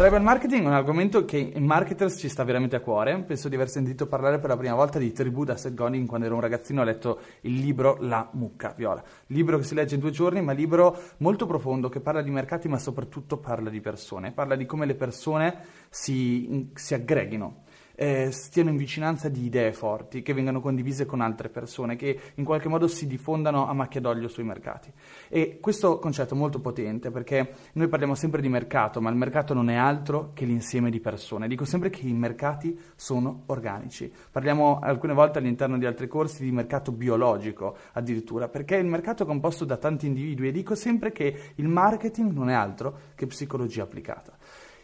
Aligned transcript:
Tribal 0.00 0.22
marketing 0.22 0.62
è 0.62 0.66
un 0.66 0.72
argomento 0.72 1.26
che 1.26 1.36
in 1.36 1.66
marketers 1.66 2.18
ci 2.18 2.30
sta 2.30 2.42
veramente 2.42 2.74
a 2.74 2.80
cuore. 2.80 3.22
Penso 3.22 3.50
di 3.50 3.54
aver 3.54 3.68
sentito 3.68 4.06
parlare 4.06 4.38
per 4.38 4.48
la 4.48 4.56
prima 4.56 4.74
volta 4.74 4.98
di 4.98 5.12
tribù 5.12 5.44
da 5.44 5.58
Seth 5.58 5.74
Godin 5.74 6.06
quando 6.06 6.24
ero 6.24 6.36
un 6.36 6.40
ragazzino 6.40 6.80
ho 6.80 6.84
letto 6.84 7.20
il 7.42 7.52
libro 7.56 7.98
La 8.00 8.26
mucca 8.32 8.72
viola. 8.74 9.04
Libro 9.26 9.58
che 9.58 9.64
si 9.64 9.74
legge 9.74 9.96
in 9.96 10.00
due 10.00 10.10
giorni, 10.10 10.40
ma 10.40 10.52
libro 10.52 10.98
molto 11.18 11.44
profondo 11.44 11.90
che 11.90 12.00
parla 12.00 12.22
di 12.22 12.30
mercati 12.30 12.66
ma 12.66 12.78
soprattutto 12.78 13.36
parla 13.36 13.68
di 13.68 13.82
persone. 13.82 14.32
Parla 14.32 14.56
di 14.56 14.64
come 14.64 14.86
le 14.86 14.94
persone 14.94 15.58
si, 15.90 16.70
si 16.72 16.94
aggreghino 16.94 17.64
eh, 18.00 18.30
stiano 18.30 18.70
in 18.70 18.78
vicinanza 18.78 19.28
di 19.28 19.44
idee 19.44 19.74
forti, 19.74 20.22
che 20.22 20.32
vengano 20.32 20.62
condivise 20.62 21.04
con 21.04 21.20
altre 21.20 21.50
persone, 21.50 21.96
che 21.96 22.18
in 22.36 22.44
qualche 22.44 22.70
modo 22.70 22.88
si 22.88 23.06
diffondano 23.06 23.68
a 23.68 23.74
macchia 23.74 24.00
d'olio 24.00 24.26
sui 24.26 24.42
mercati. 24.42 24.90
E 25.28 25.58
questo 25.60 25.98
concetto 25.98 26.32
è 26.32 26.36
molto 26.38 26.60
potente 26.60 27.10
perché 27.10 27.52
noi 27.74 27.88
parliamo 27.88 28.14
sempre 28.14 28.40
di 28.40 28.48
mercato, 28.48 29.02
ma 29.02 29.10
il 29.10 29.16
mercato 29.16 29.52
non 29.52 29.68
è 29.68 29.74
altro 29.74 30.30
che 30.32 30.46
l'insieme 30.46 30.88
di 30.88 30.98
persone. 30.98 31.46
Dico 31.46 31.66
sempre 31.66 31.90
che 31.90 32.06
i 32.06 32.12
mercati 32.14 32.74
sono 32.96 33.42
organici. 33.46 34.10
Parliamo 34.30 34.78
alcune 34.78 35.12
volte 35.12 35.36
all'interno 35.36 35.76
di 35.76 35.84
altri 35.84 36.08
corsi 36.08 36.42
di 36.42 36.52
mercato 36.52 36.92
biologico 36.92 37.76
addirittura, 37.92 38.48
perché 38.48 38.76
il 38.76 38.86
mercato 38.86 39.24
è 39.24 39.26
composto 39.26 39.66
da 39.66 39.76
tanti 39.76 40.06
individui 40.06 40.48
e 40.48 40.52
dico 40.52 40.74
sempre 40.74 41.12
che 41.12 41.52
il 41.56 41.68
marketing 41.68 42.32
non 42.32 42.48
è 42.48 42.54
altro 42.54 42.96
che 43.14 43.26
psicologia 43.26 43.82
applicata. 43.82 44.38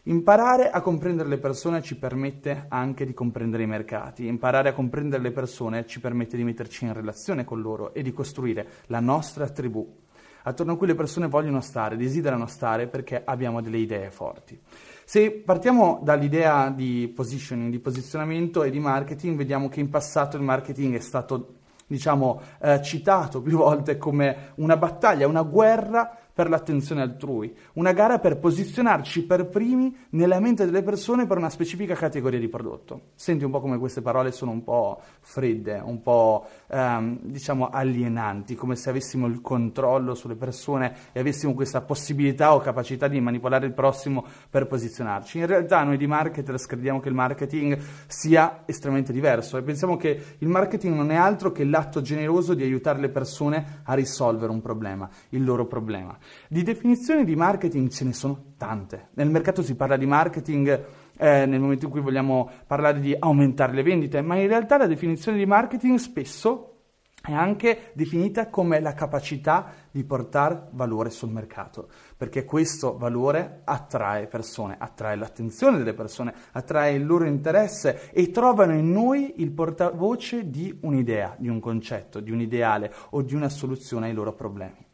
Imparare 0.09 0.71
a 0.71 0.83
comprendere 0.83 1.29
le 1.29 1.39
persone 1.39 1.83
ci 1.83 1.99
permette 1.99 2.67
anche 2.69 3.05
di 3.05 3.13
comprendere 3.13 3.65
i 3.65 3.67
mercati, 3.67 4.29
imparare 4.29 4.69
a 4.69 4.73
comprendere 4.73 5.21
le 5.21 5.33
persone 5.33 5.85
ci 5.85 5.99
permette 5.99 6.37
di 6.37 6.45
metterci 6.45 6.85
in 6.85 6.93
relazione 6.93 7.45
con 7.45 7.61
loro 7.61 7.93
e 7.93 8.03
di 8.03 8.13
costruire 8.13 8.69
la 8.87 9.01
nostra 9.01 9.49
tribù, 9.49 9.85
attorno 10.45 10.75
a 10.75 10.77
cui 10.77 10.87
le 10.87 10.95
persone 10.95 11.27
vogliono 11.27 11.61
stare, 11.61 11.97
desiderano 11.97 12.47
stare 12.47 12.87
perché 12.87 13.21
abbiamo 13.25 13.61
delle 13.61 13.79
idee 13.79 14.13
forti. 14.13 14.57
Se 15.05 15.33
partiamo 15.33 15.99
dall'idea 16.05 16.71
di 16.71 17.11
positioning, 17.13 17.73
di 17.73 17.81
posizionamento 17.81 18.63
e 18.63 18.71
di 18.71 18.79
marketing, 18.79 19.37
vediamo 19.37 19.69
che 19.69 19.81
in 19.81 19.91
passato 19.91 20.37
il 20.37 20.45
marketing 20.45 20.95
è 20.95 21.01
stato 21.01 21.55
diciamo, 21.89 22.41
eh, 22.61 22.81
citato 22.81 23.41
più 23.43 23.57
volte 23.57 23.97
come 23.97 24.53
una 24.57 24.77
battaglia, 24.77 25.27
una 25.27 25.43
guerra 25.43 26.17
per 26.37 26.51
l'attenzione 26.51 27.01
altrui, 27.01 27.51
una 27.77 27.93
gara 27.93 28.19
per 28.19 28.37
posizionarci 28.37 29.25
per 29.25 29.47
primi 29.47 29.97
nella 30.11 30.39
mente 30.39 30.67
delle 30.67 30.83
persone 30.83 31.27
per 31.27 31.39
una 31.39 31.49
specifica 31.49 31.95
categoria 31.95 32.39
di 32.39 32.49
prodotto. 32.49 33.13
Senti 33.15 33.43
un 33.45 33.51
po' 33.51 33.63
come 33.63 33.79
queste 33.79 34.03
parole 34.03 34.33
sono 34.33 34.51
un 34.51 34.63
po' 34.63 35.01
fredde, 35.21 35.81
un 35.83 36.03
po' 36.03 36.47
ehm, 36.67 37.21
diciamo 37.23 37.71
alienanti, 37.71 38.55
come 38.55 38.77
se 38.77 38.91
avessimo 38.91 39.27
il 39.27 39.41
controllo 39.41 40.15
sulle 40.15 40.35
persone 40.35 40.95
e 41.13 41.21
avessimo 41.21 41.55
questa 41.55 41.81
possibilità 41.81 42.55
o 42.55 42.61
capacità 42.61 43.09
di 43.09 43.19
manipolare 43.19 43.65
il 43.65 43.73
prossimo 43.73 44.23
per 44.51 44.67
posizionarci. 44.67 45.39
In 45.39 45.47
realtà 45.47 45.85
noi 45.85 45.97
di 45.97 46.07
marketers 46.07 46.67
crediamo 46.67 47.01
che 47.01 47.09
il 47.09 47.15
marketing 47.15 47.79
sia 48.09 48.65
estremamente 48.67 49.11
diverso 49.11 49.57
e 49.57 49.63
pensiamo 49.63 49.97
che 49.97 50.23
il 50.37 50.49
marketing 50.49 50.95
non 50.95 51.11
è 51.11 51.17
altro 51.17 51.51
che 51.51 51.65
l'atto 51.65 52.03
generoso 52.03 52.53
di 52.53 52.63
aiutare 52.63 53.01
le 53.01 53.09
persone 53.09 53.81
a 53.85 53.95
risolvere 53.95 54.53
un 54.53 54.61
problema, 54.61 55.09
il 55.31 55.43
loro 55.43 55.65
problema. 55.65 56.15
Di 56.49 56.63
definizioni 56.63 57.25
di 57.25 57.37
marketing 57.37 57.89
ce 57.89 58.05
ne 58.05 58.13
sono 58.13 58.55
tante. 58.57 59.09
Nel 59.15 59.31
mercato 59.31 59.63
si 59.63 59.75
parla 59.75 59.97
di 59.97 60.07
marketing 60.07 60.85
eh, 61.17 61.47
nel 61.47 61.61
momento 61.61 61.87
in 61.87 61.91
cui 61.91 62.01
vogliamo 62.01 62.51
parlare 62.67 63.01
di 63.01 63.15
aumentare 63.19 63.73
le 63.73 63.83
vendite, 63.83 64.21
ma 64.23 64.37
in 64.37 64.49
realtà 64.49 64.77
la 64.77 64.87
definizione 64.87 65.39
di 65.39 65.47
marketing 65.47 65.99
spesso 65.99 66.77
è 67.27 67.33
anche 67.33 67.91
definita 67.95 68.49
come 68.49 68.79
la 68.81 68.95
capacità 68.95 69.73
di 69.91 70.05
portare 70.05 70.69
valore 70.73 71.11
sul 71.11 71.31
mercato, 71.31 71.89
perché 72.17 72.45
questo 72.45 72.97
valore 72.97 73.63
attrae 73.65 74.29
persone, 74.29 74.77
attrae 74.79 75.17
l'attenzione 75.17 75.79
delle 75.79 75.95
persone, 75.95 76.33
attrae 76.53 76.95
il 76.95 77.05
loro 77.05 77.25
interesse 77.25 78.11
e 78.13 78.31
trovano 78.31 78.75
in 78.75 78.93
noi 78.93 79.35
il 79.39 79.51
portavoce 79.51 80.49
di 80.49 80.79
un'idea, 80.83 81.35
di 81.37 81.49
un 81.49 81.59
concetto, 81.59 82.21
di 82.21 82.31
un 82.31 82.41
ideale 82.41 82.93
o 83.11 83.23
di 83.23 83.35
una 83.35 83.49
soluzione 83.49 84.07
ai 84.07 84.15
loro 84.15 84.33
problemi. 84.33 84.86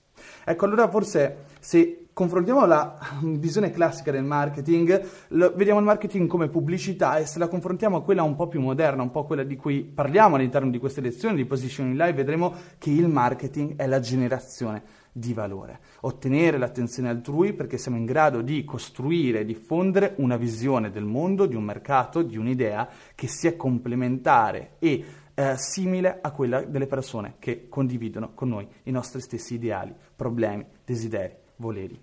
Ecco, 0.45 0.65
allora 0.65 0.89
forse 0.89 1.45
se 1.61 2.03
confrontiamo 2.13 2.67
la 2.67 2.99
visione 3.23 3.71
classica 3.71 4.11
del 4.11 4.25
marketing, 4.25 5.07
lo, 5.29 5.53
vediamo 5.57 5.79
il 5.79 5.87
marketing 5.87 6.29
come 6.29 6.49
pubblicità 6.49 7.17
e 7.17 7.27
se 7.27 7.39
la 7.39 7.49
confrontiamo 7.49 7.97
a 7.97 8.03
quella 8.03 8.23
un 8.23 8.37
po' 8.37 8.49
più 8.49 8.61
moderna, 8.61 9.03
un 9.03 9.11
po' 9.11 9.25
quella 9.25 9.45
di 9.45 9.57
cui 9.57 9.83
parliamo 9.83 10.37
all'interno 10.37 10.71
di 10.71 10.79
queste 10.79 11.01
lezioni 11.01 11.37
di 11.37 11.45
Positioning 11.45 11.97
Live, 11.97 12.13
vedremo 12.13 12.55
che 12.79 12.91
il 12.91 13.09
marketing 13.09 13.77
è 13.77 13.87
la 13.87 14.01
generazione 14.01 15.01
di 15.15 15.35
valore, 15.35 15.79
ottenere 16.01 16.57
l'attenzione 16.57 17.11
altrui 17.11 17.53
perché 17.53 17.77
siamo 17.77 17.99
in 17.99 18.07
grado 18.07 18.41
di 18.41 18.65
costruire 18.65 19.41
e 19.41 19.45
diffondere 19.45 20.15
una 20.17 20.37
visione 20.37 20.91
del 20.91 21.05
mondo, 21.05 21.45
di 21.45 21.55
un 21.55 21.65
mercato, 21.65 22.23
di 22.23 22.39
un'idea 22.39 22.89
che 23.15 23.27
sia 23.27 23.55
complementare 23.55 24.77
e 24.79 25.05
eh, 25.35 25.55
simile 25.57 26.19
a 26.21 26.31
quella 26.31 26.63
delle 26.63 26.87
persone 26.87 27.37
che 27.39 27.69
condividono 27.69 28.33
con 28.35 28.49
noi 28.49 28.69
i 28.85 28.91
nostri 28.91 29.21
stessi 29.21 29.55
ideali, 29.55 29.95
problemi, 30.15 30.67
desideri, 30.85 31.35
voleri. 31.57 32.01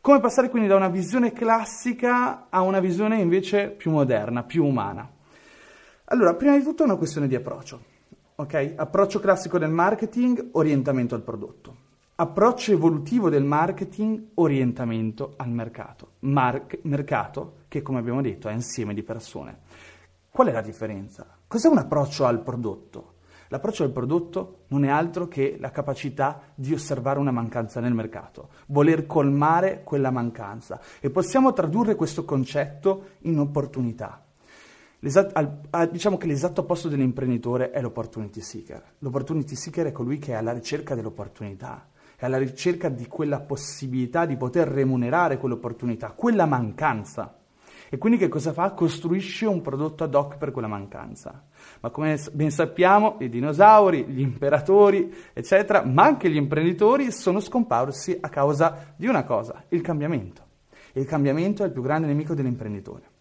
Come 0.00 0.20
passare 0.20 0.50
quindi 0.50 0.68
da 0.68 0.76
una 0.76 0.88
visione 0.88 1.32
classica 1.32 2.46
a 2.48 2.60
una 2.60 2.78
visione 2.78 3.20
invece 3.20 3.70
più 3.70 3.90
moderna, 3.90 4.44
più 4.44 4.64
umana? 4.64 5.10
Allora, 6.04 6.34
prima 6.34 6.56
di 6.56 6.62
tutto 6.62 6.82
è 6.82 6.86
una 6.86 6.94
questione 6.94 7.26
di 7.26 7.34
approccio. 7.34 7.82
Okay? 8.36 8.74
Approccio 8.76 9.18
classico 9.18 9.58
del 9.58 9.70
marketing, 9.70 10.50
orientamento 10.52 11.16
al 11.16 11.22
prodotto. 11.22 11.84
Approccio 12.14 12.72
evolutivo 12.72 13.28
del 13.28 13.42
marketing, 13.42 14.28
orientamento 14.34 15.34
al 15.36 15.50
mercato. 15.50 16.12
Mar- 16.20 16.66
mercato 16.82 17.64
che, 17.66 17.82
come 17.82 17.98
abbiamo 17.98 18.22
detto, 18.22 18.48
è 18.48 18.52
insieme 18.52 18.94
di 18.94 19.02
persone. 19.02 19.58
Qual 20.30 20.46
è 20.46 20.52
la 20.52 20.62
differenza? 20.62 21.35
Cos'è 21.48 21.68
un 21.68 21.78
approccio 21.78 22.24
al 22.24 22.42
prodotto? 22.42 23.14
L'approccio 23.48 23.84
al 23.84 23.92
prodotto 23.92 24.64
non 24.68 24.84
è 24.84 24.88
altro 24.88 25.28
che 25.28 25.56
la 25.60 25.70
capacità 25.70 26.40
di 26.56 26.72
osservare 26.72 27.20
una 27.20 27.30
mancanza 27.30 27.78
nel 27.78 27.94
mercato, 27.94 28.48
voler 28.66 29.06
colmare 29.06 29.82
quella 29.84 30.10
mancanza 30.10 30.80
e 30.98 31.10
possiamo 31.10 31.52
tradurre 31.52 31.94
questo 31.94 32.24
concetto 32.24 33.10
in 33.20 33.38
opportunità. 33.38 34.24
Al, 35.34 35.88
diciamo 35.92 36.16
che 36.16 36.26
l'esatto 36.26 36.62
opposto 36.62 36.88
dell'imprenditore 36.88 37.70
è 37.70 37.80
l'opportunity 37.80 38.40
seeker. 38.40 38.82
L'opportunity 38.98 39.54
seeker 39.54 39.86
è 39.86 39.92
colui 39.92 40.18
che 40.18 40.32
è 40.32 40.34
alla 40.34 40.52
ricerca 40.52 40.96
dell'opportunità, 40.96 41.90
è 42.16 42.24
alla 42.24 42.38
ricerca 42.38 42.88
di 42.88 43.06
quella 43.06 43.38
possibilità 43.38 44.26
di 44.26 44.36
poter 44.36 44.66
remunerare 44.66 45.38
quell'opportunità, 45.38 46.10
quella 46.10 46.46
mancanza. 46.46 47.36
E 47.88 47.98
quindi 47.98 48.18
che 48.18 48.28
cosa 48.28 48.52
fa? 48.52 48.72
Costruisce 48.72 49.46
un 49.46 49.60
prodotto 49.60 50.04
ad 50.04 50.14
hoc 50.14 50.36
per 50.38 50.50
quella 50.50 50.68
mancanza. 50.68 51.44
Ma 51.80 51.90
come 51.90 52.18
ben 52.32 52.50
sappiamo, 52.50 53.16
i 53.20 53.28
dinosauri, 53.28 54.04
gli 54.06 54.20
imperatori, 54.20 55.12
eccetera, 55.32 55.84
ma 55.84 56.04
anche 56.04 56.28
gli 56.28 56.36
imprenditori 56.36 57.12
sono 57.12 57.40
scomparsi 57.40 58.16
a 58.20 58.28
causa 58.28 58.94
di 58.96 59.06
una 59.06 59.24
cosa, 59.24 59.64
il 59.68 59.80
cambiamento. 59.82 60.42
E 60.92 61.00
il 61.00 61.06
cambiamento 61.06 61.62
è 61.62 61.66
il 61.66 61.72
più 61.72 61.82
grande 61.82 62.06
nemico 62.06 62.34
dell'imprenditore. 62.34 63.14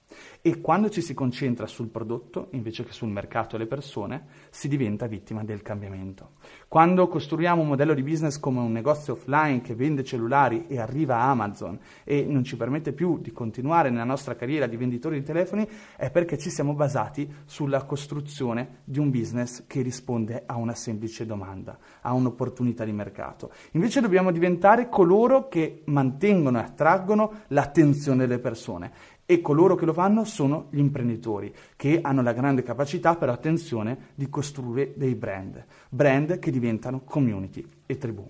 E 0.47 0.61
quando 0.61 0.91
ci 0.91 1.01
si 1.01 1.15
concentra 1.15 1.65
sul 1.65 1.87
prodotto 1.87 2.49
invece 2.51 2.83
che 2.83 2.91
sul 2.91 3.09
mercato 3.09 3.55
e 3.55 3.57
le 3.57 3.65
persone, 3.65 4.27
si 4.51 4.67
diventa 4.67 5.07
vittima 5.07 5.43
del 5.43 5.63
cambiamento. 5.63 6.33
Quando 6.67 7.07
costruiamo 7.07 7.63
un 7.63 7.69
modello 7.69 7.95
di 7.95 8.03
business 8.03 8.37
come 8.37 8.59
un 8.59 8.71
negozio 8.71 9.13
offline 9.13 9.61
che 9.61 9.73
vende 9.73 10.03
cellulari 10.03 10.67
e 10.67 10.77
arriva 10.77 11.15
a 11.15 11.31
Amazon 11.31 11.79
e 12.03 12.25
non 12.29 12.43
ci 12.43 12.57
permette 12.57 12.93
più 12.93 13.17
di 13.17 13.31
continuare 13.31 13.89
nella 13.89 14.03
nostra 14.03 14.35
carriera 14.35 14.67
di 14.67 14.77
venditori 14.77 15.17
di 15.17 15.25
telefoni, 15.25 15.67
è 15.97 16.11
perché 16.11 16.37
ci 16.37 16.51
siamo 16.51 16.75
basati 16.75 17.27
sulla 17.45 17.83
costruzione 17.85 18.81
di 18.83 18.99
un 18.99 19.09
business 19.09 19.65
che 19.65 19.81
risponde 19.81 20.43
a 20.45 20.57
una 20.57 20.75
semplice 20.75 21.25
domanda, 21.25 21.75
a 22.01 22.13
un'opportunità 22.13 22.85
di 22.85 22.91
mercato. 22.91 23.49
Invece 23.71 23.99
dobbiamo 23.99 24.29
diventare 24.29 24.89
coloro 24.89 25.47
che 25.47 25.81
mantengono 25.85 26.59
e 26.59 26.61
attraggono 26.61 27.31
l'attenzione 27.47 28.27
delle 28.27 28.37
persone 28.37 28.91
e 29.25 29.41
coloro 29.41 29.75
che 29.75 29.85
lo 29.85 29.93
fanno 29.93 30.23
sono 30.23 30.67
gli 30.69 30.79
imprenditori, 30.79 31.53
che 31.75 31.99
hanno 32.01 32.21
la 32.21 32.33
grande 32.33 32.63
capacità, 32.63 33.15
però 33.15 33.31
attenzione, 33.31 34.11
di 34.15 34.29
costruire 34.29 34.93
dei 34.95 35.15
brand, 35.15 35.65
brand 35.89 36.39
che 36.39 36.51
diventano 36.51 37.01
community 37.03 37.65
e 37.85 37.97
tribù. 37.97 38.29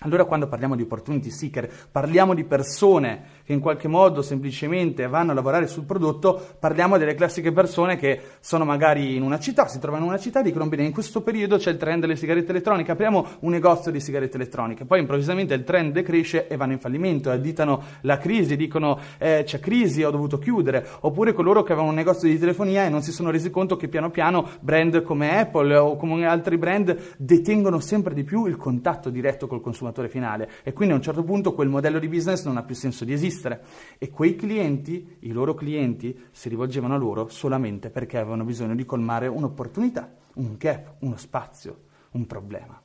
Allora 0.00 0.24
quando 0.24 0.48
parliamo 0.48 0.74
di 0.74 0.82
opportunity 0.82 1.30
seeker, 1.30 1.70
parliamo 1.90 2.34
di 2.34 2.42
persone 2.42 3.42
che 3.44 3.52
in 3.52 3.60
qualche 3.60 3.86
modo 3.86 4.22
semplicemente 4.22 5.06
vanno 5.06 5.30
a 5.30 5.34
lavorare 5.34 5.68
sul 5.68 5.84
prodotto, 5.84 6.56
parliamo 6.58 6.98
delle 6.98 7.14
classiche 7.14 7.52
persone 7.52 7.96
che 7.96 8.20
sono 8.40 8.64
magari 8.64 9.14
in 9.14 9.22
una 9.22 9.38
città, 9.38 9.68
si 9.68 9.78
trovano 9.78 10.02
in 10.02 10.10
una 10.10 10.18
città 10.18 10.40
e 10.40 10.42
dicono 10.42 10.66
bene 10.66 10.82
in 10.82 10.92
questo 10.92 11.22
periodo 11.22 11.58
c'è 11.58 11.70
il 11.70 11.76
trend 11.76 12.00
delle 12.00 12.16
sigarette 12.16 12.50
elettroniche, 12.50 12.90
apriamo 12.90 13.26
un 13.40 13.50
negozio 13.52 13.92
di 13.92 14.00
sigarette 14.00 14.36
elettroniche, 14.36 14.84
poi 14.84 14.98
improvvisamente 14.98 15.54
il 15.54 15.62
trend 15.62 15.92
decresce 15.92 16.48
e 16.48 16.56
vanno 16.56 16.72
in 16.72 16.80
fallimento, 16.80 17.30
additano 17.30 17.82
la 18.00 18.18
crisi, 18.18 18.56
dicono 18.56 18.98
eh, 19.18 19.42
c'è 19.46 19.60
crisi, 19.60 20.02
ho 20.02 20.10
dovuto 20.10 20.38
chiudere, 20.38 20.86
oppure 21.00 21.32
coloro 21.32 21.62
che 21.62 21.70
avevano 21.70 21.92
un 21.92 21.96
negozio 21.96 22.28
di 22.28 22.38
telefonia 22.38 22.84
e 22.84 22.88
non 22.88 23.02
si 23.02 23.12
sono 23.12 23.30
resi 23.30 23.48
conto 23.48 23.76
che 23.76 23.86
piano 23.86 24.10
piano 24.10 24.48
brand 24.60 25.02
come 25.02 25.38
Apple 25.38 25.76
o 25.76 25.96
come 25.96 26.26
altri 26.26 26.58
brand 26.58 27.14
detengono 27.16 27.78
sempre 27.78 28.12
di 28.12 28.24
più 28.24 28.46
il 28.46 28.56
contatto 28.56 29.08
diretto 29.08 29.46
col 29.46 29.60
consumatore 29.60 29.83
consumatore 29.84 30.08
finale 30.08 30.50
e 30.62 30.72
quindi 30.72 30.94
a 30.94 30.96
un 30.96 31.02
certo 31.02 31.22
punto 31.22 31.52
quel 31.52 31.68
modello 31.68 31.98
di 31.98 32.08
business 32.08 32.44
non 32.44 32.56
ha 32.56 32.62
più 32.62 32.74
senso 32.74 33.04
di 33.04 33.12
esistere 33.12 33.62
e 33.98 34.10
quei 34.10 34.34
clienti, 34.36 35.16
i 35.20 35.32
loro 35.32 35.54
clienti, 35.54 36.18
si 36.30 36.48
rivolgevano 36.48 36.94
a 36.94 36.98
loro 36.98 37.28
solamente 37.28 37.90
perché 37.90 38.18
avevano 38.18 38.44
bisogno 38.44 38.74
di 38.74 38.86
colmare 38.86 39.26
un'opportunità, 39.26 40.12
un 40.34 40.56
gap, 40.56 40.94
uno 41.00 41.16
spazio, 41.16 41.78
un 42.12 42.26
problema. 42.26 42.80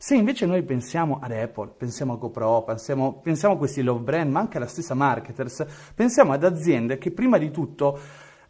Se 0.00 0.14
invece 0.14 0.46
noi 0.46 0.62
pensiamo 0.62 1.18
ad 1.20 1.32
Apple, 1.32 1.72
pensiamo 1.76 2.12
a 2.12 2.16
GoPro, 2.16 2.62
pensiamo, 2.62 3.20
pensiamo 3.20 3.54
a 3.54 3.58
questi 3.58 3.82
love 3.82 4.02
brand, 4.02 4.30
ma 4.30 4.38
anche 4.38 4.56
alla 4.56 4.68
stessa 4.68 4.94
marketers, 4.94 5.66
pensiamo 5.94 6.32
ad 6.32 6.44
aziende 6.44 6.98
che 6.98 7.10
prima 7.10 7.36
di 7.36 7.50
tutto 7.50 7.98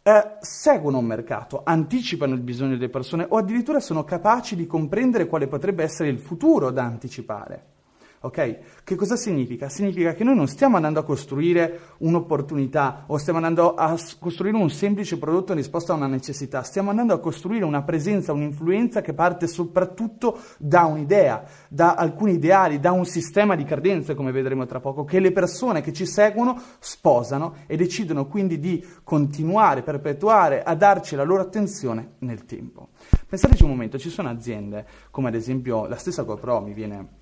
eh, 0.03 0.37
seguono 0.39 0.99
un 0.99 1.05
mercato, 1.05 1.61
anticipano 1.63 2.35
il 2.35 2.41
bisogno 2.41 2.75
delle 2.75 2.89
persone 2.89 3.25
o 3.27 3.37
addirittura 3.37 3.79
sono 3.79 4.03
capaci 4.03 4.55
di 4.55 4.67
comprendere 4.67 5.25
quale 5.25 5.47
potrebbe 5.47 5.83
essere 5.83 6.09
il 6.09 6.19
futuro 6.19 6.69
da 6.69 6.83
anticipare. 6.83 7.77
Ok? 8.21 8.83
Che 8.83 8.95
cosa 8.95 9.15
significa? 9.15 9.69
Significa 9.69 10.13
che 10.13 10.25
noi 10.25 10.35
non 10.35 10.47
stiamo 10.47 10.75
andando 10.75 10.99
a 10.99 11.03
costruire 11.03 11.79
un'opportunità 11.99 13.05
o 13.07 13.17
stiamo 13.17 13.37
andando 13.39 13.75
a 13.75 13.97
costruire 14.19 14.57
un 14.57 14.69
semplice 14.69 15.17
prodotto 15.17 15.53
in 15.53 15.57
risposta 15.57 15.93
a 15.93 15.95
una 15.95 16.07
necessità, 16.07 16.61
stiamo 16.63 16.89
andando 16.89 17.13
a 17.13 17.19
costruire 17.19 17.63
una 17.63 17.81
presenza, 17.83 18.33
un'influenza 18.33 18.99
che 18.99 19.13
parte 19.13 19.47
soprattutto 19.47 20.37
da 20.57 20.83
un'idea, 20.83 21.45
da 21.69 21.93
alcuni 21.93 22.33
ideali, 22.33 22.81
da 22.81 22.91
un 22.91 23.05
sistema 23.05 23.55
di 23.55 23.63
credenze, 23.63 24.15
come 24.15 24.33
vedremo 24.33 24.65
tra 24.65 24.81
poco, 24.81 25.05
che 25.05 25.21
le 25.21 25.31
persone 25.31 25.79
che 25.79 25.93
ci 25.93 26.05
seguono 26.05 26.61
sposano 26.79 27.55
e 27.67 27.77
decidono 27.77 28.27
quindi 28.27 28.59
di 28.59 28.85
continuare, 29.03 29.81
perpetuare, 29.81 30.61
a 30.61 30.75
darci 30.75 31.15
la 31.15 31.23
loro 31.23 31.43
attenzione 31.43 32.15
nel 32.19 32.43
tempo. 32.43 32.89
Pensateci 33.27 33.63
un 33.63 33.69
momento, 33.69 33.97
ci 33.97 34.09
sono 34.09 34.27
aziende 34.27 34.85
come 35.09 35.29
ad 35.29 35.35
esempio 35.35 35.87
la 35.87 35.95
stessa 35.95 36.23
GoPro 36.23 36.59
mi 36.59 36.73
viene 36.73 37.18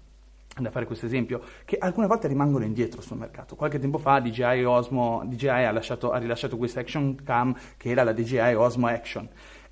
da 0.61 0.71
fare 0.71 0.85
questo 0.85 1.05
esempio, 1.05 1.41
che 1.65 1.77
alcune 1.77 2.07
volte 2.07 2.27
rimangono 2.27 2.65
indietro 2.65 3.01
sul 3.01 3.17
mercato. 3.17 3.55
Qualche 3.55 3.79
tempo 3.79 3.97
fa 3.97 4.19
DJI 4.19 4.63
Osmo 4.63 5.23
DJI 5.25 5.47
ha, 5.47 5.71
lasciato, 5.71 6.11
ha 6.11 6.17
rilasciato 6.17 6.57
questa 6.57 6.79
Action 6.81 7.15
Cam 7.23 7.55
che 7.77 7.89
era 7.89 8.03
la 8.03 8.13
DJI 8.13 8.53
Osmo 8.55 8.87
Action 8.87 9.27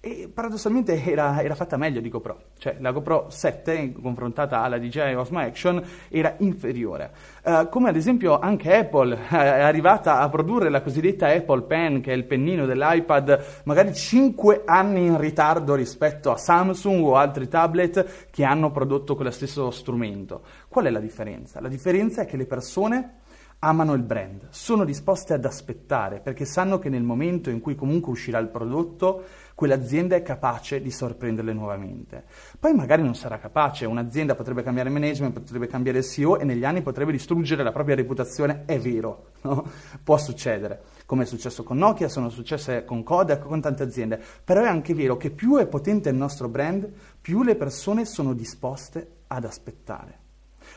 e 0.06 0.30
paradossalmente 0.32 1.04
era, 1.04 1.42
era, 1.42 1.56
fatta 1.56 1.78
meglio 1.78 2.00
di 2.00 2.10
GoPro, 2.10 2.50
cioè 2.60 2.78
la 2.80 2.92
GoPro 2.92 3.26
7 3.32 3.92
confrontata 3.94 4.62
alla 4.62 4.78
DJI 4.78 5.16
Osmo 5.16 5.40
Action 5.40 5.84
era 6.10 6.36
inferiore. 6.38 7.12
Uh, 7.44 7.68
come 7.70 7.90
ad 7.90 7.96
esempio 7.96 8.38
anche 8.38 8.72
Apple 8.72 9.18
è 9.28 9.62
arrivata 9.62 10.20
a 10.20 10.30
produrre 10.30 10.70
la 10.70 10.84
cosiddetta 10.84 11.30
Apple 11.30 11.64
Pen, 11.64 12.02
che 12.02 12.12
è 12.12 12.16
il 12.16 12.26
pennino 12.26 12.68
dell'iPad, 12.68 13.64
magari 13.64 13.96
5 13.96 14.62
anni 14.66 15.08
in 15.08 15.18
ritardo 15.18 15.74
rispetto 15.74 16.30
a 16.30 16.38
Samsung 16.38 17.04
o 17.04 17.16
altri 17.16 17.48
tablet 17.48 18.28
che 18.30 18.44
hanno 18.44 18.70
prodotto 18.70 19.16
quello 19.16 19.32
stesso 19.32 19.72
strumento. 19.72 20.44
Qual 20.68 20.86
è 20.86 20.92
la 20.92 21.00
differenza? 21.00 21.60
La 21.60 21.68
differenza 21.68 22.22
è 22.22 22.26
che 22.28 22.38
le 22.38 22.46
persone 22.46 23.22
amano 23.60 23.94
il 23.94 24.04
brand, 24.04 24.48
sono 24.50 24.86
disposte 24.86 25.34
ad 25.34 25.44
aspettare 25.44 26.20
perché 26.20 26.46
sanno 26.46 26.78
che 26.78 26.90
nel 26.90 27.02
momento 27.02 27.50
in 27.50 27.62
cui 27.62 27.74
comunque 27.74 28.12
uscirà 28.12 28.38
il 28.38 28.50
prodotto 28.50 29.24
quell'azienda 29.56 30.18
è 30.18 30.22
capace 30.22 30.82
di 30.82 30.92
sorprenderle 30.92 31.54
nuovamente. 31.54 32.26
Poi 32.60 32.74
magari 32.74 33.02
non 33.02 33.16
sarà 33.16 33.40
capace, 33.40 33.86
un'azienda 33.86 34.36
potrebbe 34.36 34.62
cambiare 34.62 34.90
management, 34.90 35.40
potrebbe 35.40 35.68
cambiare 35.68 36.04
CEO 36.04 36.38
e 36.38 36.44
negli 36.44 36.66
anni 36.66 36.82
potrebbe 36.82 37.14
distruggere 37.14 37.64
la 37.64 37.72
propria 37.72 37.96
reputazione, 37.96 38.64
è 38.66 38.78
vero, 38.78 39.32
no? 39.44 39.66
può 40.04 40.18
succedere, 40.18 40.84
come 41.06 41.24
è 41.24 41.26
successo 41.26 41.64
con 41.64 41.78
Nokia, 41.78 42.10
sono 42.10 42.30
successe 42.30 42.84
con 42.84 43.02
Kodak, 43.02 43.46
con 43.46 43.62
tante 43.62 43.84
aziende, 43.84 44.22
però 44.44 44.62
è 44.62 44.68
anche 44.68 44.94
vero 44.94 45.16
che 45.16 45.32
più 45.32 45.56
è 45.56 45.66
potente 45.66 46.10
il 46.10 46.16
nostro 46.16 46.50
brand, 46.50 46.92
più 47.22 47.42
le 47.42 47.56
persone 47.56 48.06
sono 48.06 48.34
disposte 48.34 49.10
ad 49.28 49.46
aspettare, 49.46 50.20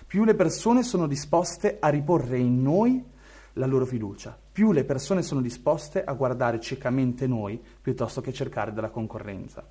più 0.07 0.23
le 0.25 0.35
persone 0.35 0.85
sono 0.85 1.09
disposte 1.09 1.79
a 1.81 1.89
riporre 1.89 2.39
in 2.39 2.63
noi 2.63 3.05
la 3.55 3.67
loro 3.67 3.85
fiducia, 3.85 4.39
più 4.59 4.73
le 4.73 4.83
persone 4.83 5.23
sono 5.23 5.41
disposte 5.41 6.03
a 6.03 6.15
guardare 6.15 6.59
ciecamente 6.59 7.29
noi 7.29 7.63
piuttosto 7.81 8.21
che 8.21 8.33
cercare 8.33 8.73
della 8.73 8.89
concorrenza. 8.89 9.65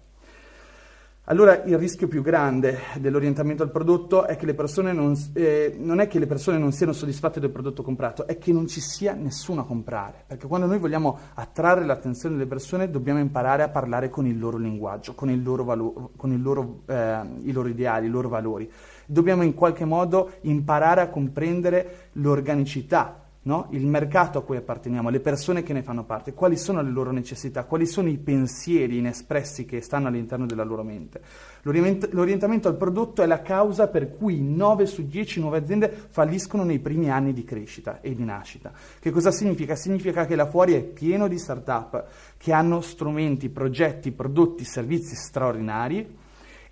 Allora 1.25 1.62
il 1.66 1.78
rischio 1.78 2.07
più 2.07 2.22
grande 2.22 2.80
dell'orientamento 2.98 3.63
al 3.63 3.69
prodotto 3.69 4.25
è 4.25 4.38
che 4.38 4.45
le 4.45 4.54
persone 4.54 4.94
non, 4.94 5.13
eh, 5.34 5.75
non 5.78 6.00
è 6.00 6.07
che 6.07 6.19
le 6.19 6.25
persone 6.25 6.57
non 6.57 6.72
siano 6.72 6.94
soddisfatte 6.94 7.42
del 7.42 7.50
prodotto 7.50 7.84
comprato, 7.84 8.25
è 8.28 8.38
che 8.38 8.54
non 8.54 8.66
ci 8.66 8.80
sia 8.80 9.12
nessuno 9.12 9.60
a 9.60 9.66
comprare, 9.66 10.24
perché 10.25 10.48
quando 10.48 10.68
noi 10.68 10.78
vogliamo 10.78 11.19
attrarre 11.33 11.83
l'attenzione 11.83 12.36
delle 12.36 12.48
persone 12.48 12.90
dobbiamo 12.90 13.19
imparare 13.19 13.63
a 13.63 13.68
parlare 13.68 14.10
con 14.10 14.25
il 14.25 14.40
loro 14.40 14.56
linguaggio, 14.56 15.16
con, 15.16 15.30
il 15.30 15.44
loro 15.44 15.66
valo- 15.66 16.12
con 16.16 16.31
il 16.31 16.42
loro, 16.42 16.83
eh, 16.86 17.19
i 17.42 17.51
loro 17.51 17.68
ideali, 17.68 18.07
i 18.07 18.10
loro 18.10 18.30
valori. 18.30 18.72
Dobbiamo 19.06 19.44
in 19.44 19.54
qualche 19.54 19.83
modo 19.83 20.31
imparare 20.44 21.01
a 21.01 21.10
comprendere 21.10 22.12
l'organicità 22.13 23.25
no? 23.48 23.68
il 23.72 23.88
mercato 23.88 24.38
a 24.38 24.44
cui 24.44 24.58
apparteniamo, 24.58 25.10
le 25.10 25.22
persone 25.22 25.64
che 25.64 25.72
ne 25.72 25.82
fanno 25.82 26.04
parte, 26.04 26.34
quali 26.34 26.58
sono 26.58 26.82
le 26.82 26.92
loro 26.92 27.12
necessità, 27.12 27.64
quali 27.64 27.86
sono 27.86 28.10
i 28.10 28.18
pensieri 28.18 28.98
inespressi 28.98 29.66
che 29.66 29.80
stanno 29.80 30.10
all'interno 30.10 30.46
della 30.46 30.66
loro 30.66 30.84
mente. 30.84 31.22
L'orient- 31.62 32.10
l'orientamento 32.12 32.68
al 32.68 32.76
prodotto 32.76 33.24
è 33.24 33.26
la 33.26 33.42
causa 33.42 33.88
per 33.88 34.12
cui 34.12 34.42
9 34.42 34.86
su 34.86 35.08
10 35.08 35.40
nuove 35.40 35.60
aziende 35.60 36.08
falliscono 36.10 36.64
nei 36.64 36.80
primi 36.80 37.10
anni 37.10 37.32
di 37.32 37.46
crescita 37.46 38.02
e 38.02 38.14
di 38.14 38.24
nascita. 38.24 38.72
Che 39.00 39.12
cosa 39.12 39.32
significa? 39.32 39.76
Significa 39.76 40.26
che 40.26 40.36
là 40.36 40.46
fuori 40.46 40.74
è 40.74 40.84
pieno 40.84 41.30
di 41.30 41.40
start-up 41.40 42.06
che 42.38 42.52
hanno 42.52 42.82
strumenti, 42.82 43.48
progetti, 43.48 44.12
prodotti, 44.12 44.66
servizi 44.66 45.16
straordinari 45.16 46.26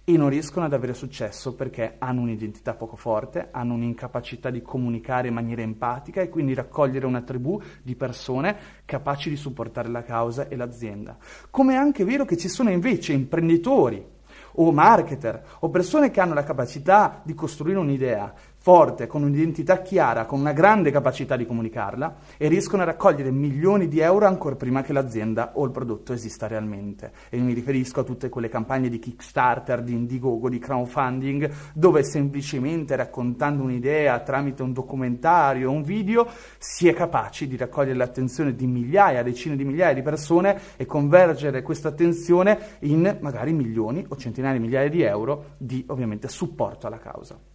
e 0.07 0.17
non 0.17 0.29
riescono 0.29 0.65
ad 0.65 0.73
avere 0.73 0.93
successo 0.93 1.55
perché 1.55 1.95
hanno 1.97 2.21
un'identità 2.21 2.75
poco 2.75 2.95
forte, 2.95 3.49
hanno 3.49 3.73
un'incapacità 3.73 4.51
di 4.51 4.61
comunicare 4.61 5.29
in 5.29 5.33
maniera 5.33 5.63
empatica 5.63 6.21
e 6.21 6.29
quindi 6.29 6.53
raccogliere 6.53 7.07
una 7.07 7.21
tribù 7.21 7.59
di 7.81 7.95
persone 7.95 8.55
capaci 8.85 9.29
di 9.29 9.35
supportare 9.35 9.89
la 9.89 10.03
causa 10.03 10.47
e 10.47 10.55
l'azienda. 10.55 11.17
Come 11.49 11.73
è 11.73 11.77
anche 11.77 12.05
vero 12.05 12.23
che 12.23 12.37
ci 12.37 12.49
sono 12.49 12.69
invece 12.69 13.13
imprenditori 13.13 14.13
o 14.57 14.71
marketer 14.71 15.43
o 15.59 15.69
persone 15.69 16.11
che 16.11 16.21
hanno 16.21 16.35
la 16.35 16.43
capacità 16.43 17.21
di 17.23 17.33
costruire 17.33 17.79
un'idea, 17.79 18.31
forte, 18.65 19.05
con 19.05 19.21
un'identità 19.21 19.83
chiara, 19.83 20.25
con 20.25 20.39
una 20.39 20.51
grande 20.51 20.89
capacità 20.89 21.35
di 21.35 21.45
comunicarla 21.45 22.15
e 22.35 22.47
riescono 22.47 22.81
a 22.81 22.85
raccogliere 22.85 23.29
milioni 23.29 23.87
di 23.87 23.99
euro 23.99 24.25
ancora 24.25 24.55
prima 24.55 24.81
che 24.81 24.91
l'azienda 24.91 25.51
o 25.53 25.65
il 25.65 25.69
prodotto 25.69 26.13
esista 26.13 26.47
realmente. 26.47 27.11
E 27.29 27.37
mi 27.37 27.53
riferisco 27.53 27.99
a 27.99 28.03
tutte 28.03 28.27
quelle 28.27 28.49
campagne 28.49 28.89
di 28.89 28.97
Kickstarter, 28.97 29.83
di 29.83 29.93
Indiegogo, 29.93 30.49
di 30.49 30.57
crowdfunding, 30.57 31.51
dove 31.75 32.03
semplicemente 32.03 32.95
raccontando 32.95 33.61
un'idea 33.61 34.19
tramite 34.21 34.63
un 34.63 34.73
documentario 34.73 35.69
o 35.69 35.71
un 35.71 35.83
video 35.83 36.27
si 36.57 36.87
è 36.87 36.93
capaci 36.95 37.47
di 37.47 37.57
raccogliere 37.57 37.95
l'attenzione 37.95 38.55
di 38.55 38.65
migliaia, 38.65 39.21
decine 39.21 39.55
di 39.55 39.63
migliaia 39.63 39.93
di 39.93 40.01
persone 40.01 40.59
e 40.75 40.87
convergere 40.87 41.61
questa 41.61 41.89
attenzione 41.89 42.77
in 42.79 43.15
magari 43.21 43.53
milioni 43.53 44.03
o 44.07 44.15
centinaia 44.17 44.55
di 44.55 44.59
migliaia 44.59 44.89
di 44.89 45.03
euro 45.03 45.53
di 45.57 45.85
ovviamente 45.87 46.27
supporto 46.29 46.87
alla 46.87 46.97
causa. 46.97 47.53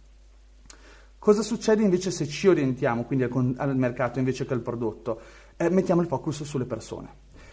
Cosa 1.21 1.43
succede 1.43 1.83
invece 1.83 2.09
se 2.09 2.25
ci 2.25 2.47
orientiamo 2.47 3.03
quindi 3.03 3.25
al, 3.25 3.53
al 3.57 3.77
mercato 3.77 4.17
invece 4.17 4.43
che 4.43 4.55
al 4.55 4.61
prodotto? 4.61 5.21
Eh, 5.55 5.69
mettiamo 5.69 6.01
il 6.01 6.07
focus 6.07 6.41
sulle 6.41 6.65
persone. 6.65 7.09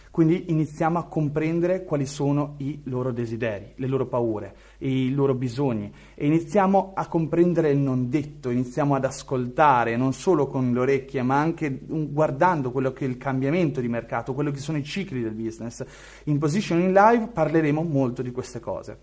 Quindi 0.09 0.45
iniziamo 0.49 0.97
a 0.97 1.03
comprendere 1.03 1.83
quali 1.83 2.07
sono 2.07 2.55
i 2.57 2.81
loro 2.85 3.11
desideri, 3.11 3.73
le 3.75 3.85
loro 3.85 4.07
paure, 4.07 4.55
i 4.79 5.13
loro 5.13 5.35
bisogni 5.35 5.93
e 6.15 6.25
iniziamo 6.25 6.93
a 6.95 7.07
comprendere 7.07 7.69
il 7.69 7.77
non 7.77 8.09
detto, 8.09 8.49
iniziamo 8.49 8.95
ad 8.95 9.05
ascoltare 9.05 9.95
non 9.95 10.13
solo 10.13 10.47
con 10.47 10.73
le 10.73 10.79
orecchie 10.79 11.21
ma 11.21 11.39
anche 11.39 11.79
guardando 11.85 12.71
quello 12.71 12.91
che 12.91 13.05
è 13.05 13.07
il 13.07 13.17
cambiamento 13.17 13.81
di 13.81 13.87
mercato, 13.87 14.33
quello 14.33 14.49
che 14.49 14.57
sono 14.57 14.79
i 14.79 14.83
cicli 14.83 15.21
del 15.21 15.35
business. 15.35 15.85
In 16.23 16.39
Positioning 16.39 16.91
Live 16.91 17.27
parleremo 17.27 17.83
molto 17.83 18.23
di 18.23 18.31
queste 18.31 18.59
cose. 18.59 18.97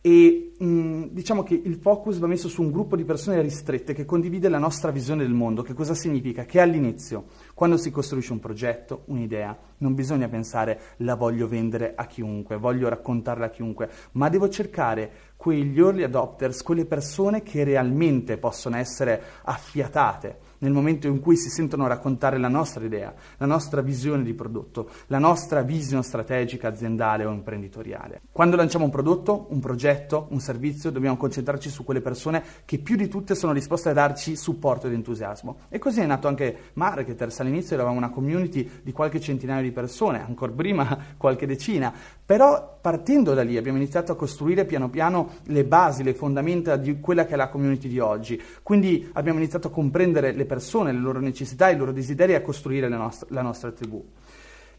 E 0.00 0.54
mh, 0.58 1.08
diciamo 1.10 1.42
che 1.42 1.60
il 1.62 1.76
focus 1.76 2.18
va 2.18 2.26
messo 2.26 2.48
su 2.48 2.62
un 2.62 2.70
gruppo 2.70 2.96
di 2.96 3.04
persone 3.04 3.40
ristrette 3.40 3.94
che 3.94 4.04
condivide 4.04 4.48
la 4.48 4.58
nostra 4.58 4.90
visione 4.90 5.22
del 5.22 5.32
mondo. 5.32 5.62
Che 5.62 5.74
cosa 5.74 5.94
significa? 5.94 6.44
Che 6.44 6.60
all'inizio, 6.60 7.24
quando 7.54 7.76
si 7.76 7.90
costruisce 7.90 8.32
un 8.32 8.40
progetto, 8.40 9.02
un'idea, 9.06 9.56
non 9.78 9.94
bisogna 9.94 10.28
pensare 10.28 10.80
la 10.98 11.14
voglio 11.14 11.48
vendere 11.48 11.94
a 11.94 12.06
chiunque, 12.06 12.56
voglio 12.56 12.88
raccontarla 12.88 13.46
a 13.46 13.50
chiunque, 13.50 13.90
ma 14.12 14.28
devo 14.28 14.48
cercare 14.48 15.10
quegli 15.36 15.78
early 15.78 16.02
adopters, 16.02 16.62
quelle 16.62 16.84
persone 16.84 17.42
che 17.42 17.64
realmente 17.64 18.38
possono 18.38 18.76
essere 18.76 19.22
affiatate 19.42 20.47
nel 20.58 20.72
momento 20.72 21.06
in 21.06 21.20
cui 21.20 21.36
si 21.36 21.48
sentono 21.48 21.86
raccontare 21.86 22.38
la 22.38 22.48
nostra 22.48 22.84
idea, 22.84 23.14
la 23.36 23.46
nostra 23.46 23.80
visione 23.80 24.22
di 24.22 24.34
prodotto, 24.34 24.90
la 25.06 25.18
nostra 25.18 25.62
visione 25.62 26.02
strategica 26.02 26.68
aziendale 26.68 27.24
o 27.24 27.32
imprenditoriale. 27.32 28.22
Quando 28.32 28.56
lanciamo 28.56 28.84
un 28.84 28.90
prodotto, 28.90 29.46
un 29.50 29.60
progetto, 29.60 30.26
un 30.30 30.40
servizio, 30.40 30.90
dobbiamo 30.90 31.16
concentrarci 31.16 31.70
su 31.70 31.84
quelle 31.84 32.00
persone 32.00 32.42
che 32.64 32.78
più 32.78 32.96
di 32.96 33.08
tutte 33.08 33.34
sono 33.34 33.52
disposte 33.52 33.90
a 33.90 33.92
darci 33.92 34.36
supporto 34.36 34.86
ed 34.86 34.92
entusiasmo. 34.92 35.58
E 35.68 35.78
così 35.78 36.00
è 36.00 36.06
nato 36.06 36.28
anche 36.28 36.56
Marketers. 36.74 37.40
All'inizio 37.40 37.74
eravamo 37.74 37.96
una 37.96 38.10
community 38.10 38.68
di 38.82 38.92
qualche 38.92 39.20
centinaio 39.20 39.62
di 39.62 39.72
persone, 39.72 40.24
ancora 40.24 40.52
prima 40.52 40.98
qualche 41.16 41.46
decina, 41.46 41.92
però 42.24 42.78
partendo 42.80 43.34
da 43.34 43.42
lì 43.42 43.56
abbiamo 43.56 43.78
iniziato 43.78 44.12
a 44.12 44.16
costruire 44.16 44.64
piano 44.64 44.88
piano 44.88 45.30
le 45.44 45.64
basi, 45.64 46.02
le 46.02 46.14
fondamenta 46.14 46.76
di 46.76 47.00
quella 47.00 47.24
che 47.24 47.34
è 47.34 47.36
la 47.36 47.48
community 47.48 47.88
di 47.88 47.98
oggi. 47.98 48.40
Quindi 48.62 49.08
abbiamo 49.14 49.38
iniziato 49.38 49.68
a 49.68 49.70
comprendere 49.70 50.32
le 50.32 50.44
persone, 50.48 50.90
le 50.90 50.98
loro 50.98 51.20
necessità, 51.20 51.68
i 51.68 51.76
loro 51.76 51.92
desideri 51.92 52.34
a 52.34 52.42
costruire 52.42 52.88
la 52.88 52.96
nostra, 52.96 53.28
la 53.30 53.42
nostra 53.42 53.70
tribù. 53.70 54.04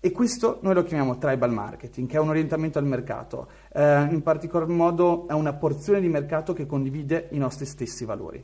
E 0.02 0.12
questo 0.12 0.60
noi 0.62 0.74
lo 0.74 0.84
chiamiamo 0.84 1.18
tribal 1.18 1.52
marketing, 1.52 2.10
che 2.10 2.18
è 2.18 2.20
un 2.20 2.30
orientamento 2.30 2.80
al 2.80 2.86
mercato, 2.86 3.48
eh, 3.74 4.08
in 4.10 4.22
particolar 4.22 4.68
modo 4.68 5.28
è 5.28 5.34
una 5.34 5.54
porzione 5.54 6.02
di 6.02 6.08
mercato 6.08 6.54
che 6.54 6.66
condivide 6.66 7.28
i 7.32 7.38
nostri 7.38 7.66
stessi 7.66 8.06
valori. 8.06 8.44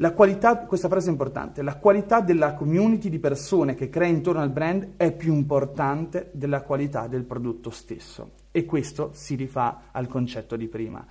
La 0.00 0.12
qualità, 0.12 0.58
questa 0.58 0.88
frase 0.88 1.08
è 1.08 1.10
importante, 1.10 1.62
la 1.62 1.76
qualità 1.78 2.20
della 2.20 2.54
community 2.54 3.08
di 3.08 3.18
persone 3.18 3.74
che 3.74 3.88
crea 3.88 4.06
intorno 4.06 4.40
al 4.40 4.50
brand 4.50 4.90
è 4.96 5.10
più 5.10 5.34
importante 5.34 6.30
della 6.32 6.62
qualità 6.62 7.08
del 7.08 7.24
prodotto 7.24 7.70
stesso 7.70 8.30
e 8.52 8.64
questo 8.64 9.10
si 9.14 9.34
rifà 9.34 9.88
al 9.90 10.06
concetto 10.06 10.54
di 10.54 10.68
prima. 10.68 11.04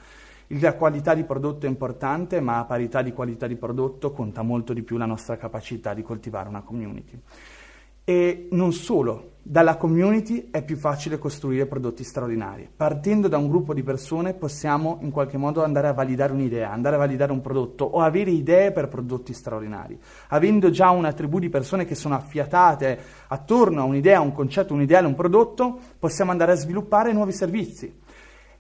La 0.51 0.75
qualità 0.75 1.13
di 1.13 1.25
prodotto 1.25 1.65
è 1.65 1.69
importante, 1.69 2.39
ma 2.39 2.59
a 2.59 2.63
parità 2.63 3.01
di 3.01 3.11
qualità 3.11 3.47
di 3.47 3.57
prodotto 3.57 4.11
conta 4.11 4.43
molto 4.43 4.71
di 4.71 4.81
più 4.81 4.95
la 4.95 5.05
nostra 5.05 5.35
capacità 5.35 5.93
di 5.93 6.03
coltivare 6.03 6.47
una 6.47 6.61
community. 6.61 7.19
E 8.05 8.47
non 8.51 8.71
solo, 8.71 9.31
dalla 9.41 9.75
community 9.75 10.47
è 10.49 10.63
più 10.63 10.77
facile 10.77 11.17
costruire 11.17 11.65
prodotti 11.65 12.05
straordinari. 12.05 12.69
Partendo 12.73 13.27
da 13.27 13.37
un 13.37 13.49
gruppo 13.49 13.73
di 13.73 13.83
persone 13.83 14.33
possiamo 14.35 14.99
in 15.01 15.11
qualche 15.11 15.35
modo 15.35 15.61
andare 15.61 15.89
a 15.89 15.93
validare 15.93 16.31
un'idea, 16.31 16.71
andare 16.71 16.95
a 16.95 16.99
validare 16.99 17.33
un 17.33 17.41
prodotto 17.41 17.83
o 17.83 17.99
avere 17.99 18.31
idee 18.31 18.71
per 18.71 18.87
prodotti 18.87 19.33
straordinari. 19.33 19.99
Avendo 20.29 20.69
già 20.69 20.91
una 20.91 21.11
tribù 21.11 21.39
di 21.39 21.49
persone 21.49 21.83
che 21.83 21.95
sono 21.95 22.15
affiatate 22.15 22.97
attorno 23.27 23.81
a 23.81 23.83
un'idea, 23.83 24.21
un 24.21 24.31
concetto, 24.31 24.73
un 24.73 24.81
ideale, 24.81 25.07
un 25.07 25.15
prodotto, 25.15 25.77
possiamo 25.99 26.31
andare 26.31 26.53
a 26.53 26.55
sviluppare 26.55 27.11
nuovi 27.11 27.33
servizi 27.33 28.05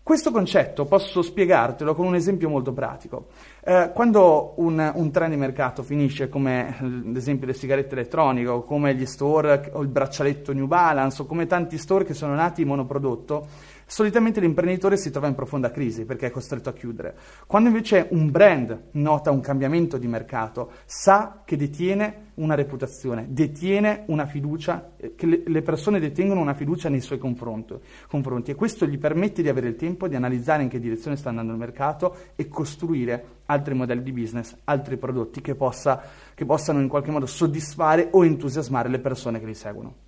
questo 0.07 0.31
concetto 0.31 0.85
posso 0.85 1.21
spiegartelo 1.21 1.93
con 1.93 2.05
un 2.05 2.15
esempio 2.15 2.47
molto 2.47 2.71
pratico. 2.71 3.25
Eh, 3.61 3.91
quando 3.93 4.53
un, 4.55 4.93
un, 4.95 5.11
trend 5.11 5.33
di 5.33 5.37
mercato 5.37 5.83
finisce 5.83 6.29
come 6.29 6.77
l'esempio 7.11 7.45
delle 7.45 7.57
sigarette 7.57 7.93
elettroniche 7.93 8.47
o 8.47 8.63
come 8.63 8.95
gli 8.95 9.05
store 9.05 9.69
o 9.73 9.81
il 9.81 9.89
braccialetto 9.89 10.53
New 10.53 10.65
Balance 10.65 11.21
o 11.21 11.25
come 11.25 11.45
tanti 11.45 11.77
store 11.77 12.05
che 12.05 12.13
sono 12.13 12.35
nati 12.35 12.63
monoprodotto, 12.63 13.47
Solitamente 13.89 14.41
l'imprenditore 14.41 14.97
si 14.97 15.11
trova 15.11 15.27
in 15.27 15.33
profonda 15.33 15.71
crisi 15.71 16.03
perché 16.03 16.27
è 16.27 16.29
costretto 16.29 16.67
a 16.67 16.73
chiudere. 16.73 17.15
Quando 17.47 17.69
invece 17.69 18.07
un 18.09 18.29
brand 18.29 18.87
nota 18.91 19.31
un 19.31 19.39
cambiamento 19.39 19.97
di 19.97 20.07
mercato, 20.07 20.71
sa 20.83 21.43
che 21.45 21.55
detiene 21.55 22.31
una 22.33 22.53
reputazione, 22.53 23.27
detiene 23.29 24.03
una 24.07 24.25
fiducia, 24.25 24.91
eh, 24.97 25.15
che 25.15 25.41
le 25.45 25.61
persone 25.61 26.01
detengono 26.01 26.41
una 26.41 26.53
fiducia 26.53 26.89
nei 26.89 26.99
suoi 26.99 27.17
confronti, 27.17 27.75
confronti 28.09 28.51
e 28.51 28.55
questo 28.55 28.85
gli 28.85 28.97
permette 28.97 29.41
di 29.41 29.47
avere 29.47 29.69
il 29.69 29.77
tempo 29.77 30.09
di 30.09 30.17
analizzare 30.17 30.63
in 30.63 30.69
che 30.69 30.81
direzione 30.81 31.15
sta 31.15 31.29
andando 31.29 31.53
il 31.53 31.57
mercato 31.57 32.13
e 32.35 32.49
costruire 32.49 33.25
altri 33.45 33.73
modelli 33.73 34.03
di 34.03 34.11
business, 34.11 34.53
altri 34.65 34.97
prodotti 34.97 35.39
che, 35.39 35.55
possa, 35.55 36.03
che 36.35 36.43
possano 36.43 36.81
in 36.81 36.89
qualche 36.89 37.11
modo 37.11 37.25
soddisfare 37.25 38.09
o 38.11 38.25
entusiasmare 38.25 38.89
le 38.89 38.99
persone 38.99 39.39
che 39.39 39.45
li 39.45 39.55
seguono. 39.55 40.06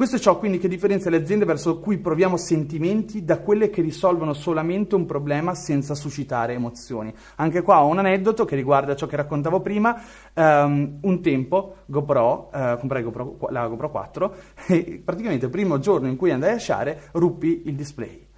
Questo 0.00 0.16
è 0.16 0.18
ciò 0.18 0.38
quindi 0.38 0.56
che 0.56 0.66
differenzia 0.66 1.10
le 1.10 1.18
aziende 1.18 1.44
verso 1.44 1.78
cui 1.78 1.98
proviamo 1.98 2.38
sentimenti 2.38 3.22
da 3.22 3.40
quelle 3.40 3.68
che 3.68 3.82
risolvono 3.82 4.32
solamente 4.32 4.94
un 4.94 5.04
problema 5.04 5.54
senza 5.54 5.94
suscitare 5.94 6.54
emozioni. 6.54 7.12
Anche 7.36 7.60
qua 7.60 7.82
ho 7.82 7.88
un 7.88 7.98
aneddoto 7.98 8.46
che 8.46 8.56
riguarda 8.56 8.96
ciò 8.96 9.04
che 9.06 9.16
raccontavo 9.16 9.60
prima. 9.60 10.00
Um, 10.32 11.00
un 11.02 11.20
tempo 11.20 11.80
GoPro, 11.84 12.48
uh, 12.50 12.78
comprai 12.78 13.02
GoPro, 13.02 13.36
la 13.50 13.66
GoPro 13.66 13.90
4 13.90 14.34
e 14.68 15.02
praticamente 15.04 15.44
il 15.44 15.50
primo 15.50 15.78
giorno 15.78 16.08
in 16.08 16.16
cui 16.16 16.30
andai 16.30 16.54
a 16.54 16.58
sciare 16.58 17.10
ruppi 17.12 17.64
il 17.66 17.74
display. 17.74 18.28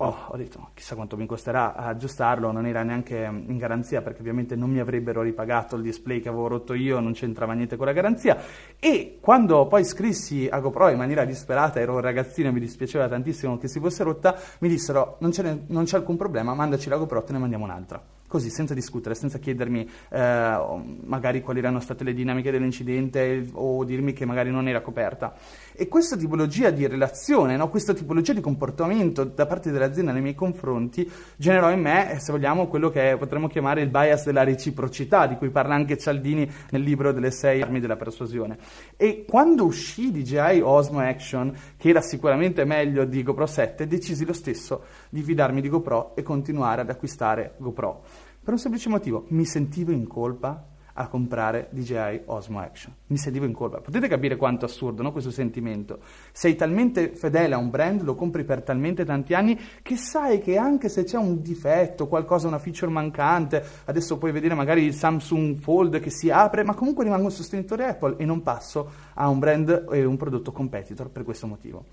Oh, 0.00 0.16
ho 0.28 0.36
detto, 0.36 0.70
chissà 0.74 0.94
quanto 0.94 1.16
mi 1.16 1.26
costerà 1.26 1.74
aggiustarlo, 1.74 2.52
non 2.52 2.66
era 2.66 2.84
neanche 2.84 3.16
in 3.16 3.56
garanzia 3.58 4.00
perché 4.00 4.20
ovviamente 4.20 4.54
non 4.54 4.70
mi 4.70 4.78
avrebbero 4.78 5.22
ripagato 5.22 5.74
il 5.74 5.82
display 5.82 6.20
che 6.20 6.28
avevo 6.28 6.46
rotto 6.46 6.72
io, 6.74 7.00
non 7.00 7.14
c'entrava 7.14 7.52
niente 7.52 7.74
con 7.74 7.86
la 7.86 7.92
garanzia. 7.92 8.40
E 8.78 9.18
quando 9.20 9.66
poi 9.66 9.84
scrissi 9.84 10.46
a 10.48 10.60
GoPro 10.60 10.90
in 10.90 10.98
maniera 10.98 11.24
disperata, 11.24 11.80
ero 11.80 11.94
un 11.94 12.00
ragazzino 12.00 12.46
e 12.46 12.52
mi 12.52 12.60
dispiaceva 12.60 13.08
tantissimo 13.08 13.58
che 13.58 13.66
si 13.66 13.80
fosse 13.80 14.04
rotta, 14.04 14.38
mi 14.60 14.68
dissero 14.68 15.16
non, 15.18 15.32
non 15.66 15.84
c'è 15.84 15.96
alcun 15.96 16.16
problema, 16.16 16.54
mandaci 16.54 16.88
la 16.88 16.96
GoPro, 16.96 17.24
te 17.24 17.32
ne 17.32 17.38
mandiamo 17.40 17.64
un'altra 17.64 18.00
così 18.28 18.50
senza 18.50 18.74
discutere, 18.74 19.14
senza 19.14 19.38
chiedermi 19.38 19.88
eh, 20.10 20.58
magari 21.04 21.40
quali 21.40 21.58
erano 21.58 21.80
state 21.80 22.04
le 22.04 22.12
dinamiche 22.12 22.52
dell'incidente 22.52 23.48
o 23.52 23.82
dirmi 23.84 24.12
che 24.12 24.26
magari 24.26 24.50
non 24.50 24.68
era 24.68 24.82
coperta. 24.82 25.34
E 25.80 25.86
questa 25.86 26.16
tipologia 26.16 26.70
di 26.70 26.88
relazione, 26.88 27.56
no? 27.56 27.68
questa 27.68 27.94
tipologia 27.94 28.32
di 28.32 28.40
comportamento 28.40 29.22
da 29.22 29.46
parte 29.46 29.70
dell'azienda 29.70 30.10
nei 30.10 30.20
miei 30.20 30.34
confronti 30.34 31.08
generò 31.36 31.70
in 31.70 31.80
me, 31.80 32.14
eh, 32.14 32.18
se 32.18 32.32
vogliamo, 32.32 32.66
quello 32.66 32.90
che 32.90 33.14
potremmo 33.16 33.46
chiamare 33.46 33.82
il 33.82 33.88
bias 33.88 34.24
della 34.24 34.42
reciprocità, 34.42 35.28
di 35.28 35.36
cui 35.36 35.50
parla 35.50 35.76
anche 35.76 35.96
Cialdini 35.96 36.50
nel 36.70 36.82
libro 36.82 37.12
delle 37.12 37.30
sei 37.30 37.62
armi 37.62 37.78
della 37.78 37.94
persuasione. 37.94 38.58
E 38.96 39.24
quando 39.24 39.66
uscì 39.66 40.10
DJI 40.10 40.62
Osmo 40.64 40.98
Action, 40.98 41.56
che 41.76 41.90
era 41.90 42.00
sicuramente 42.00 42.64
meglio 42.64 43.04
di 43.04 43.22
GoPro 43.22 43.46
7, 43.46 43.86
decisi 43.86 44.24
lo 44.24 44.32
stesso 44.32 44.82
di 45.10 45.22
fidarmi 45.22 45.60
di 45.60 45.68
GoPro 45.68 46.16
e 46.16 46.24
continuare 46.24 46.80
ad 46.80 46.90
acquistare 46.90 47.54
GoPro. 47.58 48.02
Per 48.42 48.52
un 48.52 48.58
semplice 48.58 48.88
motivo, 48.88 49.26
mi 49.28 49.44
sentivo 49.44 49.92
in 49.92 50.08
colpa 50.08 50.76
a 51.00 51.06
comprare 51.06 51.68
DJI 51.70 52.22
Osmo 52.26 52.58
Action. 52.58 52.92
Mi 53.06 53.16
sentivo 53.16 53.44
in 53.44 53.52
colpa. 53.52 53.80
Potete 53.80 54.08
capire 54.08 54.36
quanto 54.36 54.64
assurdo 54.64 55.02
no? 55.02 55.12
questo 55.12 55.30
sentimento? 55.30 56.00
Sei 56.32 56.56
talmente 56.56 57.14
fedele 57.14 57.54
a 57.54 57.58
un 57.58 57.70
brand, 57.70 58.02
lo 58.02 58.16
compri 58.16 58.42
per 58.42 58.62
talmente 58.62 59.04
tanti 59.04 59.32
anni, 59.32 59.58
che 59.80 59.96
sai 59.96 60.40
che 60.40 60.56
anche 60.56 60.88
se 60.88 61.04
c'è 61.04 61.16
un 61.16 61.40
difetto, 61.40 62.08
qualcosa, 62.08 62.48
una 62.48 62.58
feature 62.58 62.90
mancante, 62.90 63.64
adesso 63.84 64.18
puoi 64.18 64.32
vedere 64.32 64.54
magari 64.54 64.82
il 64.82 64.92
Samsung 64.92 65.56
Fold 65.58 66.00
che 66.00 66.10
si 66.10 66.30
apre, 66.30 66.64
ma 66.64 66.74
comunque 66.74 67.04
rimango 67.04 67.26
un 67.26 67.32
sostenitore 67.32 67.86
Apple 67.86 68.16
e 68.18 68.24
non 68.24 68.42
passo 68.42 68.90
a 69.14 69.28
un 69.28 69.38
brand 69.38 69.86
e 69.92 70.04
un 70.04 70.16
prodotto 70.16 70.50
competitor 70.50 71.10
per 71.10 71.22
questo 71.22 71.46
motivo. 71.46 71.84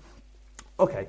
Ok. 0.76 1.06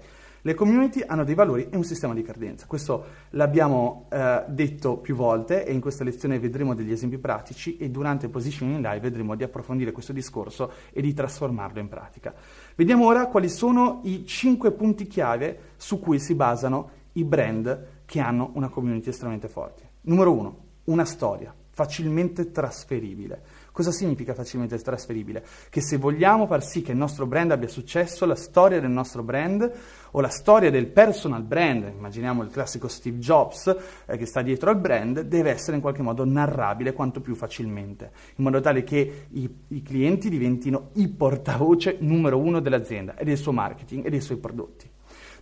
Le 0.48 0.54
community 0.54 1.04
hanno 1.06 1.26
dei 1.26 1.36
valori 1.36 1.68
e 1.70 1.76
un 1.76 1.84
sistema 1.84 2.14
di 2.14 2.22
credenza. 2.22 2.68
Questo 2.68 3.06
l'abbiamo 3.32 4.08
eh, 4.10 4.46
detto 4.48 4.96
più 4.96 5.14
volte 5.14 5.66
e 5.66 5.74
in 5.74 5.82
questa 5.82 6.06
lezione 6.06 6.40
vedremo 6.40 6.74
degli 6.74 6.94
esempi 6.94 7.18
pratici 7.18 7.76
e 7.76 7.90
durante 7.90 8.30
Positioning 8.30 8.78
Live 8.78 9.02
vedremo 9.02 9.36
di 9.36 9.44
approfondire 9.44 9.92
questo 9.92 10.14
discorso 10.14 10.72
e 10.94 11.02
di 11.02 11.14
trasformarlo 11.14 11.82
in 11.82 11.90
pratica. 11.90 12.34
Vediamo 12.76 13.08
ora 13.08 13.28
quali 13.28 13.50
sono 13.50 14.00
i 14.06 14.26
cinque 14.26 14.72
punti 14.72 15.06
chiave 15.06 15.74
su 15.76 16.00
cui 16.00 16.18
si 16.18 16.34
basano 16.34 16.92
i 17.12 17.26
brand 17.26 18.06
che 18.06 18.22
hanno 18.22 18.52
una 18.54 18.70
community 18.70 19.10
estremamente 19.10 19.50
forte. 19.50 19.90
Numero 20.04 20.32
uno, 20.32 20.58
una 20.86 21.04
storia 21.04 21.54
facilmente 21.72 22.52
trasferibile. 22.52 23.42
Cosa 23.78 23.92
significa 23.92 24.34
facilmente 24.34 24.76
trasferibile? 24.80 25.46
Che 25.70 25.82
se 25.82 25.98
vogliamo 25.98 26.48
far 26.48 26.64
sì 26.64 26.82
che 26.82 26.94
il 26.94 26.98
nostro 26.98 27.28
brand 27.28 27.52
abbia 27.52 27.68
successo, 27.68 28.26
la 28.26 28.34
storia 28.34 28.82
del 28.82 28.90
nostro 28.90 29.22
brand 29.22 29.72
o 30.10 30.20
la 30.20 30.30
storia 30.30 30.72
del 30.72 30.88
personal 30.88 31.44
brand, 31.44 31.94
immaginiamo 31.96 32.42
il 32.42 32.50
classico 32.50 32.88
Steve 32.88 33.20
Jobs 33.20 33.68
eh, 34.08 34.18
che 34.18 34.26
sta 34.26 34.42
dietro 34.42 34.72
al 34.72 34.80
brand, 34.80 35.20
deve 35.20 35.52
essere 35.52 35.76
in 35.76 35.84
qualche 35.84 36.02
modo 36.02 36.26
narrabile 36.26 36.94
quanto 36.94 37.22
più 37.22 37.36
facilmente, 37.36 38.10
in 38.38 38.46
modo 38.46 38.60
tale 38.62 38.84
che 38.84 39.28
i, 39.30 39.48
i 39.68 39.84
clienti 39.84 40.30
diventino 40.30 40.90
i 40.94 41.08
portavoce 41.08 41.98
numero 42.00 42.40
uno 42.40 42.60
dell'azienda 42.60 43.16
e 43.16 43.26
del 43.26 43.38
suo 43.38 43.52
marketing 43.52 44.08
e 44.08 44.10
dei 44.10 44.22
suoi 44.22 44.40
prodotti. 44.40 44.90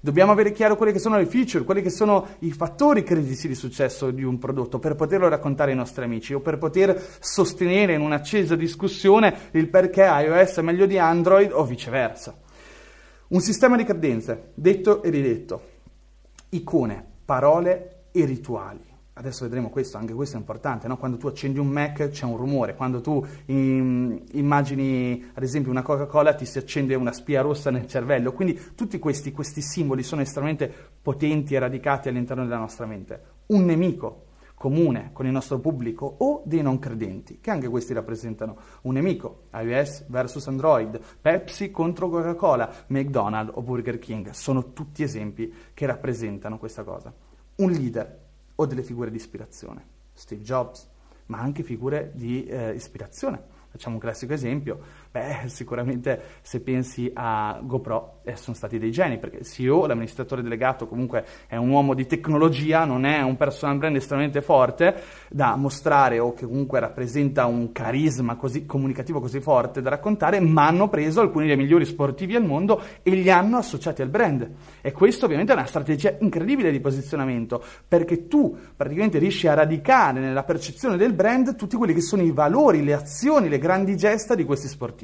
Dobbiamo 0.06 0.34
avere 0.34 0.52
chiaro 0.52 0.76
quelle 0.76 0.92
che 0.92 1.00
sono 1.00 1.18
le 1.18 1.26
feature, 1.26 1.64
quelli 1.64 1.82
che 1.82 1.90
sono 1.90 2.28
i 2.42 2.52
fattori 2.52 3.02
critici 3.02 3.48
di 3.48 3.56
successo 3.56 4.12
di 4.12 4.22
un 4.22 4.38
prodotto 4.38 4.78
per 4.78 4.94
poterlo 4.94 5.28
raccontare 5.28 5.72
ai 5.72 5.78
nostri 5.78 6.04
amici 6.04 6.36
o 6.36 6.42
per 6.42 6.60
poter 6.60 7.18
sostenere 7.20 7.96
in 7.96 8.02
un'accesa 8.02 8.56
discussione 8.56 9.36
il 9.54 9.68
perché 9.68 10.04
iOS 10.04 10.58
è 10.58 10.62
meglio 10.62 10.86
di 10.86 11.00
Android 11.00 11.52
o 11.52 11.66
viceversa. 11.66 12.38
Un 13.30 13.40
sistema 13.40 13.76
di 13.76 13.84
credenze, 13.84 14.52
detto 14.54 15.02
e 15.02 15.10
ridetto, 15.10 15.62
icone, 16.50 17.04
parole 17.26 18.04
e 18.12 18.26
rituali. 18.26 18.95
Adesso 19.18 19.46
vedremo 19.46 19.70
questo, 19.70 19.98
anche 19.98 20.14
questo 20.14 20.36
è 20.36 20.40
importante, 20.40 20.90
no? 20.90 20.98
quando 20.98 21.16
tu 21.16 21.28
accendi 21.28 21.58
un 21.58 21.68
Mac 21.68 22.10
c'è 22.10 22.26
un 22.26 22.36
rumore, 22.36 22.76
quando 22.76 23.00
tu 23.00 23.26
in, 23.46 24.22
immagini 24.34 25.32
ad 25.34 25.42
esempio 25.42 25.72
una 25.72 25.84
Coca-Cola 25.84 26.34
ti 26.34 26.46
si 26.46 26.58
accende 26.58 26.96
una 26.96 27.14
spia 27.14 27.42
rossa 27.42 27.72
nel 27.72 27.88
cervello, 27.88 28.34
quindi 28.34 28.60
tutti 28.76 29.00
questi, 29.00 29.32
questi 29.32 29.62
simboli 29.62 30.04
sono 30.04 30.20
estremamente 30.20 30.70
potenti 31.02 31.56
e 31.56 31.60
radicati 31.60 32.10
all'interno 32.10 32.44
della 32.44 32.58
nostra 32.58 32.86
mente. 32.86 33.22
Un 33.46 33.64
nemico 33.64 34.24
comune 34.54 35.12
con 35.14 35.26
il 35.26 35.32
nostro 35.32 35.60
pubblico 35.60 36.14
o 36.18 36.44
dei 36.46 36.62
non 36.62 36.78
credenti, 36.78 37.40
che 37.40 37.52
anche 37.52 37.70
questi 37.70 37.94
rappresentano 37.94 38.58
un 38.82 38.96
nemico, 38.96 39.44
iOS 39.54 40.08
versus 40.08 40.46
Android, 40.48 41.00
Pepsi 41.22 41.72
contro 41.72 42.10
Coca-Cola, 42.10 42.70
McDonald's 42.88 43.54
o 43.56 43.62
Burger 43.62 43.98
King, 43.98 44.32
sono 44.32 44.74
tutti 44.74 45.04
esempi 45.04 45.54
che 45.74 45.86
rappresentano 45.86 46.58
questa 46.58 46.84
cosa. 46.84 47.14
Un 47.56 47.72
leader 47.72 48.24
o 48.56 48.66
delle 48.66 48.84
figure 48.84 49.10
di 49.10 49.18
ispirazione, 49.18 49.86
Steve 50.14 50.42
Jobs, 50.42 50.90
ma 51.28 51.40
anche 51.40 51.64
figure 51.64 52.12
di 52.14 52.46
eh, 52.46 52.74
ispirazione. 52.74 53.54
Facciamo 53.70 53.96
un 53.96 54.02
classico 54.02 54.34
esempio, 54.34 54.80
beh, 55.16 55.48
sicuramente 55.48 56.22
se 56.42 56.60
pensi 56.60 57.10
a 57.14 57.62
GoPro 57.64 58.20
eh, 58.26 58.36
sono 58.36 58.54
stati 58.54 58.78
dei 58.78 58.92
geni, 58.92 59.18
perché 59.18 59.38
il 59.38 59.46
CEO, 59.46 59.86
l'amministratore 59.86 60.42
delegato, 60.42 60.88
comunque 60.88 61.26
è 61.48 61.56
un 61.56 61.70
uomo 61.70 61.94
di 61.94 62.06
tecnologia, 62.06 62.84
non 62.84 63.06
è 63.06 63.22
un 63.22 63.38
personal 63.38 63.78
brand 63.78 63.96
estremamente 63.96 64.42
forte 64.42 64.94
da 65.30 65.56
mostrare 65.56 66.20
o 66.20 66.34
che 66.34 66.46
comunque 66.46 66.82
rappresenta 66.82 67.46
un 67.46 67.72
carisma 67.72 68.36
così, 68.36 68.66
comunicativo 68.66 69.22
così 69.22 69.40
forte 69.40 69.82
da 69.82 69.90
raccontare, 69.90 70.42
ma 70.42 70.68
hanno 70.68 70.90
preso 70.90 71.22
alcuni 71.22 71.48
dei 71.48 71.56
migliori 71.56 71.86
sportivi 71.86 72.36
al 72.36 72.44
mondo 72.44 72.82
e 73.02 73.12
li 73.12 73.30
hanno 73.30 73.58
associati 73.58 74.02
al 74.02 74.10
brand. 74.10 74.50
E 74.82 74.92
questo 74.92 75.26
ovviamente 75.26 75.54
è 75.54 75.56
una 75.56 75.66
strategia 75.66 76.14
incredibile 76.20 76.72
di 76.72 76.82
posizionamento, 76.82 77.64
perché 77.88 78.28
tu 78.28 78.54
praticamente 78.76 79.18
riesci 79.18 79.48
a 79.48 79.54
radicare 79.54 80.20
nella 80.20 80.44
percezione 80.44 80.98
del 80.98 81.14
brand 81.14 81.56
tutti 81.56 81.78
quelli 81.78 81.94
che 81.94 82.02
sono 82.02 82.22
i 82.22 82.32
valori, 82.32 82.84
le 82.84 82.94
azioni, 82.94 83.48
le 83.48 83.60
grandi 83.60 83.96
gesta 83.96 84.36
di 84.36 84.44
questi 84.44 84.68
sportivi. 84.68 85.04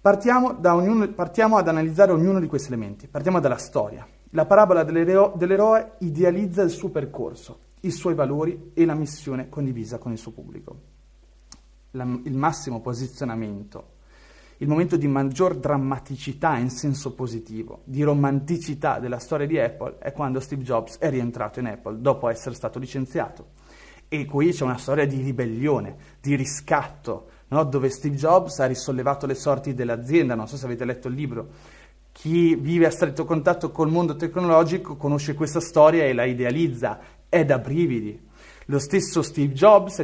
Partiamo, 0.00 0.58
ognuno, 0.62 1.08
partiamo, 1.08 1.56
ad 1.56 1.68
analizzare 1.68 2.12
ognuno 2.12 2.40
di 2.40 2.46
questi 2.46 2.68
elementi. 2.68 3.08
Partiamo 3.08 3.40
dalla 3.40 3.58
storia. 3.58 4.06
La 4.30 4.46
parabola 4.46 4.84
dell'eroe, 4.84 5.32
dell'eroe 5.36 5.92
idealizza 5.98 6.62
il 6.62 6.70
suo 6.70 6.90
percorso, 6.90 7.60
i 7.80 7.90
suoi 7.90 8.14
valori 8.14 8.72
e 8.74 8.84
la 8.84 8.94
missione 8.94 9.48
condivisa 9.48 9.98
con 9.98 10.12
il 10.12 10.18
suo 10.18 10.32
pubblico. 10.32 10.80
La, 11.92 12.04
il 12.04 12.36
massimo 12.36 12.80
posizionamento, 12.80 13.96
il 14.58 14.68
momento 14.68 14.96
di 14.96 15.06
maggior 15.06 15.56
drammaticità 15.56 16.56
in 16.56 16.70
senso 16.70 17.14
positivo, 17.14 17.82
di 17.84 18.02
romanticità 18.02 18.98
della 18.98 19.18
storia 19.18 19.46
di 19.46 19.58
Apple 19.58 19.98
è 19.98 20.12
quando 20.12 20.40
Steve 20.40 20.62
Jobs 20.62 20.98
è 20.98 21.10
rientrato 21.10 21.60
in 21.60 21.66
Apple 21.66 22.00
dopo 22.00 22.28
essere 22.28 22.54
stato 22.54 22.78
licenziato. 22.78 23.50
E 24.08 24.24
qui 24.24 24.52
c'è 24.52 24.64
una 24.64 24.78
storia 24.78 25.06
di 25.06 25.20
ribellione, 25.20 25.96
di 26.20 26.34
riscatto, 26.34 27.28
no? 27.48 27.64
dove 27.64 27.90
Steve 27.90 28.16
Jobs 28.16 28.58
ha 28.60 28.66
risollevato 28.66 29.26
le 29.26 29.34
sorti 29.34 29.74
dell'azienda, 29.74 30.34
non 30.34 30.48
so 30.48 30.56
se 30.56 30.64
avete 30.64 30.84
letto 30.84 31.08
il 31.08 31.14
libro. 31.14 31.48
Chi 32.12 32.56
vive 32.56 32.86
a 32.86 32.90
stretto 32.90 33.24
contatto 33.24 33.70
col 33.70 33.90
mondo 33.90 34.16
tecnologico 34.16 34.96
conosce 34.96 35.34
questa 35.34 35.60
storia 35.60 36.04
e 36.04 36.12
la 36.12 36.24
idealizza, 36.24 36.98
è 37.28 37.44
da 37.44 37.58
brividi. 37.58 38.26
Lo 38.66 38.78
stesso 38.78 39.22
Steve 39.22 39.54
Jobs 39.54 40.02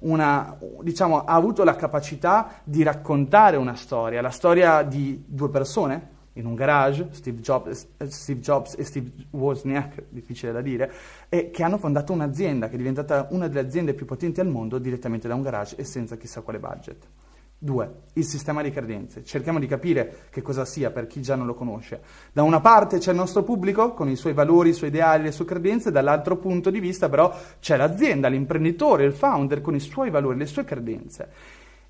una, 0.00 0.56
diciamo, 0.82 1.24
ha 1.24 1.34
avuto 1.34 1.64
la 1.64 1.74
capacità 1.74 2.60
di 2.62 2.82
raccontare 2.82 3.56
una 3.56 3.74
storia, 3.74 4.20
la 4.20 4.30
storia 4.30 4.82
di 4.82 5.24
due 5.26 5.48
persone, 5.48 6.13
in 6.34 6.46
un 6.46 6.54
garage, 6.54 7.08
Steve 7.10 7.40
Jobs, 7.40 7.88
Steve 8.06 8.40
Jobs, 8.40 8.74
e 8.76 8.84
Steve 8.84 9.10
Wozniak, 9.30 10.04
difficile 10.08 10.52
da 10.52 10.60
dire, 10.60 10.92
e 11.28 11.50
che 11.50 11.62
hanno 11.62 11.78
fondato 11.78 12.12
un'azienda 12.12 12.68
che 12.68 12.74
è 12.74 12.78
diventata 12.78 13.28
una 13.30 13.48
delle 13.48 13.60
aziende 13.60 13.94
più 13.94 14.06
potenti 14.06 14.40
al 14.40 14.48
mondo 14.48 14.78
direttamente 14.78 15.28
da 15.28 15.34
un 15.34 15.42
garage 15.42 15.76
e 15.76 15.84
senza 15.84 16.16
chissà 16.16 16.40
quale 16.40 16.58
budget. 16.58 17.06
Due, 17.56 18.02
il 18.14 18.24
sistema 18.24 18.60
di 18.62 18.70
credenze. 18.70 19.24
Cerchiamo 19.24 19.58
di 19.58 19.66
capire 19.66 20.26
che 20.28 20.42
cosa 20.42 20.66
sia 20.66 20.90
per 20.90 21.06
chi 21.06 21.22
già 21.22 21.34
non 21.34 21.46
lo 21.46 21.54
conosce. 21.54 22.02
Da 22.30 22.42
una 22.42 22.60
parte 22.60 22.98
c'è 22.98 23.12
il 23.12 23.16
nostro 23.16 23.42
pubblico 23.42 23.94
con 23.94 24.10
i 24.10 24.16
suoi 24.16 24.34
valori, 24.34 24.70
i 24.70 24.74
suoi 24.74 24.90
ideali, 24.90 25.22
le 25.22 25.32
sue 25.32 25.46
credenze, 25.46 25.90
dall'altro 25.90 26.36
punto 26.36 26.68
di 26.68 26.80
vista 26.80 27.08
però 27.08 27.34
c'è 27.60 27.76
l'azienda, 27.76 28.28
l'imprenditore, 28.28 29.04
il 29.04 29.14
founder 29.14 29.62
con 29.62 29.74
i 29.74 29.80
suoi 29.80 30.10
valori, 30.10 30.36
le 30.36 30.46
sue 30.46 30.64
credenze. 30.64 31.28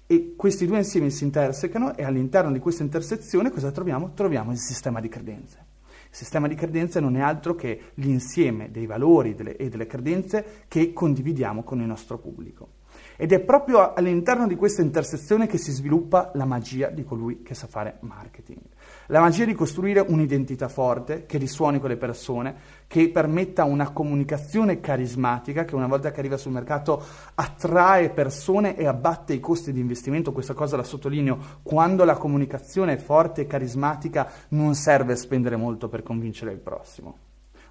E 0.07 0.35
questi 0.37 0.67
due 0.67 0.77
insiemi 0.77 1.11
si 1.11 1.25
intersecano 1.25 1.97
e 1.97 2.05
all'interno 2.05 2.53
di 2.53 2.59
questa 2.59 2.83
intersezione 2.83 3.51
cosa 3.51 3.71
troviamo? 3.71 4.13
Troviamo 4.13 4.53
il 4.53 4.59
sistema 4.59 5.01
di 5.01 5.09
credenze. 5.09 5.65
Il 6.11 6.17
sistema 6.21 6.47
di 6.47 6.55
credenze 6.55 7.01
non 7.01 7.17
è 7.17 7.21
altro 7.21 7.55
che 7.55 7.93
l'insieme 7.95 8.71
dei 8.71 8.85
valori 8.85 9.35
delle, 9.35 9.57
e 9.57 9.71
delle 9.71 9.87
credenze 9.87 10.65
che 10.69 10.93
condividiamo 10.93 11.63
con 11.63 11.81
il 11.81 11.87
nostro 11.87 12.19
pubblico. 12.19 12.83
Ed 13.17 13.33
è 13.33 13.41
proprio 13.41 13.95
all'interno 13.95 14.47
di 14.47 14.57
questa 14.57 14.83
intersezione 14.83 15.47
che 15.47 15.59
si 15.59 15.73
sviluppa 15.73 16.33
la 16.35 16.45
magia 16.45 16.89
di 16.89 17.03
colui 17.05 17.43
che 17.43 17.55
sa 17.55 17.67
fare 17.67 17.99
marketing. 18.01 18.61
La 19.07 19.21
magia 19.21 19.45
di 19.45 19.55
costruire 19.55 20.01
un'identità 20.01 20.69
forte 20.69 21.25
che 21.27 21.39
risuoni 21.39 21.81
con 21.81 21.89
le 21.89 21.97
persone, 21.97 22.55
che 22.87 23.09
permetta 23.11 23.65
una 23.65 23.91
comunicazione 23.91 24.81
carismatica 24.81 25.65
che 25.65 25.75
una 25.75 25.87
volta 25.87 26.11
che 26.11 26.21
arriva 26.21 26.37
sul 26.37 26.53
mercato 26.53 27.03
attrae 27.35 28.11
persone 28.11 28.77
e 28.77 28.87
abbatte 28.87 29.33
i 29.33 29.41
costi 29.41 29.73
di 29.73 29.81
investimento. 29.81 30.33
Questa 30.33 30.55
cosa 30.55 30.77
la 30.77 30.83
sottolineo. 30.83 31.39
Quando 31.63 32.05
la 32.05 32.17
comunicazione 32.17 32.95
è 32.95 32.99
forte 32.99 33.43
e 33.43 33.47
carismatica 33.47 34.31
non 34.49 34.75
serve 34.75 35.17
spendere 35.17 35.57
molto 35.57 35.89
per 35.89 36.03
convincere 36.03 36.53
il 36.53 36.59
prossimo. 36.59 37.19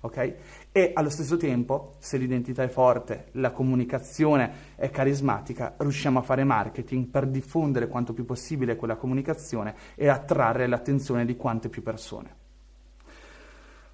Okay? 0.01 0.35
E 0.73 0.91
allo 0.93 1.09
stesso 1.09 1.37
tempo, 1.37 1.93
se 1.99 2.17
l'identità 2.17 2.61
è 2.61 2.67
forte, 2.67 3.27
la 3.33 3.51
comunicazione 3.51 4.73
è 4.75 4.89
carismatica, 4.89 5.75
riusciamo 5.77 6.19
a 6.19 6.23
fare 6.23 6.43
marketing 6.43 7.05
per 7.05 7.27
diffondere 7.27 7.87
quanto 7.87 8.11
più 8.11 8.25
possibile 8.25 8.75
quella 8.75 8.97
comunicazione 8.97 9.73
e 9.95 10.09
attrarre 10.09 10.67
l'attenzione 10.67 11.23
di 11.23 11.37
quante 11.37 11.69
più 11.69 11.81
persone. 11.81 12.35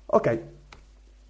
Ok, 0.07 0.43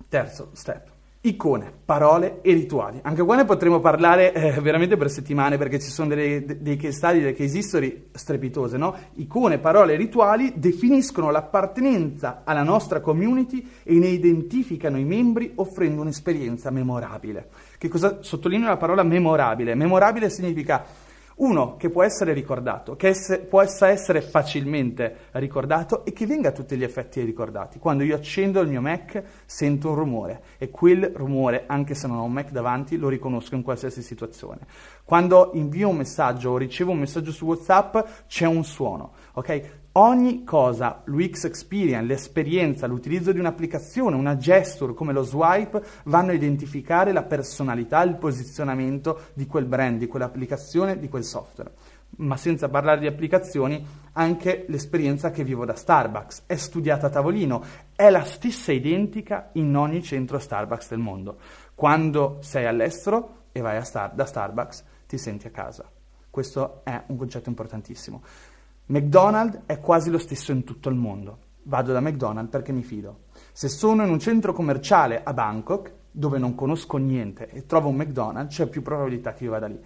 terzo 0.10 0.50
step. 0.54 0.98
Icone, 1.22 1.74
parole 1.84 2.40
e 2.42 2.54
rituali. 2.54 2.98
Anche 3.04 3.24
qua 3.24 3.36
ne 3.36 3.44
potremo 3.44 3.82
parlare 3.82 4.32
eh, 4.32 4.62
veramente 4.62 4.96
per 4.96 5.10
settimane 5.10 5.58
perché 5.58 5.78
ci 5.78 5.90
sono 5.90 6.08
delle, 6.08 6.46
dei 6.62 6.78
case 6.78 6.94
study, 6.94 7.20
delle 7.20 7.34
case 7.34 7.58
history 7.58 8.08
strepitose, 8.14 8.78
no? 8.78 8.96
Icone, 9.16 9.58
parole 9.58 9.94
e 9.94 9.98
rituali 9.98 10.54
definiscono 10.56 11.30
l'appartenenza 11.30 12.44
alla 12.46 12.64
nostra 12.64 13.02
community 13.02 13.68
e 13.84 13.96
ne 13.96 14.08
identificano 14.08 14.98
i 14.98 15.04
membri 15.04 15.52
offrendo 15.56 16.00
un'esperienza 16.00 16.70
memorabile. 16.70 17.50
Che 17.78 17.90
cosa 17.90 18.20
sottolineo 18.22 18.70
la 18.70 18.78
parola 18.78 19.04
memorabile? 19.04 19.76
Memorabile 19.76 20.30
significa 20.30 20.86
uno 21.40 21.78
che 21.78 21.90
può 21.90 22.04
essere 22.04 22.34
ricordato, 22.34 22.96
che 22.96 23.10
esse, 23.10 23.40
possa 23.40 23.90
essere 23.90 24.22
facilmente 24.22 25.28
ricordato 25.32 26.06
e 26.06 26.14
che 26.14 26.26
venga 26.26 26.50
a 26.50 26.52
tutti 26.52 26.76
gli 26.76 26.84
effetti 26.84 27.22
ricordati. 27.22 27.80
Quando 27.80 28.04
io 28.04 28.16
accendo 28.16 28.60
il 28.62 28.68
mio 28.68 28.82
Mac 28.82 29.22
sento 29.46 29.90
un 29.90 29.96
rumore 29.96 30.42
e 30.58 30.70
quel 30.70 31.12
rumore, 31.16 31.64
anche 31.68 31.96
se 31.96 32.08
non 32.08 32.18
ho 32.18 32.24
un 32.24 32.34
Mac 32.34 32.52
davanti, 32.52 32.98
lo 32.98 33.10
riconosco 33.10 33.56
in 33.56 33.62
qualsiasi 33.62 34.02
situazione. 34.02 34.60
Quando 35.04 35.52
invio 35.54 35.90
un 35.90 35.98
messaggio 35.98 36.52
o 36.52 36.58
ricevo 36.58 36.92
un 36.92 37.00
messaggio 37.00 37.32
su 37.32 37.46
WhatsApp 37.46 37.98
c'è 38.28 38.46
un 38.46 38.64
suono, 38.64 39.12
ok? 39.34 39.78
Ogni 40.00 40.46
cosa, 40.46 41.02
l'UX 41.06 41.44
experience, 41.44 42.06
l'esperienza, 42.06 42.88
l'utilizzo 42.88 43.32
di 43.34 43.40
un'applicazione, 43.40 44.16
una 44.16 44.38
gesture 44.38 44.94
come 44.94 45.12
lo 45.12 45.24
swipe, 45.24 45.84
vanno 46.06 46.32
a 46.32 46.36
identificare 46.36 47.12
la 47.12 47.24
personalità, 47.24 48.02
il 48.04 48.16
posizionamento 48.16 49.28
di 49.34 49.46
quel 49.46 49.66
brand, 49.66 50.00
di 50.00 50.08
quell'applicazione, 50.08 50.98
di 50.98 51.10
quel 51.10 51.26
software. 51.26 51.72
Ma 52.18 52.38
senza 52.38 52.70
parlare 52.70 53.02
di 53.02 53.08
applicazioni, 53.08 53.86
anche 54.14 54.66
l'esperienza 54.70 55.32
che 55.32 55.44
vivo 55.44 55.66
da 55.66 55.76
Starbucks 55.76 56.44
è 56.46 56.56
studiata 56.56 57.08
a 57.08 57.10
tavolino, 57.10 57.64
è 57.96 58.10
la 58.10 58.24
stessa 58.24 58.72
identica 58.72 59.50
in 59.54 59.76
ogni 59.76 60.02
centro 60.02 60.40
Starbucks 60.40 60.90
del 60.90 61.00
mondo. 61.00 61.38
Quando 61.76 62.38
sei 62.40 62.66
all'estero 62.66 63.48
e 63.52 63.60
vai 63.60 63.84
Star- 63.84 64.14
da 64.14 64.26
Starbucks, 64.26 64.84
ti 65.08 65.18
senti 65.18 65.48
a 65.48 65.52
casa. 65.52 65.90
Questo 66.30 66.82
è 66.84 67.04
un 67.08 67.18
concetto 67.18 67.50
importantissimo. 67.50 68.22
McDonald's 68.90 69.62
è 69.68 69.80
quasi 69.80 70.10
lo 70.10 70.18
stesso 70.18 70.52
in 70.52 70.64
tutto 70.64 70.90
il 70.90 70.96
mondo. 70.96 71.38
Vado 71.64 71.94
da 71.94 72.00
McDonald's 72.00 72.50
perché 72.50 72.72
mi 72.72 72.82
fido. 72.82 73.26
Se 73.52 73.70
sono 73.70 74.04
in 74.04 74.10
un 74.10 74.18
centro 74.18 74.52
commerciale 74.52 75.22
a 75.24 75.32
Bangkok, 75.32 75.94
dove 76.10 76.40
non 76.40 76.56
conosco 76.56 76.98
niente, 76.98 77.50
e 77.50 77.68
trovo 77.68 77.90
un 77.90 77.98
McDonald's, 77.98 78.56
c'è 78.56 78.68
più 78.68 78.82
probabilità 78.82 79.34
che 79.34 79.44
io 79.44 79.52
vada 79.52 79.68
lì. 79.68 79.80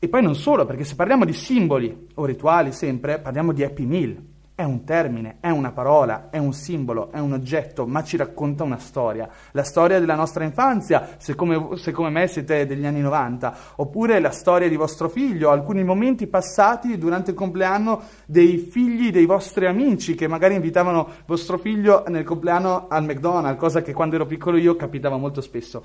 E 0.00 0.08
poi 0.08 0.22
non 0.22 0.34
solo, 0.34 0.66
perché 0.66 0.82
se 0.82 0.96
parliamo 0.96 1.24
di 1.24 1.32
simboli 1.32 2.08
o 2.14 2.24
rituali 2.24 2.72
sempre, 2.72 3.20
parliamo 3.20 3.52
di 3.52 3.62
Happy 3.62 3.84
Meal. 3.84 4.20
È 4.58 4.62
un 4.62 4.84
termine, 4.84 5.36
è 5.40 5.50
una 5.50 5.70
parola, 5.70 6.30
è 6.30 6.38
un 6.38 6.54
simbolo, 6.54 7.12
è 7.12 7.18
un 7.18 7.34
oggetto, 7.34 7.86
ma 7.86 8.02
ci 8.02 8.16
racconta 8.16 8.64
una 8.64 8.78
storia. 8.78 9.28
La 9.50 9.64
storia 9.64 10.00
della 10.00 10.14
nostra 10.14 10.44
infanzia, 10.44 11.16
se 11.18 11.34
come, 11.34 11.76
se 11.76 11.92
come 11.92 12.08
me 12.08 12.26
siete 12.26 12.64
degli 12.64 12.86
anni 12.86 13.02
90, 13.02 13.54
oppure 13.76 14.18
la 14.18 14.30
storia 14.30 14.66
di 14.70 14.76
vostro 14.76 15.10
figlio, 15.10 15.50
alcuni 15.50 15.84
momenti 15.84 16.26
passati 16.26 16.96
durante 16.96 17.32
il 17.32 17.36
compleanno 17.36 18.00
dei 18.24 18.56
figli 18.56 19.10
dei 19.10 19.26
vostri 19.26 19.66
amici 19.66 20.14
che 20.14 20.26
magari 20.26 20.54
invitavano 20.54 21.06
vostro 21.26 21.58
figlio 21.58 22.04
nel 22.08 22.24
compleanno 22.24 22.86
al 22.88 23.04
McDonald's, 23.04 23.60
cosa 23.60 23.82
che 23.82 23.92
quando 23.92 24.14
ero 24.14 24.24
piccolo 24.24 24.56
io 24.56 24.74
capitava 24.74 25.18
molto 25.18 25.42
spesso. 25.42 25.84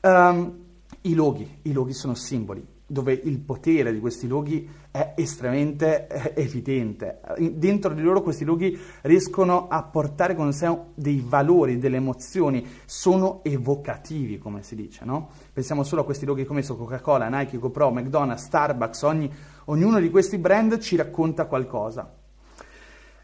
Um, 0.00 0.58
I 1.00 1.14
loghi, 1.14 1.58
i 1.62 1.72
loghi 1.72 1.92
sono 1.92 2.14
simboli 2.14 2.71
dove 2.92 3.18
il 3.24 3.38
potere 3.40 3.90
di 3.90 3.98
questi 3.98 4.28
luoghi 4.28 4.68
è 4.90 5.14
estremamente 5.16 6.06
eh, 6.06 6.34
evidente. 6.42 7.20
Dentro 7.38 7.94
di 7.94 8.02
loro 8.02 8.20
questi 8.20 8.44
luoghi 8.44 8.78
riescono 9.00 9.68
a 9.68 9.82
portare 9.82 10.34
con 10.34 10.52
sé 10.52 10.70
dei 10.94 11.24
valori, 11.26 11.78
delle 11.78 11.96
emozioni, 11.96 12.66
sono 12.84 13.40
evocativi, 13.44 14.36
come 14.36 14.62
si 14.62 14.74
dice, 14.74 15.06
no? 15.06 15.30
Pensiamo 15.54 15.84
solo 15.84 16.02
a 16.02 16.04
questi 16.04 16.26
luoghi 16.26 16.44
come 16.44 16.62
so 16.62 16.76
Coca-Cola, 16.76 17.28
Nike, 17.30 17.58
GoPro, 17.58 17.90
McDonald's, 17.90 18.44
Starbucks, 18.44 19.02
ogni, 19.02 19.32
ognuno 19.66 19.98
di 19.98 20.10
questi 20.10 20.36
brand 20.36 20.78
ci 20.78 20.96
racconta 20.96 21.46
qualcosa. 21.46 22.14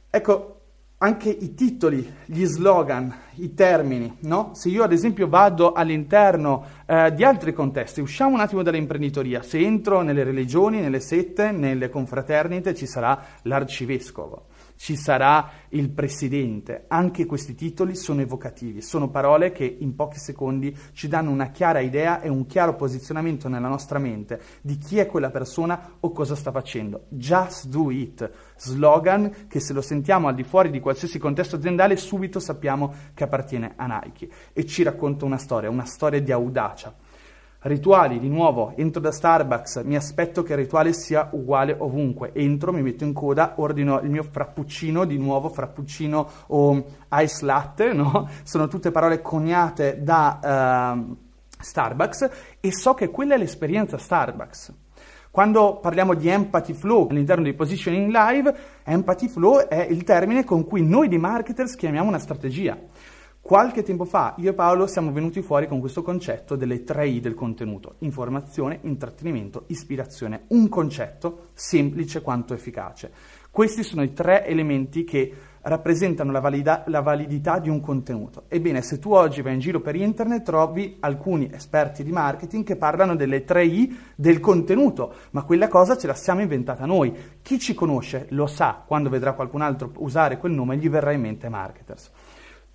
Ecco, 0.09 0.58
anche 0.99 1.29
i 1.31 1.55
titoli, 1.55 2.15
gli 2.25 2.45
slogan, 2.45 3.15
i 3.35 3.55
termini, 3.55 4.17
no? 4.23 4.51
Se 4.55 4.69
io 4.69 4.83
ad 4.83 4.93
esempio 4.93 5.29
vado 5.29 5.73
all'interno 5.73 6.65
eh, 6.87 7.13
di 7.15 7.23
altri 7.23 7.53
contesti, 7.53 8.01
usciamo 8.01 8.35
un 8.35 8.41
attimo 8.41 8.63
dall'imprenditoria, 8.63 9.43
se 9.43 9.59
entro 9.59 10.03
nelle 10.03 10.25
religioni, 10.25 10.81
nelle 10.81 11.01
sette, 11.01 11.53
nelle 11.53 11.89
confraternite, 11.89 12.75
ci 12.75 12.87
sarà 12.87 13.23
l'arcivescovo 13.43 14.47
ci 14.79 14.97
sarà 14.97 15.51
il 15.71 15.91
presidente. 15.91 16.85
Anche 16.87 17.27
questi 17.27 17.55
titoli 17.55 17.97
sono 17.97 18.21
evocativi, 18.21 18.81
sono 18.81 19.11
parole 19.11 19.51
che 19.51 19.77
in 19.81 19.95
pochi 19.95 20.19
secondi 20.19 20.75
ci 20.93 21.09
danno 21.09 21.31
una 21.31 21.51
chiara 21.51 21.81
idea 21.81 22.21
e 22.21 22.29
un 22.29 22.47
chiaro 22.47 22.77
posizionamento 22.77 23.49
nella 23.49 23.69
nostra 23.69 23.99
mente 23.99 24.41
di 24.63 24.79
chi 24.79 24.99
è 24.99 25.07
quella 25.07 25.31
persona 25.31 25.97
o 25.99 26.13
cosa 26.13 26.37
sta 26.37 26.53
facendo. 26.53 27.07
Just 27.09 27.67
do 27.67 27.91
it, 27.91 28.31
slogan 28.57 29.47
che 29.49 29.59
se 29.59 29.73
lo 29.73 29.83
sentiamo 29.83 30.29
al 30.29 30.35
di 30.37 30.45
fuori 30.45 30.71
di 30.71 30.81
qualsiasi 30.81 31.19
contesto 31.19 31.57
aziendale 31.57 31.97
subito 31.97 32.39
sappiamo 32.39 32.95
che 33.15 33.25
appartiene 33.25 33.73
a 33.75 33.87
Nike 33.87 34.29
e 34.53 34.65
ci 34.65 34.85
racconta 34.85 35.25
una 35.25 35.39
storia, 35.39 35.69
una 35.69 35.87
storia 35.87 36.23
di 36.23 36.31
audacia. 36.31 36.95
Rituali, 37.61 38.21
di 38.21 38.29
nuovo, 38.29 38.73
entro 38.77 39.01
da 39.01 39.11
Starbucks, 39.11 39.83
mi 39.83 39.97
aspetto 39.97 40.45
che 40.45 40.53
il 40.53 40.59
rituale 40.59 40.93
sia 40.93 41.29
uguale 41.33 41.75
ovunque. 41.77 42.31
Entro, 42.33 42.73
mi 42.73 42.83
metto 42.83 43.03
in 43.03 43.13
coda, 43.13 43.55
ordino 43.57 43.99
il 43.99 44.11
mio 44.11 44.23
frappuccino, 44.23 45.05
di 45.05 45.19
nuovo 45.19 45.49
frappuccino 45.49 46.29
o 46.47 46.85
ice 47.15 47.45
latte, 47.45 47.91
no? 47.95 48.29
Sono 48.45 48.69
tutte 48.69 48.93
parole 48.93 49.21
coniate 49.21 50.01
da 50.01 50.95
uh, 50.97 51.17
Starbucks 51.59 52.31
e 52.61 52.73
so 52.73 52.95
che 52.95 53.09
quella 53.11 53.35
è 53.35 53.39
l'esperienza 53.39 53.99
Starbucks. 53.99 54.73
Quando 55.29 55.81
parliamo 55.81 56.15
di 56.15 56.29
empathy 56.29 56.75
flow 56.75 57.09
all'interno 57.11 57.43
di 57.43 57.55
positioning 57.55 58.09
live, 58.13 58.55
empathy 58.85 59.27
flow 59.27 59.67
è 59.67 59.85
il 59.91 60.05
termine 60.05 60.45
con 60.45 60.65
cui 60.65 60.83
noi 60.83 61.09
di 61.09 61.19
marketers 61.19 61.75
chiamiamo 61.75 62.09
una 62.09 62.21
strategia. 62.21 62.79
Qualche 63.49 63.83
tempo 63.83 64.05
fa 64.05 64.35
io 64.37 64.51
e 64.51 64.53
Paolo 64.53 64.87
siamo 64.87 65.11
venuti 65.11 65.41
fuori 65.41 65.67
con 65.67 65.81
questo 65.81 66.03
concetto 66.03 66.55
delle 66.55 66.85
tre 66.85 67.09
I 67.09 67.19
del 67.19 67.33
contenuto, 67.33 67.95
informazione, 68.01 68.81
intrattenimento, 68.83 69.65
ispirazione, 69.69 70.43
un 70.49 70.69
concetto 70.69 71.47
semplice 71.55 72.21
quanto 72.21 72.53
efficace. 72.53 73.11
Questi 73.51 73.85
sono 73.85 74.03
i 74.03 74.13
tre 74.13 74.45
elementi 74.47 75.03
che 75.05 75.33
rappresentano 75.63 76.31
la, 76.31 76.41
valida- 76.41 76.85
la, 76.89 77.01
validità 77.01 77.59
di 77.59 77.71
un 77.71 77.81
contenuto. 77.81 78.45
Ebbene, 78.49 78.83
se 78.83 78.99
tu 78.99 79.15
oggi 79.15 79.41
vai 79.41 79.55
in 79.55 79.61
giro 79.61 79.81
per 79.81 79.97
internet 79.97 80.43
trovi 80.43 80.99
alcuni 81.01 81.51
esperti 81.51 82.05
di 82.05 82.13
marketing 82.13 82.65
che 82.65 82.77
parlano 82.77 83.17
delle 83.17 83.45
tre 83.45 83.65
I 83.65 83.99
del 84.15 84.41
contenuto, 84.41 85.15
ma 85.31 85.45
quella 85.45 85.69
cosa 85.69 85.97
ce 85.97 86.07
la 86.07 86.13
siamo 86.13 86.43
inventata 86.43 86.85
noi. 86.85 87.17
Chi 87.41 87.59
ci 87.59 87.73
conosce 87.73 88.27
lo 88.33 88.47
sa, 88.47 88.85
quando 88.87 89.09
vedrà 89.09 89.33
qualcun 89.33 89.63
altro 89.63 89.91
usare 89.97 90.37
quel 90.37 90.53
nome 90.53 90.77
gli 90.77 90.91
verrà 90.91 91.13
in 91.13 91.23
mente 91.23 91.49
marketers. 91.49 92.11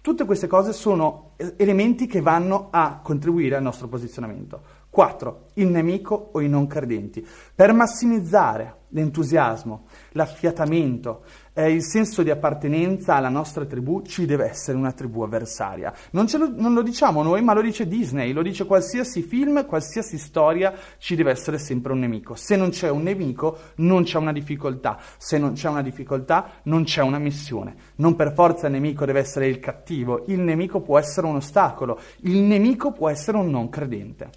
Tutte 0.03 0.25
queste 0.25 0.47
cose 0.47 0.73
sono 0.73 1.31
elementi 1.55 2.07
che 2.07 2.19
vanno 2.19 2.67
a 2.71 2.99
contribuire 3.01 3.55
al 3.55 3.61
nostro 3.61 3.87
posizionamento. 3.87 4.61
4. 4.93 5.45
Il 5.55 5.69
nemico 5.69 6.29
o 6.33 6.39
i 6.39 6.47
non 6.47 6.67
credenti. 6.67 7.25
Per 7.55 7.73
massimizzare 7.73 8.81
l'entusiasmo, 8.89 9.87
l'affiatamento, 10.11 11.23
eh, 11.53 11.71
il 11.71 11.83
senso 11.83 12.21
di 12.21 12.29
appartenenza 12.29 13.15
alla 13.15 13.29
nostra 13.29 13.65
tribù, 13.65 14.03
ci 14.03 14.27
deve 14.27 14.47
essere 14.47 14.77
una 14.77 14.91
tribù 14.91 15.21
avversaria. 15.21 15.91
Non, 16.11 16.27
lo, 16.31 16.51
non, 16.55 16.73
lo, 16.73 16.83
diciamo 16.83 17.23
noi, 17.23 17.41
ma 17.41 17.53
lo 17.53 17.61
dice 17.61 17.87
Disney, 17.87 18.33
lo 18.33 18.43
dice 18.43 18.65
qualsiasi 18.65 19.23
film, 19.23 19.65
qualsiasi 19.65 20.19
storia, 20.19 20.73
ci 20.99 21.15
deve 21.15 21.31
essere 21.31 21.57
sempre 21.57 21.91
un 21.91 21.99
nemico. 21.99 22.35
Se 22.35 22.55
non 22.55 22.69
c'è 22.69 22.89
un 22.89 23.01
nemico, 23.01 23.57
non 23.77 24.03
c'è 24.03 24.19
una 24.19 24.31
difficoltà. 24.31 24.99
Se 25.17 25.39
non 25.39 25.53
c'è 25.53 25.69
una 25.69 25.81
difficoltà, 25.81 26.61
non 26.63 26.83
c'è 26.83 27.01
una 27.01 27.17
missione. 27.17 27.75
Non 27.95 28.15
per 28.15 28.31
forza 28.33 28.67
il 28.67 28.73
nemico 28.73 29.05
deve 29.05 29.21
essere 29.21 29.47
il 29.47 29.59
cattivo, 29.59 30.23
il 30.27 30.39
nemico 30.39 30.81
può 30.81 30.99
essere 30.99 31.25
un 31.25 31.37
ostacolo, 31.37 31.99
il 32.21 32.37
nemico 32.41 32.91
può 32.91 33.09
essere 33.09 33.37
un 33.37 33.49
non 33.49 33.69
credente. 33.69 34.29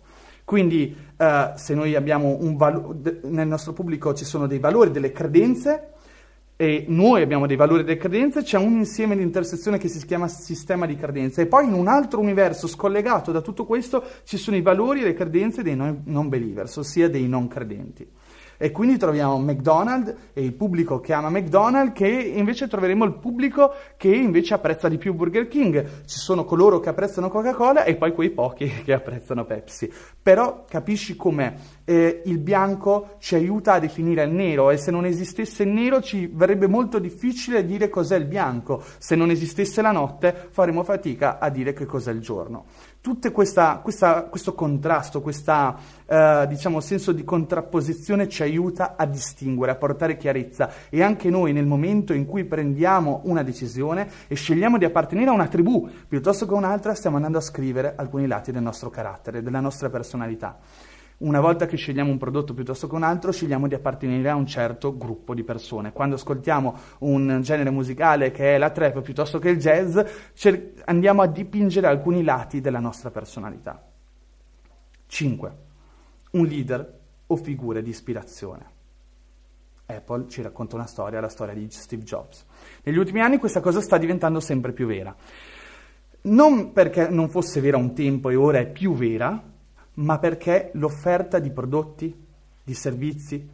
Quindi 0.46 0.96
eh, 1.16 1.52
se 1.56 1.74
noi 1.74 1.96
abbiamo 1.96 2.36
un 2.38 2.56
valore, 2.56 3.18
nel 3.24 3.48
nostro 3.48 3.72
pubblico 3.72 4.14
ci 4.14 4.24
sono 4.24 4.46
dei 4.46 4.60
valori, 4.60 4.92
delle 4.92 5.10
credenze, 5.10 5.94
e 6.54 6.84
noi 6.86 7.20
abbiamo 7.20 7.48
dei 7.48 7.56
valori 7.56 7.80
e 7.80 7.84
delle 7.84 7.98
credenze, 7.98 8.44
c'è 8.44 8.56
un 8.56 8.76
insieme 8.76 9.16
di 9.16 9.22
intersezione 9.22 9.76
che 9.76 9.88
si 9.88 10.06
chiama 10.06 10.28
sistema 10.28 10.86
di 10.86 10.94
credenze 10.94 11.42
e 11.42 11.46
poi 11.46 11.66
in 11.66 11.72
un 11.72 11.88
altro 11.88 12.20
universo 12.20 12.68
scollegato 12.68 13.32
da 13.32 13.40
tutto 13.40 13.66
questo 13.66 14.04
ci 14.22 14.36
sono 14.36 14.56
i 14.56 14.62
valori 14.62 15.00
e 15.00 15.04
le 15.06 15.14
credenze 15.14 15.64
dei 15.64 15.74
non 15.74 16.28
believers, 16.28 16.76
ossia 16.76 17.10
dei 17.10 17.26
non 17.26 17.48
credenti. 17.48 18.08
E 18.58 18.70
quindi 18.70 18.96
troviamo 18.96 19.38
McDonald's 19.38 20.14
e 20.32 20.42
il 20.42 20.54
pubblico 20.54 21.00
che 21.00 21.12
ama 21.12 21.30
McDonald's, 21.30 21.92
che 21.94 22.08
invece 22.08 22.68
troveremo 22.68 23.04
il 23.04 23.14
pubblico 23.14 23.72
che 23.96 24.08
invece 24.08 24.54
apprezza 24.54 24.88
di 24.88 24.98
più 24.98 25.14
Burger 25.14 25.48
King. 25.48 26.04
Ci 26.04 26.18
sono 26.18 26.44
coloro 26.44 26.80
che 26.80 26.88
apprezzano 26.88 27.28
Coca-Cola 27.28 27.84
e 27.84 27.96
poi 27.96 28.12
quei 28.12 28.30
pochi 28.30 28.68
che 28.84 28.92
apprezzano 28.92 29.44
Pepsi. 29.44 29.90
Però 30.22 30.64
capisci 30.68 31.16
come 31.16 31.75
eh, 31.86 32.22
il 32.26 32.38
bianco 32.38 33.14
ci 33.18 33.34
aiuta 33.36 33.74
a 33.74 33.78
definire 33.78 34.24
il 34.24 34.32
nero 34.32 34.70
e 34.70 34.76
se 34.76 34.90
non 34.90 35.06
esistesse 35.06 35.62
il 35.62 35.70
nero 35.70 36.02
ci 36.02 36.26
verrebbe 36.26 36.66
molto 36.66 36.98
difficile 36.98 37.64
dire 37.64 37.88
cos'è 37.88 38.16
il 38.16 38.26
bianco. 38.26 38.82
Se 38.98 39.14
non 39.14 39.30
esistesse 39.30 39.80
la 39.80 39.92
notte 39.92 40.48
faremo 40.50 40.82
fatica 40.82 41.38
a 41.38 41.48
dire 41.48 41.72
che 41.72 41.86
cos'è 41.86 42.12
il 42.12 42.20
giorno 42.20 42.66
tutto 43.06 43.30
questo 43.30 44.54
contrasto, 44.56 45.20
questo 45.20 45.76
eh, 46.06 46.44
diciamo, 46.48 46.80
senso 46.80 47.12
di 47.12 47.22
contrapposizione 47.22 48.28
ci 48.28 48.42
aiuta 48.42 48.96
a 48.96 49.06
distinguere, 49.06 49.70
a 49.70 49.76
portare 49.76 50.16
chiarezza 50.16 50.70
e 50.88 51.04
anche 51.04 51.30
noi 51.30 51.52
nel 51.52 51.66
momento 51.66 52.12
in 52.12 52.26
cui 52.26 52.44
prendiamo 52.44 53.20
una 53.26 53.44
decisione 53.44 54.08
e 54.26 54.34
scegliamo 54.34 54.76
di 54.76 54.84
appartenere 54.84 55.30
a 55.30 55.34
una 55.34 55.46
tribù 55.46 55.88
piuttosto 56.08 56.46
che 56.46 56.54
a 56.54 56.56
un'altra, 56.56 56.96
stiamo 56.96 57.14
andando 57.14 57.38
a 57.38 57.42
scrivere 57.42 57.94
alcuni 57.94 58.26
lati 58.26 58.50
del 58.50 58.62
nostro 58.62 58.90
carattere, 58.90 59.40
della 59.40 59.60
nostra 59.60 59.88
personalità. 59.88 60.58
Una 61.18 61.40
volta 61.40 61.64
che 61.64 61.78
scegliamo 61.78 62.10
un 62.10 62.18
prodotto 62.18 62.52
piuttosto 62.52 62.86
che 62.88 62.94
un 62.94 63.02
altro, 63.02 63.32
scegliamo 63.32 63.66
di 63.66 63.74
appartenere 63.74 64.28
a 64.28 64.34
un 64.34 64.46
certo 64.46 64.98
gruppo 64.98 65.34
di 65.34 65.44
persone. 65.44 65.92
Quando 65.92 66.16
ascoltiamo 66.16 66.76
un 67.00 67.40
genere 67.40 67.70
musicale 67.70 68.30
che 68.30 68.54
è 68.54 68.58
la 68.58 68.68
trap 68.68 69.00
piuttosto 69.00 69.38
che 69.38 69.48
il 69.48 69.58
jazz, 69.58 69.98
cer- 70.34 70.82
andiamo 70.84 71.22
a 71.22 71.26
dipingere 71.26 71.86
alcuni 71.86 72.22
lati 72.22 72.60
della 72.60 72.80
nostra 72.80 73.10
personalità. 73.10 73.82
5. 75.06 75.56
Un 76.32 76.44
leader 76.44 76.98
o 77.28 77.36
figure 77.36 77.80
di 77.80 77.88
ispirazione. 77.88 78.74
Apple 79.86 80.28
ci 80.28 80.42
racconta 80.42 80.76
una 80.76 80.86
storia, 80.86 81.20
la 81.20 81.28
storia 81.28 81.54
di 81.54 81.66
Steve 81.70 82.02
Jobs. 82.02 82.44
Negli 82.82 82.98
ultimi 82.98 83.20
anni 83.20 83.38
questa 83.38 83.60
cosa 83.60 83.80
sta 83.80 83.96
diventando 83.96 84.40
sempre 84.40 84.72
più 84.72 84.86
vera. 84.86 85.14
Non 86.22 86.72
perché 86.72 87.08
non 87.08 87.30
fosse 87.30 87.60
vera 87.60 87.78
un 87.78 87.94
tempo 87.94 88.28
e 88.28 88.34
ora 88.34 88.58
è 88.58 88.66
più 88.66 88.94
vera, 88.94 89.54
ma 89.96 90.18
perché 90.18 90.70
l'offerta 90.74 91.38
di 91.38 91.50
prodotti, 91.50 92.14
di 92.62 92.74
servizi, 92.74 93.48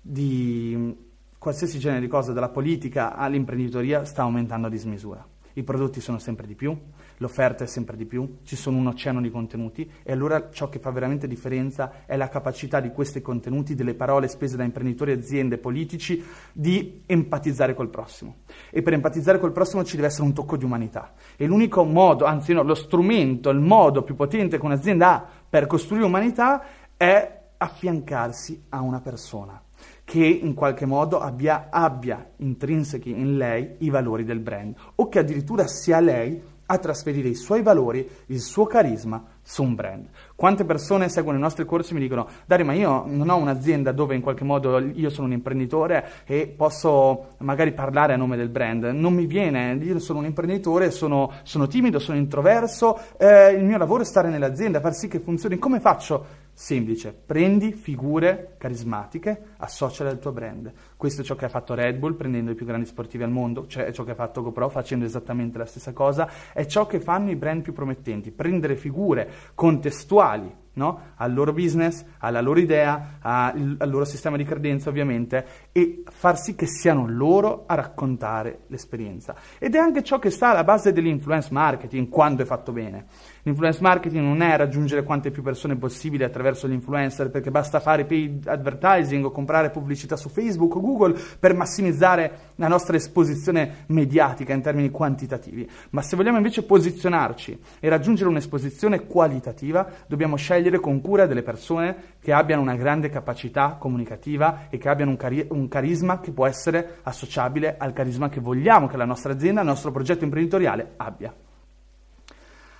di 0.00 0.72
mm, 0.76 0.90
qualsiasi 1.38 1.78
genere 1.78 2.00
di 2.00 2.08
cose, 2.08 2.32
dalla 2.32 2.48
politica 2.48 3.14
all'imprenditoria, 3.14 4.04
sta 4.04 4.22
aumentando 4.22 4.66
a 4.66 4.70
dismisura. 4.70 5.26
I 5.54 5.62
prodotti 5.62 6.00
sono 6.00 6.18
sempre 6.18 6.46
di 6.46 6.54
più, 6.54 6.76
l'offerta 7.18 7.64
è 7.64 7.66
sempre 7.66 7.96
di 7.96 8.04
più, 8.04 8.38
ci 8.44 8.56
sono 8.56 8.78
un 8.78 8.86
oceano 8.86 9.20
di 9.20 9.30
contenuti 9.30 9.88
e 10.02 10.12
allora 10.12 10.50
ciò 10.50 10.68
che 10.68 10.78
fa 10.78 10.90
veramente 10.90 11.26
differenza 11.26 12.04
è 12.06 12.16
la 12.16 12.28
capacità 12.28 12.80
di 12.80 12.90
questi 12.90 13.20
contenuti, 13.22 13.74
delle 13.74 13.94
parole 13.94 14.28
spese 14.28 14.56
da 14.56 14.64
imprenditori, 14.64 15.12
aziende, 15.12 15.58
politici, 15.58 16.24
di 16.52 17.02
empatizzare 17.06 17.74
col 17.74 17.88
prossimo. 17.88 18.36
E 18.70 18.82
per 18.82 18.92
empatizzare 18.92 19.38
col 19.38 19.52
prossimo 19.52 19.84
ci 19.84 19.96
deve 19.96 20.08
essere 20.08 20.24
un 20.24 20.32
tocco 20.32 20.56
di 20.56 20.64
umanità. 20.64 21.12
E 21.36 21.46
l'unico 21.46 21.84
modo, 21.84 22.24
anzi 22.24 22.52
no, 22.52 22.62
lo 22.62 22.74
strumento, 22.74 23.50
il 23.50 23.60
modo 23.60 24.02
più 24.02 24.14
potente 24.14 24.58
che 24.58 24.64
un'azienda 24.64 25.10
ha 25.10 25.26
per 25.48 25.66
costruire 25.66 26.04
umanità 26.04 26.62
è 26.96 27.42
affiancarsi 27.56 28.64
a 28.70 28.80
una 28.80 29.00
persona 29.00 29.62
che 30.04 30.24
in 30.24 30.54
qualche 30.54 30.86
modo 30.86 31.18
abbia, 31.18 31.68
abbia 31.70 32.30
intrinsechi 32.36 33.10
in 33.10 33.36
lei 33.36 33.76
i 33.78 33.90
valori 33.90 34.24
del 34.24 34.40
brand 34.40 34.74
o 34.96 35.08
che 35.08 35.18
addirittura 35.18 35.66
sia 35.66 36.00
lei 36.00 36.42
a 36.66 36.78
trasferire 36.78 37.28
i 37.28 37.34
suoi 37.34 37.62
valori, 37.62 38.08
il 38.26 38.40
suo 38.40 38.66
carisma 38.66 39.22
su 39.42 39.62
un 39.62 39.74
brand. 39.74 40.08
Quante 40.34 40.64
persone 40.64 41.08
seguono 41.08 41.38
i 41.38 41.40
nostri 41.40 41.64
corsi 41.64 41.92
e 41.92 41.94
mi 41.94 42.00
dicono 42.00 42.26
Dario 42.46 42.64
ma 42.64 42.72
io 42.72 43.04
non 43.06 43.28
ho 43.28 43.36
un'azienda 43.36 43.92
dove 43.92 44.14
in 44.14 44.22
qualche 44.22 44.44
modo 44.44 44.78
io 44.78 45.10
sono 45.10 45.26
un 45.26 45.32
imprenditore 45.32 46.08
e 46.24 46.46
posso 46.46 47.34
magari 47.38 47.72
parlare 47.72 48.14
a 48.14 48.16
nome 48.16 48.36
del 48.36 48.48
brand, 48.48 48.84
non 48.84 49.12
mi 49.12 49.26
viene, 49.26 49.74
io 49.74 49.98
sono 49.98 50.20
un 50.20 50.24
imprenditore, 50.24 50.90
sono, 50.90 51.30
sono 51.42 51.66
timido, 51.66 51.98
sono 51.98 52.16
introverso, 52.16 52.98
eh, 53.18 53.52
il 53.52 53.64
mio 53.64 53.78
lavoro 53.78 54.02
è 54.02 54.06
stare 54.06 54.28
nell'azienda, 54.30 54.80
far 54.80 54.94
sì 54.94 55.08
che 55.08 55.20
funzioni, 55.20 55.58
come 55.58 55.80
faccio? 55.80 56.42
Semplice, 56.56 57.12
prendi 57.12 57.72
figure 57.72 58.54
carismatiche, 58.58 59.53
associale 59.64 60.10
al 60.10 60.18
tuo 60.18 60.32
brand. 60.32 60.72
Questo 60.96 61.22
è 61.22 61.24
ciò 61.24 61.34
che 61.34 61.46
ha 61.46 61.48
fatto 61.48 61.74
Red 61.74 61.96
Bull 61.96 62.14
prendendo 62.14 62.50
i 62.50 62.54
più 62.54 62.66
grandi 62.66 62.86
sportivi 62.86 63.24
al 63.24 63.30
mondo, 63.30 63.66
cioè 63.66 63.84
è 63.84 63.92
ciò 63.92 64.04
che 64.04 64.12
ha 64.12 64.14
fatto 64.14 64.42
GoPro 64.42 64.68
facendo 64.68 65.04
esattamente 65.04 65.58
la 65.58 65.66
stessa 65.66 65.92
cosa, 65.92 66.28
è 66.52 66.66
ciò 66.66 66.86
che 66.86 67.00
fanno 67.00 67.30
i 67.30 67.36
brand 67.36 67.62
più 67.62 67.72
promettenti, 67.72 68.30
prendere 68.30 68.76
figure 68.76 69.30
contestuali 69.54 70.62
no? 70.74 71.00
al 71.16 71.32
loro 71.32 71.52
business, 71.52 72.04
alla 72.18 72.40
loro 72.40 72.60
idea, 72.60 73.18
al, 73.20 73.76
al 73.78 73.90
loro 73.90 74.04
sistema 74.04 74.36
di 74.36 74.44
credenza 74.44 74.88
ovviamente 74.88 75.46
e 75.72 76.02
far 76.08 76.38
sì 76.38 76.54
che 76.54 76.66
siano 76.66 77.06
loro 77.08 77.64
a 77.66 77.74
raccontare 77.74 78.60
l'esperienza. 78.68 79.34
Ed 79.58 79.74
è 79.74 79.78
anche 79.78 80.02
ciò 80.02 80.18
che 80.18 80.30
sta 80.30 80.50
alla 80.50 80.64
base 80.64 80.92
dell'influence 80.92 81.48
marketing 81.52 82.08
quando 82.08 82.42
è 82.42 82.44
fatto 82.44 82.72
bene. 82.72 83.06
L'influence 83.42 83.80
marketing 83.82 84.24
non 84.24 84.40
è 84.40 84.56
raggiungere 84.56 85.02
quante 85.02 85.30
più 85.30 85.42
persone 85.42 85.76
possibile 85.76 86.24
attraverso 86.24 86.66
l'influencer 86.66 87.30
perché 87.30 87.50
basta 87.50 87.80
fare 87.80 88.04
paid 88.04 88.46
advertising 88.46 89.24
o 89.24 89.30
comprare 89.30 89.53
pubblicità 89.70 90.16
su 90.16 90.28
Facebook 90.28 90.76
o 90.76 90.80
Google 90.80 91.18
per 91.38 91.54
massimizzare 91.54 92.52
la 92.56 92.68
nostra 92.68 92.96
esposizione 92.96 93.84
mediatica 93.86 94.52
in 94.52 94.62
termini 94.62 94.90
quantitativi. 94.90 95.68
Ma 95.90 96.02
se 96.02 96.16
vogliamo 96.16 96.36
invece 96.36 96.64
posizionarci 96.64 97.58
e 97.80 97.88
raggiungere 97.88 98.28
un'esposizione 98.28 99.06
qualitativa, 99.06 99.86
dobbiamo 100.06 100.36
scegliere 100.36 100.80
con 100.80 101.00
cura 101.00 101.26
delle 101.26 101.42
persone 101.42 101.96
che 102.20 102.32
abbiano 102.32 102.62
una 102.62 102.76
grande 102.76 103.08
capacità 103.08 103.76
comunicativa 103.78 104.68
e 104.70 104.78
che 104.78 104.88
abbiano 104.88 105.12
un, 105.12 105.16
cari- 105.16 105.46
un 105.50 105.68
carisma 105.68 106.20
che 106.20 106.32
può 106.32 106.46
essere 106.46 106.98
associabile 107.02 107.76
al 107.78 107.92
carisma 107.92 108.28
che 108.28 108.40
vogliamo 108.40 108.86
che 108.86 108.96
la 108.96 109.04
nostra 109.04 109.32
azienda, 109.32 109.60
il 109.60 109.66
nostro 109.66 109.90
progetto 109.90 110.24
imprenditoriale 110.24 110.92
abbia. 110.96 111.34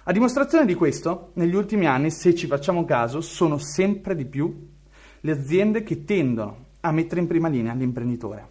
A 0.07 0.13
dimostrazione 0.13 0.67
di 0.67 0.75
questo, 0.75 1.31
negli 1.35 1.55
ultimi 1.55 1.87
anni, 1.87 2.11
se 2.11 2.35
ci 2.35 2.47
facciamo 2.47 2.85
caso, 2.85 3.23
sono 3.23 3.57
sempre 3.57 4.15
di 4.15 4.27
più 4.27 4.69
le 5.21 5.33
aziende 5.33 5.83
che 5.83 6.05
tendono 6.05 6.64
a 6.85 6.93
mettere 6.93 7.21
in 7.21 7.27
prima 7.27 7.49
linea 7.49 7.73
l'imprenditore. 7.73 8.47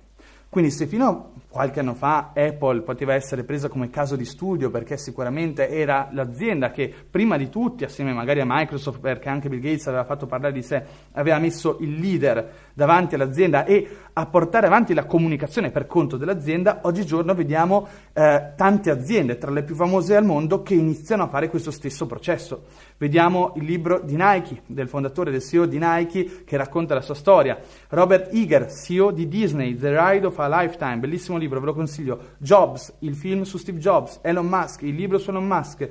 Quindi 0.50 0.72
se 0.72 0.88
fino 0.88 1.34
qualche 1.54 1.82
anno 1.82 1.94
fa 1.94 2.32
Apple 2.34 2.82
poteva 2.82 3.14
essere 3.14 3.44
presa 3.44 3.70
come 3.70 3.92
caso 3.92 4.16
di 4.16 4.26
studio 4.26 4.72
perché 4.72 4.98
sicuramente 4.98 5.70
era 5.70 6.10
l'azienda 6.12 6.72
che 6.72 6.92
prima 7.08 7.38
di 7.38 7.48
tutti, 7.48 7.84
assieme 7.84 8.12
magari 8.12 8.40
a 8.40 8.46
Microsoft, 8.48 9.00
perché 9.00 9.30
anche 9.30 9.50
Bill 9.50 9.60
Gates 9.60 9.86
aveva 9.86 10.04
fatto 10.04 10.26
parlare 10.26 10.52
di 10.52 10.64
sé, 10.64 10.84
aveva 11.12 11.38
messo 11.38 11.78
il 11.80 12.00
leader 12.00 12.72
davanti 12.74 13.14
all'azienda 13.14 13.66
e 13.66 13.88
a 14.14 14.26
portare 14.26 14.66
avanti 14.66 14.96
la 14.96 15.06
comunicazione 15.06 15.70
per 15.70 15.86
conto 15.86 16.18
dell'azienda, 16.18 16.80
oggigiorno 16.84 17.36
vediamo 17.36 17.88
eh, 18.14 18.54
tante 18.56 18.90
aziende, 18.90 19.38
tra 19.38 19.52
le 19.52 19.64
più 19.64 19.76
famose 19.76 20.16
al 20.16 20.26
mondo, 20.26 20.64
che 20.64 20.74
iniziano 20.74 21.24
a 21.24 21.28
fare 21.28 21.50
questo 21.50 21.70
stesso 21.70 22.06
processo. 22.08 22.66
Vediamo 22.98 23.54
il 23.58 23.64
libro 23.64 24.02
di 24.04 24.16
Nike, 24.16 24.62
del 24.66 24.88
fondatore 24.88 25.30
del 25.30 25.42
CEO 25.42 25.66
di 25.66 25.80
Nike, 25.80 26.44
che 26.46 26.58
racconta 26.58 26.94
la 26.94 27.02
sua 27.02 27.16
storia. 27.16 27.60
Robert 27.90 28.34
Eager, 28.34 28.72
CEO 28.72 29.12
di 29.12 29.28
Disney, 29.28 29.76
The 29.76 29.90
Ride 29.90 30.26
of 30.28 30.40
a 30.40 30.62
Lifetime, 30.62 30.98
bellissimo 30.98 31.38
libro, 31.38 31.43
ve 31.48 31.60
lo 31.60 31.74
consiglio. 31.74 32.20
Jobs, 32.38 32.94
il 33.00 33.16
film 33.16 33.44
su 33.44 33.58
Steve 33.58 33.80
Jobs. 33.80 34.20
Elon 34.22 34.48
Musk, 34.48 34.82
il 34.84 34.96
libro 34.96 35.18
su 35.18 35.30
Elon 35.30 35.46
Musk. 35.46 35.90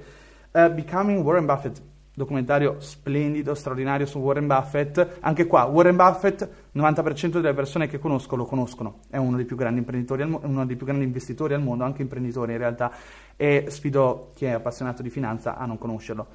Uh, 0.52 0.72
Becoming 0.72 1.24
Warren 1.24 1.46
Buffett, 1.46 1.80
documentario 2.14 2.76
splendido, 2.78 3.54
straordinario 3.54 4.06
su 4.06 4.18
Warren 4.18 4.46
Buffett. 4.46 5.18
Anche 5.20 5.46
qua, 5.46 5.64
Warren 5.64 5.96
Buffett, 5.96 6.48
90% 6.74 7.40
delle 7.40 7.54
persone 7.54 7.86
che 7.86 7.98
conosco 7.98 8.36
lo 8.36 8.44
conoscono. 8.44 9.00
È 9.08 9.16
uno 9.16 9.36
dei 9.36 9.44
più 9.44 9.56
grandi 9.56 9.78
imprenditori, 9.78 10.22
al, 10.22 10.38
uno 10.42 10.66
dei 10.66 10.76
più 10.76 10.86
grandi 10.86 11.04
investitori 11.04 11.54
al 11.54 11.62
mondo, 11.62 11.84
anche 11.84 12.02
imprenditori 12.02 12.52
in 12.52 12.58
realtà. 12.58 12.92
E 13.36 13.66
sfido 13.68 14.32
chi 14.34 14.44
è 14.44 14.50
appassionato 14.50 15.02
di 15.02 15.10
finanza 15.10 15.56
a 15.56 15.64
non 15.66 15.78
conoscerlo. 15.78 16.26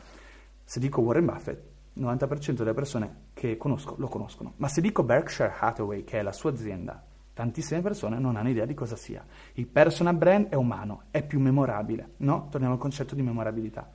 Se 0.64 0.80
dico 0.80 1.02
Warren 1.02 1.26
Buffett, 1.26 1.62
90% 1.98 2.52
delle 2.52 2.74
persone 2.74 3.16
che 3.34 3.58
conosco 3.58 3.96
lo 3.98 4.08
conoscono. 4.08 4.54
Ma 4.58 4.68
se 4.68 4.82
dico 4.82 5.04
Berkshire 5.04 5.54
Hathaway, 5.60 6.04
che 6.04 6.20
è 6.20 6.22
la 6.22 6.32
sua 6.32 6.52
azienda, 6.52 7.04
tantissime 7.38 7.82
persone 7.82 8.18
non 8.18 8.36
hanno 8.36 8.50
idea 8.50 8.66
di 8.66 8.74
cosa 8.74 8.96
sia. 8.96 9.24
Il 9.54 9.68
personal 9.68 10.16
brand 10.16 10.48
è 10.50 10.56
umano, 10.56 11.04
è 11.12 11.22
più 11.22 11.40
memorabile, 11.40 12.14
no? 12.18 12.48
Torniamo 12.50 12.74
al 12.74 12.80
concetto 12.80 13.14
di 13.14 13.22
memorabilità. 13.22 13.88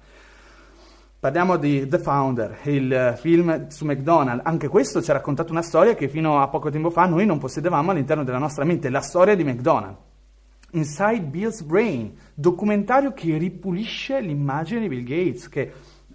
Parliamo 1.19 1.57
di 1.57 1.89
The 1.89 1.99
Founder, 1.99 2.59
il 2.65 3.15
film 3.19 3.67
su 3.67 3.85
McDonald's. 3.85 4.47
Anche 4.47 4.69
questo 4.69 5.03
ci 5.03 5.11
ha 5.11 5.15
raccontato 5.15 5.51
una 5.51 5.63
storia 5.63 5.97
che 5.97 6.09
fino 6.09 6.41
a 6.41 6.47
poco 6.49 6.71
tempo 6.71 6.91
fa 6.91 7.07
noi 7.07 7.27
non 7.27 7.39
possedevamo 7.39 7.91
all'interno 7.91 8.23
della 8.23 8.39
nostra 8.39 8.65
mente, 8.65 8.89
la 8.91 9.01
storia 9.01 9.35
di 9.35 9.43
McDonald's. 9.43 9.99
Inside 10.75 11.23
Bill's 11.23 11.63
Brain, 11.63 12.15
documentario 12.35 13.13
che 13.13 13.37
ripulisce 13.39 14.21
l'immagine 14.21 14.81
di 14.81 14.89
Bill 14.89 15.03
Gates, 15.03 15.49
che 15.49 15.73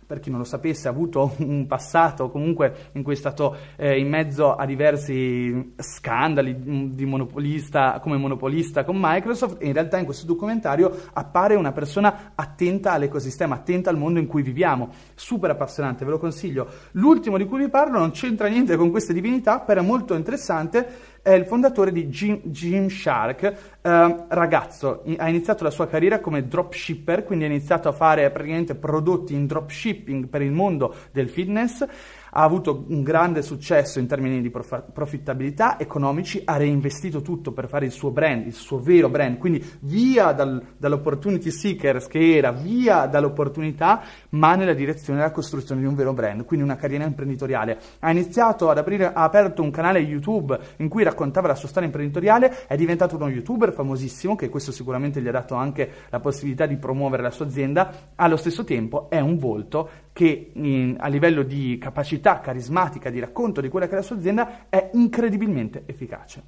per 0.08 0.22
chi 0.22 0.30
non 0.30 0.40
lo 0.40 0.46
sapesse, 0.46 0.88
ha 0.88 0.92
avuto 0.92 1.34
un 1.40 1.68
passato 1.68 2.30
comunque 2.30 2.92
in 2.94 3.04
cui 3.04 3.14
è 3.14 3.18
stato 3.18 3.56
eh, 3.76 4.00
in 4.00 4.08
mezzo 4.08 4.56
a 4.56 4.66
diversi 4.66 5.74
scandali 5.78 6.56
mm, 6.56 7.04
monopolista, 7.04 8.00
come 8.02 8.16
monopolista 8.18 8.86
con 8.86 8.96
Microsoft 8.98 9.62
e 9.62 9.68
in 9.68 9.74
realtà 9.74 9.98
in 9.98 10.06
questo 10.06 10.26
documentario 10.26 10.96
appare 11.12 11.56
una 11.56 11.74
persona 11.74 12.32
attenta 12.34 12.94
all'ecosistema, 12.94 13.56
attenta 13.56 13.90
al 13.90 13.98
mondo 13.98 14.20
in 14.20 14.28
cui 14.28 14.42
viviamo, 14.42 14.90
super 15.14 15.50
appassionante, 15.50 16.06
ve 16.06 16.12
lo 16.12 16.20
consiglio. 16.20 16.68
L'ultimo 16.92 17.38
di 17.38 17.46
cui 17.46 17.60
vi 17.60 17.70
parlo 17.70 18.00
non 18.00 18.12
c'entra 18.12 18.48
niente 18.48 18.78
con 18.78 18.90
queste 18.90 19.14
divinità, 19.14 19.60
però 19.60 19.82
è 19.82 19.86
molto 19.86 20.14
interessante 20.14 21.17
è 21.28 21.34
il 21.34 21.44
fondatore 21.44 21.92
di 21.92 22.08
Gymshark, 22.08 23.44
eh, 23.82 24.16
ragazzo, 24.30 25.04
ha 25.18 25.28
iniziato 25.28 25.66
la 25.66 25.70
sua 25.70 25.86
carriera 25.86 26.22
come 26.22 26.48
dropshipper, 26.48 27.26
quindi 27.26 27.44
ha 27.44 27.48
iniziato 27.48 27.90
a 27.90 27.92
fare 27.92 28.32
praticamente 28.32 28.76
prodotti 28.76 29.34
in 29.34 29.46
dropshipping 29.46 30.28
per 30.28 30.42
il 30.42 30.54
mondo 30.54 30.96
del 31.12 31.28
fitness 31.28 31.86
ha 32.32 32.44
avuto 32.44 32.86
un 32.88 33.04
grande 33.04 33.42
successo 33.42 34.00
in 34.00 34.08
termini 34.08 34.42
di 34.42 34.50
prof- 34.50 34.92
profittabilità 34.92 35.80
economici, 35.80 36.42
ha 36.44 36.58
reinvestito 36.58 37.22
tutto 37.22 37.52
per 37.52 37.68
fare 37.68 37.86
il 37.86 37.92
suo 37.92 38.12
brand, 38.12 38.46
il 38.46 38.54
suo 38.54 38.80
vero 38.80 39.10
brand, 39.10 39.38
quindi 39.38 39.64
via 39.82 40.32
dal, 40.32 40.62
dall'opportunity 40.78 41.52
seekers 41.52 42.08
che 42.08 42.36
era, 42.36 42.52
via 42.52 43.06
dall'opportunità, 43.06 44.02
ma 44.30 44.56
nella 44.56 44.74
direzione 44.74 45.20
della 45.20 45.32
costruzione 45.32 45.82
di 45.82 45.88
un 45.88 45.96
vero 45.96 46.14
brand, 46.14 46.46
quindi 46.46 46.66
una 46.66 46.76
carriera 46.76 47.06
imprenditoriale. 47.06 47.80
Ha 48.00 48.12
iniziato 48.12 48.70
ad 48.70 48.78
aprire, 48.78 49.14
ha 49.14 49.24
aperto 49.24 49.62
un 49.62 49.72
canale 49.72 50.00
YouTube 50.00 50.58
in 50.78 50.90
cui 50.90 51.04
raccontava 51.04 51.48
la 51.48 51.56
sua 51.56 51.68
storia 51.68 51.88
imprenditoriale, 51.88 52.68
è 52.68 52.76
diventato 52.76 53.16
uno 53.16 53.30
youtuber 53.30 53.74
famosissimo, 53.74 54.36
che 54.36 54.50
questo 54.50 54.72
sicuramente 54.72 55.22
gli 55.22 55.28
ha 55.28 55.32
dato 55.32 55.56
anche 55.56 55.90
la 56.10 56.20
possibilità 56.20 56.66
di 56.66 56.78
promuovere 56.78 57.24
la 57.24 57.32
sua 57.32 57.46
azienda, 57.46 57.92
allo 58.16 58.38
stesso 58.38 58.64
tempo 58.64 59.10
è 59.10 59.20
un 59.20 59.38
volto 59.38 59.90
che 60.18 60.50
in, 60.52 60.96
a 60.98 61.10
livello 61.10 61.44
di 61.44 61.78
capacità 61.80 62.40
carismatica 62.40 63.12
di 63.12 63.20
racconto 63.20 63.62
di 63.62 63.70
quella 63.70 63.86
che 63.86 63.92
è 63.92 63.96
la 63.98 64.02
sua 64.02 64.16
azienda 64.16 64.66
è 64.68 64.90
incredibilmente 64.94 65.84
efficace. 65.86 66.42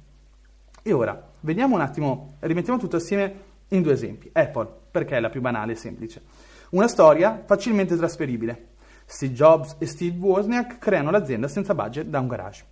E 0.82 0.92
ora, 0.92 1.30
vediamo 1.42 1.76
un 1.76 1.80
attimo, 1.80 2.34
rimettiamo 2.40 2.80
tutto 2.80 2.96
assieme 2.96 3.32
in 3.68 3.82
due 3.82 3.92
esempi. 3.92 4.28
Apple, 4.32 4.68
perché 4.90 5.18
è 5.18 5.20
la 5.20 5.28
più 5.28 5.40
banale 5.40 5.74
e 5.74 5.76
semplice. 5.76 6.20
Una 6.70 6.88
storia 6.88 7.44
facilmente 7.46 7.96
trasferibile. 7.96 8.70
Steve 9.04 9.34
Jobs 9.34 9.76
e 9.78 9.86
Steve 9.86 10.18
Wozniak 10.18 10.78
creano 10.78 11.12
l'azienda 11.12 11.46
senza 11.46 11.72
budget 11.72 12.06
da 12.06 12.18
un 12.18 12.26
garage. 12.26 12.64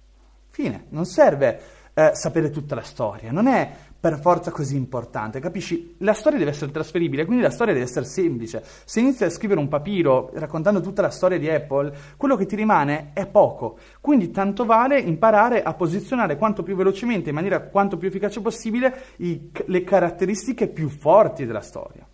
Fine, 0.49 0.87
non 0.89 1.05
serve 1.05 1.61
eh, 1.95 2.11
sapere 2.15 2.51
tutta 2.51 2.75
la 2.75 2.83
storia, 2.83 3.31
non 3.31 3.47
è 3.47 3.73
per 4.01 4.21
forza 4.21 4.53
così 4.53 4.77
importante, 4.77 5.41
capisci? 5.41 5.97
La 5.99 6.13
storia 6.13 6.39
deve 6.39 6.53
essere 6.53 6.71
trasferibile, 6.71 7.25
quindi 7.25 7.43
la 7.43 7.51
storia 7.51 7.73
deve 7.73 7.85
essere 7.85 8.05
semplice. 8.05 8.63
Se 8.85 9.01
inizi 9.01 9.25
a 9.25 9.31
scrivere 9.31 9.59
un 9.59 9.67
papiro 9.67 10.31
raccontando 10.35 10.81
tutta 10.81 11.03
la 11.03 11.11
storia 11.11 11.37
di 11.37 11.51
Apple, 11.51 11.93
quello 12.17 12.37
che 12.37 12.47
ti 12.47 12.55
rimane 12.55 13.11
è 13.13 13.27
poco. 13.27 13.77
Quindi 14.01 14.31
tanto 14.31 14.65
vale 14.65 15.01
imparare 15.01 15.65
a 15.65 15.75
posizionare 15.75 16.37
quanto 16.37 16.63
più 16.63 16.77
velocemente, 16.77 17.31
in 17.31 17.35
maniera 17.35 17.61
quanto 17.61 17.97
più 17.97 18.07
efficace 18.07 18.41
possibile, 18.41 18.95
i, 19.17 19.51
le 19.67 19.83
caratteristiche 19.83 20.69
più 20.69 20.89
forti 20.89 21.45
della 21.45 21.61
storia. 21.61 22.07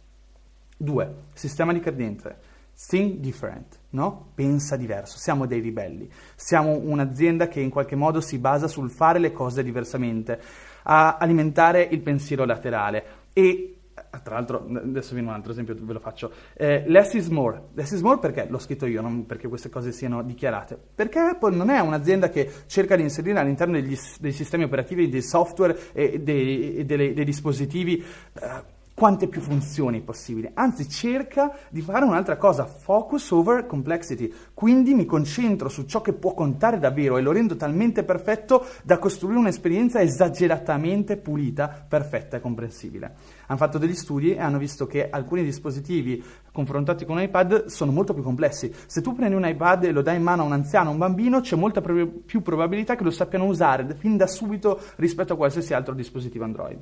2. 0.78 1.14
Sistema 1.34 1.74
di 1.74 1.80
credenze. 1.80 2.52
Think 2.88 3.18
different, 3.18 3.78
no? 3.90 4.30
Pensa 4.34 4.76
diverso. 4.76 5.18
Siamo 5.18 5.46
dei 5.46 5.60
ribelli. 5.60 6.10
Siamo 6.34 6.80
un'azienda 6.82 7.46
che 7.46 7.60
in 7.60 7.70
qualche 7.70 7.94
modo 7.94 8.20
si 8.20 8.38
basa 8.38 8.68
sul 8.68 8.90
fare 8.90 9.18
le 9.18 9.32
cose 9.32 9.62
diversamente 9.62 10.40
a 10.84 11.16
alimentare 11.18 11.82
il 11.82 12.00
pensiero 12.00 12.44
laterale 12.44 13.04
e 13.32 13.74
eh, 13.94 14.22
tra 14.22 14.34
l'altro, 14.34 14.66
adesso 14.66 15.14
viene 15.14 15.28
un 15.28 15.34
altro 15.34 15.52
esempio, 15.52 15.74
ve 15.78 15.92
lo 15.92 16.00
faccio. 16.00 16.32
Eh, 16.54 16.84
less 16.86 17.14
is 17.14 17.28
more. 17.28 17.68
Less 17.74 17.92
is 17.92 18.00
more 18.00 18.18
perché? 18.18 18.46
L'ho 18.48 18.58
scritto 18.58 18.86
io, 18.86 19.00
non 19.00 19.26
perché 19.26 19.48
queste 19.48 19.68
cose 19.68 19.92
siano 19.92 20.22
dichiarate. 20.22 20.78
Perché 20.94 21.18
Apple 21.18 21.54
non 21.54 21.70
è 21.70 21.78
un'azienda 21.80 22.28
che 22.28 22.50
cerca 22.66 22.96
di 22.96 23.02
inserire 23.02 23.38
all'interno 23.38 23.74
degli, 23.74 23.96
dei 24.20 24.32
sistemi 24.32 24.64
operativi, 24.64 25.08
dei 25.08 25.22
software 25.22 25.78
e 25.92 26.20
dei, 26.20 26.84
dei, 26.84 27.12
dei 27.12 27.24
dispositivi 27.24 28.04
eh, 28.34 28.73
quante 28.94 29.26
più 29.26 29.40
funzioni 29.40 30.00
possibili, 30.02 30.48
anzi 30.54 30.88
cerca 30.88 31.52
di 31.68 31.80
fare 31.80 32.04
un'altra 32.04 32.36
cosa, 32.36 32.64
focus 32.64 33.32
over 33.32 33.66
complexity, 33.66 34.32
quindi 34.54 34.94
mi 34.94 35.04
concentro 35.04 35.68
su 35.68 35.84
ciò 35.84 36.00
che 36.00 36.12
può 36.12 36.32
contare 36.32 36.78
davvero 36.78 37.18
e 37.18 37.20
lo 37.20 37.32
rendo 37.32 37.56
talmente 37.56 38.04
perfetto 38.04 38.64
da 38.84 38.98
costruire 38.98 39.40
un'esperienza 39.40 40.00
esageratamente 40.00 41.16
pulita, 41.16 41.84
perfetta 41.88 42.36
e 42.36 42.40
comprensibile. 42.40 43.14
Hanno 43.46 43.58
fatto 43.58 43.78
degli 43.78 43.96
studi 43.96 44.34
e 44.34 44.40
hanno 44.40 44.58
visto 44.58 44.86
che 44.86 45.10
alcuni 45.10 45.42
dispositivi 45.42 46.22
confrontati 46.52 47.04
con 47.04 47.16
un 47.16 47.22
iPad 47.22 47.66
sono 47.66 47.90
molto 47.90 48.14
più 48.14 48.22
complessi. 48.22 48.72
Se 48.86 49.00
tu 49.00 49.12
prendi 49.12 49.34
un 49.34 49.44
iPad 49.44 49.84
e 49.84 49.90
lo 49.90 50.02
dai 50.02 50.16
in 50.16 50.22
mano 50.22 50.42
a 50.42 50.46
un 50.46 50.52
anziano 50.52 50.90
o 50.90 50.92
un 50.92 50.98
bambino, 50.98 51.40
c'è 51.40 51.56
molta 51.56 51.80
più 51.80 52.42
probabilità 52.42 52.94
che 52.94 53.02
lo 53.02 53.10
sappiano 53.10 53.46
usare 53.46 53.96
fin 53.98 54.16
da 54.16 54.28
subito 54.28 54.80
rispetto 54.96 55.32
a 55.32 55.36
qualsiasi 55.36 55.74
altro 55.74 55.94
dispositivo 55.94 56.44
Android 56.44 56.78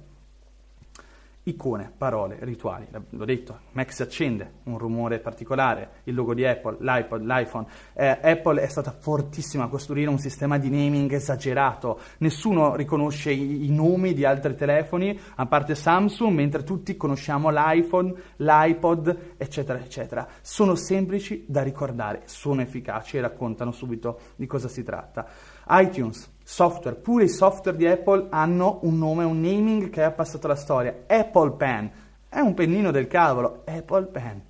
icone, 1.44 1.92
parole, 1.96 2.38
rituali. 2.40 2.86
L'ho 3.10 3.24
detto, 3.24 3.60
Mac 3.72 3.92
si 3.92 4.02
accende, 4.02 4.52
un 4.64 4.78
rumore 4.78 5.18
particolare, 5.18 6.02
il 6.04 6.14
logo 6.14 6.34
di 6.34 6.46
Apple, 6.46 6.76
l'iPod, 6.80 7.22
l'iPhone. 7.22 7.66
Eh, 7.94 8.18
Apple 8.22 8.62
è 8.62 8.68
stata 8.68 8.92
fortissima 8.92 9.64
a 9.64 9.68
costruire 9.68 10.08
un 10.08 10.18
sistema 10.18 10.58
di 10.58 10.70
naming 10.70 11.10
esagerato. 11.12 11.98
Nessuno 12.18 12.76
riconosce 12.76 13.32
i, 13.32 13.66
i, 13.66 13.70
nomi 13.70 14.14
di 14.14 14.24
altri 14.24 14.54
telefoni, 14.54 15.18
a 15.36 15.46
parte 15.46 15.74
Samsung, 15.74 16.32
mentre 16.32 16.62
tutti 16.62 16.96
conosciamo 16.96 17.50
l'iPhone, 17.50 18.14
l'iPod, 18.36 19.34
eccetera, 19.36 19.78
eccetera. 19.80 20.28
Sono 20.40 20.76
semplici 20.76 21.44
da 21.48 21.62
ricordare, 21.62 22.22
sono 22.26 22.60
efficaci 22.60 23.16
e 23.16 23.20
raccontano 23.20 23.72
subito 23.72 24.18
di 24.36 24.46
cosa 24.46 24.68
si 24.68 24.84
tratta 24.84 25.26
iTunes, 25.68 26.30
software, 26.42 26.96
pure 26.96 27.24
i 27.24 27.28
software 27.28 27.76
di 27.76 27.86
Apple 27.86 28.26
hanno 28.30 28.80
un 28.82 28.98
nome, 28.98 29.24
un 29.24 29.40
naming 29.40 29.90
che 29.90 30.04
è 30.04 30.12
passato 30.12 30.46
alla 30.46 30.56
storia. 30.56 31.04
Apple 31.06 31.52
Pen, 31.52 31.90
è 32.28 32.40
un 32.40 32.54
pennino 32.54 32.90
del 32.90 33.06
cavolo, 33.06 33.62
Apple 33.66 34.06
Pen, 34.06 34.42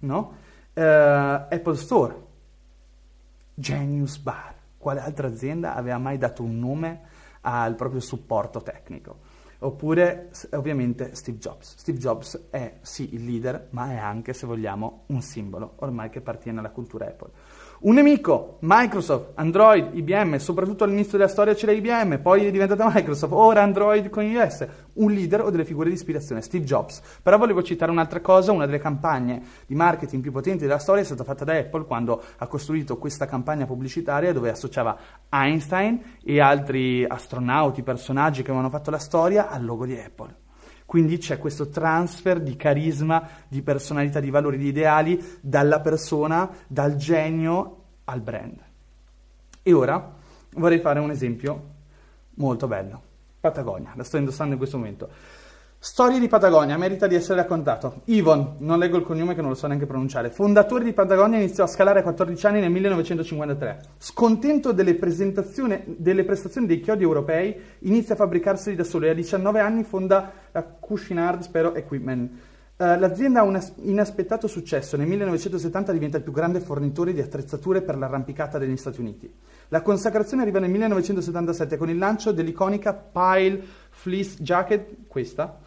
no? 0.00 0.36
Uh, 0.74 0.80
Apple 0.80 1.76
Store, 1.76 2.14
Genius 3.54 4.18
Bar. 4.18 4.54
Quale 4.78 5.00
altra 5.00 5.26
azienda 5.26 5.74
aveva 5.74 5.98
mai 5.98 6.18
dato 6.18 6.42
un 6.42 6.58
nome 6.58 7.00
al 7.40 7.74
proprio 7.74 8.00
supporto 8.00 8.62
tecnico? 8.62 9.26
Oppure, 9.60 10.30
ovviamente, 10.52 11.16
Steve 11.16 11.38
Jobs. 11.38 11.74
Steve 11.76 11.98
Jobs 11.98 12.46
è 12.50 12.78
sì 12.80 13.14
il 13.14 13.24
leader, 13.24 13.66
ma 13.70 13.90
è 13.90 13.96
anche, 13.96 14.32
se 14.32 14.46
vogliamo, 14.46 15.02
un 15.06 15.20
simbolo 15.20 15.72
ormai 15.76 16.10
che 16.10 16.18
appartiene 16.18 16.60
alla 16.60 16.70
cultura 16.70 17.06
Apple. 17.06 17.30
Un 17.80 17.94
nemico, 17.94 18.56
Microsoft, 18.62 19.34
Android, 19.36 19.90
IBM, 19.94 20.38
soprattutto 20.38 20.82
all'inizio 20.82 21.16
della 21.16 21.30
storia 21.30 21.54
c'era 21.54 21.70
IBM, 21.70 22.18
poi 22.18 22.44
è 22.44 22.50
diventata 22.50 22.90
Microsoft, 22.92 23.32
ora 23.32 23.62
Android 23.62 24.08
con 24.08 24.24
iOS. 24.24 24.66
Un 24.94 25.12
leader 25.12 25.42
o 25.42 25.50
delle 25.50 25.64
figure 25.64 25.88
di 25.88 25.94
ispirazione, 25.94 26.42
Steve 26.42 26.64
Jobs. 26.64 27.00
Però 27.22 27.38
volevo 27.38 27.62
citare 27.62 27.92
un'altra 27.92 28.20
cosa, 28.20 28.50
una 28.50 28.66
delle 28.66 28.80
campagne 28.80 29.40
di 29.64 29.76
marketing 29.76 30.20
più 30.20 30.32
potenti 30.32 30.64
della 30.64 30.80
storia 30.80 31.02
è 31.02 31.04
stata 31.04 31.22
fatta 31.22 31.44
da 31.44 31.56
Apple 31.56 31.84
quando 31.84 32.20
ha 32.38 32.46
costruito 32.48 32.96
questa 32.98 33.26
campagna 33.26 33.64
pubblicitaria 33.64 34.32
dove 34.32 34.50
associava 34.50 34.98
Einstein 35.28 36.16
e 36.24 36.40
altri 36.40 37.04
astronauti, 37.04 37.84
personaggi 37.84 38.42
che 38.42 38.50
avevano 38.50 38.70
fatto 38.70 38.90
la 38.90 38.98
storia 38.98 39.48
al 39.48 39.64
logo 39.64 39.86
di 39.86 39.96
Apple. 39.96 40.46
Quindi 40.88 41.18
c'è 41.18 41.36
questo 41.36 41.68
transfer 41.68 42.40
di 42.40 42.56
carisma, 42.56 43.28
di 43.46 43.60
personalità, 43.60 44.20
di 44.20 44.30
valori, 44.30 44.56
di 44.56 44.68
ideali 44.68 45.22
dalla 45.42 45.80
persona, 45.80 46.50
dal 46.66 46.96
genio 46.96 47.82
al 48.04 48.22
brand. 48.22 48.58
E 49.62 49.72
ora 49.74 50.14
vorrei 50.54 50.78
fare 50.78 50.98
un 50.98 51.10
esempio 51.10 51.62
molto 52.36 52.66
bello. 52.66 53.02
Patagonia, 53.38 53.92
la 53.96 54.02
sto 54.02 54.16
indossando 54.16 54.52
in 54.52 54.58
questo 54.58 54.78
momento. 54.78 55.10
Storia 55.80 56.18
di 56.18 56.26
Patagonia, 56.26 56.76
merita 56.76 57.06
di 57.06 57.14
essere 57.14 57.40
raccontato. 57.40 58.00
Yvon, 58.06 58.56
non 58.58 58.80
leggo 58.80 58.96
il 58.96 59.04
cognome 59.04 59.36
che 59.36 59.40
non 59.40 59.50
lo 59.50 59.54
so 59.54 59.68
neanche 59.68 59.86
pronunciare, 59.86 60.28
fondatore 60.28 60.82
di 60.82 60.92
Patagonia, 60.92 61.38
iniziò 61.38 61.62
a 61.62 61.68
scalare 61.68 62.00
a 62.00 62.02
14 62.02 62.46
anni 62.48 62.60
nel 62.60 62.72
1953. 62.72 63.80
Scontento 63.96 64.72
delle, 64.72 64.98
delle 64.98 66.24
prestazioni 66.24 66.66
dei 66.66 66.80
chiodi 66.80 67.04
europei, 67.04 67.56
inizia 67.82 68.14
a 68.14 68.16
fabbricarseli 68.16 68.74
da 68.74 68.82
solo 68.82 69.06
e 69.06 69.10
a 69.10 69.14
19 69.14 69.60
anni 69.60 69.84
fonda 69.84 70.32
la 70.50 70.64
Cushionard, 70.64 71.42
spero, 71.42 71.72
Equipment. 71.76 72.30
Uh, 72.78 72.98
l'azienda 72.98 73.40
ha 73.40 73.44
un 73.44 73.60
inaspettato 73.82 74.48
successo. 74.48 74.96
Nel 74.96 75.06
1970 75.06 75.92
diventa 75.92 76.16
il 76.16 76.24
più 76.24 76.32
grande 76.32 76.60
fornitore 76.60 77.12
di 77.12 77.20
attrezzature 77.20 77.82
per 77.82 77.96
l'arrampicata 77.96 78.58
degli 78.58 78.76
Stati 78.76 79.00
Uniti. 79.00 79.32
La 79.68 79.82
consacrazione 79.82 80.42
arriva 80.42 80.58
nel 80.58 80.70
1977 80.70 81.76
con 81.76 81.88
il 81.88 81.98
lancio 81.98 82.32
dell'iconica 82.32 82.94
Pile 82.94 83.60
Fleece 83.90 84.36
Jacket, 84.42 85.06
questa, 85.08 85.58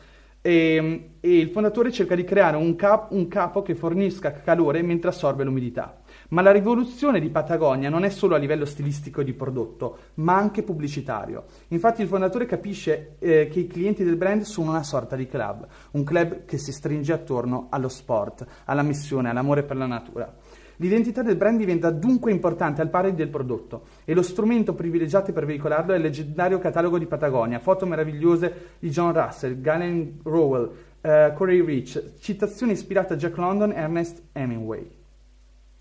e, 0.41 0.75
ehm, 0.75 1.03
e, 1.19 1.37
il 1.37 1.49
fondatore 1.49 1.91
cerca 1.91 2.15
di 2.15 2.23
creare 2.23 2.57
un, 2.57 2.75
cap, 2.75 3.11
un, 3.11 3.27
capo 3.27 3.61
che 3.61 3.75
fornisca 3.75 4.31
calore 4.31 4.81
mentre 4.81 5.09
assorbe 5.09 5.43
l'umidità. 5.43 6.01
Ma 6.29 6.41
la 6.41 6.51
rivoluzione 6.51 7.19
di 7.19 7.29
Patagonia 7.29 7.89
non 7.89 8.03
è 8.03 8.09
solo 8.09 8.35
a 8.35 8.37
livello 8.37 8.65
stilistico 8.65 9.21
e 9.21 9.23
di 9.23 9.33
prodotto, 9.33 9.97
ma 10.15 10.35
anche 10.35 10.63
pubblicitario. 10.63 11.45
Infatti 11.69 12.01
il 12.01 12.07
fondatore 12.07 12.45
capisce 12.45 13.15
eh, 13.19 13.47
che 13.49 13.59
i 13.59 13.67
clienti 13.67 14.03
del 14.03 14.15
brand 14.15 14.41
sono 14.41 14.71
una 14.71 14.83
sorta 14.83 15.15
di 15.15 15.27
club, 15.27 15.67
un 15.91 16.03
club 16.03 16.45
che 16.45 16.57
si 16.57 16.71
stringe 16.71 17.13
attorno 17.13 17.67
allo 17.69 17.89
sport, 17.89 18.45
alla 18.65 18.81
missione, 18.81 19.29
all'amore 19.29 19.63
per 19.63 19.77
la 19.77 19.85
natura. 19.85 20.33
L'identità 20.81 21.21
del 21.21 21.35
brand 21.35 21.59
diventa 21.59 21.91
dunque 21.91 22.31
importante 22.31 22.81
al 22.81 22.89
pari 22.89 23.13
del 23.13 23.29
prodotto 23.29 23.83
e 24.03 24.15
lo 24.15 24.23
strumento 24.23 24.73
privilegiato 24.73 25.31
per 25.31 25.45
veicolarlo 25.45 25.93
è 25.93 25.97
il 25.97 26.01
leggendario 26.01 26.57
catalogo 26.57 26.97
di 26.97 27.05
Patagonia, 27.05 27.59
foto 27.59 27.85
meravigliose 27.85 28.77
di 28.79 28.89
John 28.89 29.13
Russell, 29.13 29.61
Galen 29.61 30.21
Rowell, 30.23 30.71
uh, 31.01 31.33
Corey 31.35 31.63
Rich, 31.63 32.13
citazioni 32.19 32.71
ispirate 32.71 33.13
a 33.13 33.15
Jack 33.15 33.37
London 33.37 33.73
e 33.73 33.75
Ernest 33.75 34.23
Hemingway. 34.31 34.89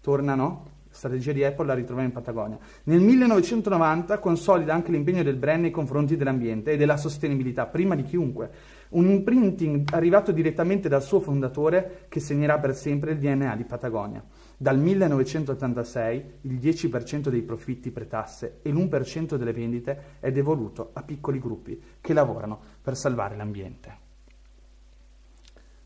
Torna, 0.03 0.35
no? 0.35 0.69
strategia 0.91 1.33
di 1.33 1.45
Apple 1.45 1.67
la 1.67 1.75
ritrova 1.75 2.03
in 2.03 2.13
Patagonia. 2.13 2.59
Nel 2.85 3.01
1990 3.01 4.19
consolida 4.19 4.75
anche 4.75 4.91
l'impegno 4.91 5.23
del 5.23 5.37
brand 5.37 5.63
nei 5.63 5.71
confronti 5.71 6.17
dell'ambiente 6.17 6.73
e 6.73 6.77
della 6.77 6.99
sostenibilità, 6.99 7.65
prima 7.65 7.95
di 7.95 8.03
chiunque. 8.03 8.51
Un 8.91 9.09
imprinting 9.09 9.89
arrivato 9.93 10.33
direttamente 10.33 10.91
dal 10.91 11.03
suo 11.03 11.21
fondatore 11.21 12.07
che 12.09 12.21
segnerà 12.21 12.59
per 12.59 12.75
sempre 12.75 13.13
il 13.13 13.19
DNA 13.19 13.57
di 13.57 13.65
Patagonia. 13.65 14.23
Dal 14.63 14.79
1986 14.79 16.33
il 16.43 16.59
10% 16.59 17.31
dei 17.31 17.41
profitti 17.41 17.91
pretasse 17.91 18.59
e 18.61 18.71
l'1% 18.71 19.37
delle 19.37 19.55
vendite 19.55 20.19
è 20.21 20.31
devoluto 20.31 20.91
a 20.93 21.03
piccoli 21.03 21.39
gruppi 21.39 21.83
che 21.99 22.13
lavorano 22.13 22.61
per 22.83 22.95
salvare 22.95 23.37
l'ambiente. 23.37 24.10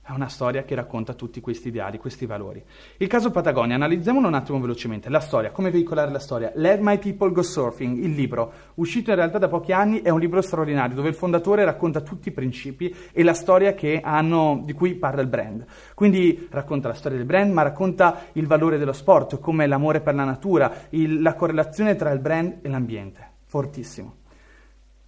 È 0.06 0.10
una 0.10 0.28
storia 0.28 0.64
che 0.64 0.74
racconta 0.74 1.14
tutti 1.14 1.40
questi 1.40 1.68
ideali, 1.68 1.96
questi 1.96 2.26
valori. 2.26 2.62
Il 2.98 3.06
caso 3.06 3.30
Patagonia, 3.30 3.76
analizziamolo 3.76 4.28
un 4.28 4.34
attimo 4.34 4.60
velocemente. 4.60 5.08
La 5.08 5.18
storia, 5.18 5.50
come 5.50 5.70
veicolare 5.70 6.10
la 6.10 6.18
storia. 6.18 6.52
Let 6.56 6.80
My 6.80 6.98
People 6.98 7.32
Go 7.32 7.40
Surfing, 7.40 7.96
il 7.96 8.12
libro, 8.12 8.52
uscito 8.74 9.08
in 9.08 9.16
realtà 9.16 9.38
da 9.38 9.48
pochi 9.48 9.72
anni, 9.72 10.02
è 10.02 10.10
un 10.10 10.20
libro 10.20 10.42
straordinario 10.42 10.94
dove 10.94 11.08
il 11.08 11.14
fondatore 11.14 11.64
racconta 11.64 12.02
tutti 12.02 12.28
i 12.28 12.32
principi 12.32 12.94
e 13.12 13.22
la 13.22 13.32
storia 13.32 13.74
hanno, 14.02 14.60
di 14.62 14.74
cui 14.74 14.94
parla 14.94 15.22
il 15.22 15.28
brand. 15.28 15.64
Quindi 15.94 16.48
racconta 16.50 16.88
la 16.88 16.94
storia 16.94 17.16
del 17.16 17.26
brand, 17.26 17.50
ma 17.50 17.62
racconta 17.62 18.26
il 18.32 18.46
valore 18.46 18.76
dello 18.76 18.92
sport, 18.92 19.38
come 19.38 19.66
l'amore 19.66 20.02
per 20.02 20.14
la 20.14 20.24
natura, 20.24 20.70
il, 20.90 21.22
la 21.22 21.32
correlazione 21.32 21.96
tra 21.96 22.10
il 22.10 22.18
brand 22.20 22.58
e 22.60 22.68
l'ambiente. 22.68 23.26
Fortissimo. 23.46 24.16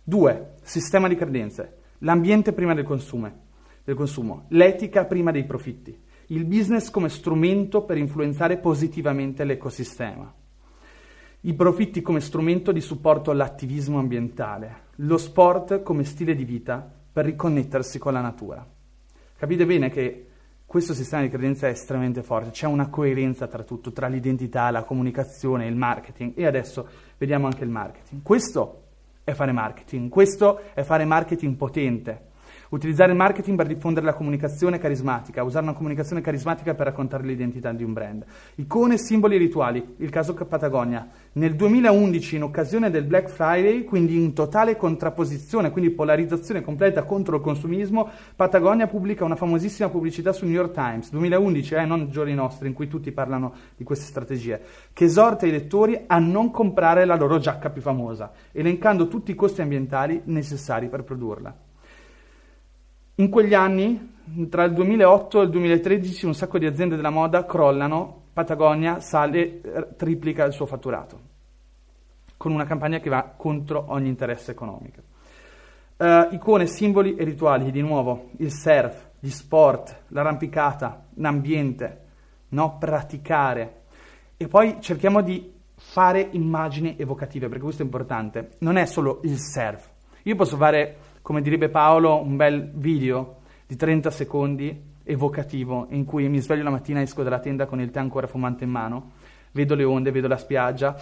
Due, 0.03 0.55
sistema 0.63 1.07
di 1.07 1.17
credenze. 1.17 1.81
L'ambiente 1.99 2.55
prima 2.55 2.73
del 2.73 2.85
consumo 2.85 3.45
del 3.87 3.95
consumo, 3.95 4.47
l'etica 4.49 5.05
prima 5.05 5.31
dei 5.31 5.45
profitti, 5.45 5.97
il 6.27 6.45
business 6.45 6.91
come 6.91 7.09
strumento 7.09 7.85
per 7.85 7.97
influenzare 7.97 8.59
positivamente 8.59 9.45
l'ecosistema, 9.45 10.35
i 11.43 11.55
profitti 11.55 12.03
come 12.03 12.19
strumento 12.19 12.73
di 12.73 12.81
supporto 12.81 13.31
all'attivismo 13.31 14.01
ambientale, 14.01 14.87
lo 14.97 15.17
sport 15.17 15.83
come 15.83 16.03
stile 16.03 16.35
di 16.35 16.45
vita 16.45 16.93
per 17.13 17.27
riconnettersi 17.27 18.01
con 18.01 18.13
la 18.13 18.21
natura. 18.21 18.67
Capite 19.37 19.65
bene 19.65 19.89
che 19.89 20.27
questo 20.67 20.93
sistema 20.93 21.23
di 21.23 21.29
credenza 21.29 21.69
è 21.69 21.71
estremamente 21.71 22.25
forte, 22.25 22.51
c'è 22.51 22.67
una 22.67 22.89
coerenza 22.89 23.47
tra 23.47 23.63
tutto, 23.63 23.93
tra 23.93 24.09
l'identità, 24.09 24.69
la 24.73 24.83
comunicazione, 24.83 25.69
il 25.69 25.77
marketing 25.77 26.33
e 26.35 26.45
adesso 26.45 26.89
vediamo 27.19 27.47
anche 27.47 27.63
il 27.63 27.71
marketing. 27.71 28.21
Questo 28.23 28.83
è 29.23 29.33
fare 29.33 29.53
marketing, 29.53 30.09
questo 30.09 30.75
è 30.75 30.83
fare 30.83 31.05
marketing 31.05 31.55
potente. 31.55 32.26
Utilizzare 32.71 33.13
il 33.13 33.17
marketing 33.17 33.57
per 33.57 33.67
diffondere 33.67 34.05
la 34.07 34.15
comunicazione 34.15 34.79
carismatica, 34.79 35.43
usare 35.45 35.65
una 35.65 35.75
comunicazione 35.75 36.21
carismatica 36.21 36.75
per 36.75 36.87
raccontare 36.87 37.25
l'identità 37.25 37.73
di 37.73 37.85
un 37.85 37.93
brand. 37.93 38.25
Icone, 38.57 38.99
simboli 38.99 39.37
e 39.37 39.39
rituali, 39.39 39.95
il 39.99 40.11
caso 40.11 40.35
Patagonia. 40.35 41.09
Nel 41.33 41.55
2011, 41.55 42.37
in 42.37 42.43
occasione 42.43 42.91
del 42.91 43.05
Black 43.05 43.29
Friday, 43.29 43.85
quindi 43.85 44.23
in 44.23 44.33
totale 44.33 44.77
contrapposizione, 44.77 45.71
quindi 45.71 45.91
polarizzazione 45.91 46.63
completa 46.63 47.05
contro 47.05 47.37
il 47.37 47.43
consumismo, 47.43 48.09
Patagonia 48.35 48.87
pubblica 48.87 49.25
una 49.25 49.37
famosissima 49.37 49.89
pubblicità 49.89 50.33
su 50.33 50.45
New 50.45 50.55
York 50.55 50.73
Times, 50.73 51.11
2011, 51.11 51.75
eh, 51.75 51.85
non 51.85 52.11
giorni 52.11 52.35
nostri, 52.35 52.69
in 52.69 52.75
cui 52.75 52.89
tutti 52.89 53.13
parlano 53.13 53.55
di 53.77 53.85
queste 53.85 54.07
strategie, 54.07 54.61
che 54.93 55.05
esorta 55.05 55.47
i 55.47 55.51
lettori 55.51 56.05
a 56.07 56.19
non 56.19 56.51
comprare 56.51 57.05
la 57.05 57.17
loro 57.17 57.39
giacca 57.39 57.71
più 57.71 57.83
famosa, 57.83 58.33
elencando 58.53 59.09
tutti 59.09 59.31
i 59.31 59.35
costi 59.35 59.61
ambientali 59.61 60.23
necessari 60.25 60.89
per 60.89 61.05
produrla. 61.05 61.66
In 63.19 63.31
quegli 63.31 63.55
anni, 63.55 64.15
tra 64.51 64.65
il 64.65 64.75
2008 64.75 65.41
e 65.41 65.45
il 65.45 65.51
2013, 65.51 66.27
un 66.27 66.35
sacco 66.35 66.59
di 66.59 66.67
aziende 66.67 66.97
della 66.97 67.09
moda 67.09 67.47
crollano, 67.47 68.25
Patagonia 68.35 69.01
sale, 69.01 69.63
eh, 69.63 69.87
triplica 69.97 70.45
il 70.45 70.53
suo 70.53 70.67
fatturato, 70.67 71.21
con 72.37 72.53
una 72.53 72.67
campagna 72.67 72.99
che 72.99 73.09
va 73.09 73.33
contro 73.35 73.87
ogni 73.89 74.09
interesse 74.09 74.51
economico. 74.51 75.01
Uh, 75.97 76.35
icone, 76.35 76.67
simboli 76.67 77.15
e 77.15 77.25
rituali, 77.25 77.71
di 77.71 77.81
nuovo, 77.81 78.33
il 78.37 78.53
surf, 78.53 79.13
gli 79.19 79.31
sport, 79.31 80.03
l'arrampicata, 80.09 81.07
l'ambiente, 81.15 82.01
no? 82.49 82.77
praticare. 82.77 83.85
E 84.37 84.47
poi 84.47 84.77
cerchiamo 84.81 85.23
di 85.23 85.55
fare 85.75 86.29
immagini 86.33 86.97
evocative, 86.99 87.49
perché 87.49 87.63
questo 87.63 87.81
è 87.81 87.87
importante. 87.87 88.51
Non 88.59 88.77
è 88.77 88.85
solo 88.85 89.21
il 89.23 89.39
surf. 89.39 89.89
Io 90.25 90.37
posso 90.37 90.59
fare 90.59 91.06
come 91.27 91.43
direbbe 91.43 91.69
Paolo, 91.69 92.23
un 92.23 92.37
bel 92.37 92.71
video 92.73 93.39
di 93.67 93.75
30 93.75 94.13
secondi 94.13 94.81
evocativo 95.03 95.89
in 95.91 96.05
cui 96.05 96.29
mi 96.29 96.39
sveglio 96.39 96.63
la 96.63 96.71
mattina, 96.71 97.01
esco 97.01 97.25
dalla 97.25 97.41
tenda 97.41 97.67
con 97.67 97.81
il 97.81 97.91
tè 97.91 97.99
ancora 97.99 98.29
fumante 98.29 98.63
in 98.63 98.71
mano, 98.71 99.11
vedo 99.51 99.75
le 99.75 99.83
onde, 99.83 100.13
vedo 100.13 100.29
la 100.29 100.37
spiaggia, 100.37 100.97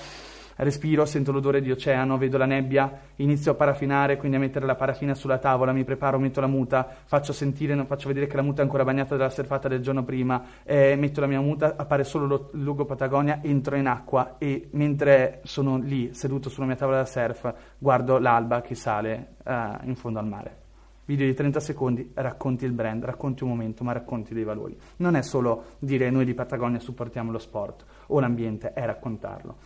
respiro, 0.57 1.05
sento 1.05 1.33
l'odore 1.33 1.61
di 1.61 1.71
oceano, 1.71 2.19
vedo 2.19 2.39
la 2.39 2.47
nebbia, 2.47 2.91
inizio 3.17 3.53
a 3.53 3.55
parafinare, 3.55 4.17
quindi 4.17 4.37
a 4.37 4.41
mettere 4.41 4.67
la 4.67 4.75
parafina 4.75 5.15
sulla 5.15 5.39
tavola, 5.39 5.73
mi 5.73 5.85
preparo, 5.85 6.19
metto 6.19 6.41
la 6.41 6.47
muta, 6.47 6.89
faccio 7.05 7.33
sentire, 7.33 7.83
faccio 7.85 8.09
vedere 8.09 8.27
che 8.27 8.37
la 8.37 8.43
muta 8.43 8.61
è 8.61 8.65
ancora 8.65 8.85
bagnata 8.85 9.17
dalla 9.17 9.31
surfata 9.31 9.69
del 9.69 9.81
giorno 9.81 10.05
prima, 10.05 10.43
eh, 10.65 10.97
metto 10.97 11.21
la 11.21 11.27
mia 11.27 11.41
muta, 11.41 11.75
appare 11.77 12.05
solo 12.05 12.27
lo, 12.27 12.51
il 12.55 12.63
logo 12.63 12.85
Patagonia, 12.85 13.41
entro 13.43 13.77
in 13.77 13.87
acqua 13.87 14.37
e 14.39 14.69
mentre 14.73 15.41
sono 15.45 15.79
lì 15.79 16.13
seduto 16.15 16.49
sulla 16.49 16.67
mia 16.67 16.77
tavola 16.77 16.99
da 16.99 17.05
surf 17.05 17.55
guardo 17.79 18.19
l'alba 18.19 18.61
che 18.61 18.75
sale 18.75 19.35
eh, 19.45 19.79
in 19.85 19.97
fondo 19.97 20.19
al 20.19 20.27
mare. 20.27 20.63
Video 21.07 21.27
di 21.27 21.35
30 21.35 21.61
secondi, 21.61 22.13
racconti 22.15 22.65
il 22.65 22.73
brand, 22.73 23.05
racconti 23.05 23.43
un 23.43 23.51
momento, 23.51 23.85
ma 23.85 23.93
racconti 23.93 24.33
dei 24.33 24.45
valori. 24.45 24.75
Non 24.97 25.17
è 25.17 25.23
solo 25.23 25.77
dire 25.79 26.09
noi 26.09 26.25
di 26.25 26.33
Patagonia 26.33 26.79
supportiamo 26.79 27.31
lo 27.31 27.39
sport 27.39 27.85
o 28.07 28.21
l'ambiente, 28.21 28.73
è 28.73 28.87
raccontarlo. 28.87 29.57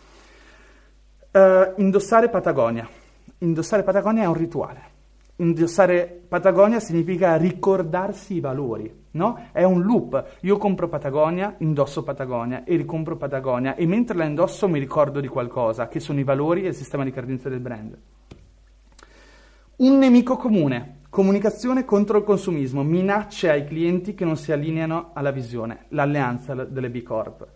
Uh, 1.31 1.79
indossare 1.79 2.27
Patagonia. 2.27 2.89
Indossare 3.39 3.83
Patagonia 3.83 4.23
è 4.23 4.25
un 4.25 4.33
rituale. 4.33 4.81
Indossare 5.35 6.23
Patagonia 6.27 6.79
significa 6.79 7.35
ricordarsi 7.35 8.33
i 8.33 8.39
valori, 8.39 8.91
no? 9.11 9.49
È 9.51 9.63
un 9.63 9.83
loop. 9.83 10.37
Io 10.41 10.57
compro 10.57 10.89
Patagonia, 10.89 11.53
indosso 11.59 12.01
Patagonia 12.01 12.63
e 12.63 12.75
ricompro 12.75 13.15
Patagonia 13.15 13.75
e 13.75 13.85
mentre 13.85 14.17
la 14.17 14.23
indosso 14.23 14.67
mi 14.67 14.79
ricordo 14.79 15.19
di 15.19 15.27
qualcosa, 15.27 15.87
che 15.87 15.99
sono 15.99 16.19
i 16.19 16.23
valori 16.23 16.63
e 16.63 16.69
il 16.69 16.73
sistema 16.75 17.03
di 17.03 17.11
credenze 17.11 17.47
del 17.47 17.59
brand. 17.59 17.97
Un 19.75 19.97
nemico 19.99 20.35
comune, 20.35 21.01
comunicazione 21.11 21.85
contro 21.85 22.17
il 22.17 22.23
consumismo, 22.23 22.81
minacce 22.81 23.51
ai 23.51 23.65
clienti 23.65 24.15
che 24.15 24.25
non 24.25 24.35
si 24.35 24.51
allineano 24.51 25.11
alla 25.13 25.31
visione, 25.31 25.85
l'alleanza 25.89 26.55
delle 26.55 26.89
B 26.89 27.03
Corp. 27.03 27.47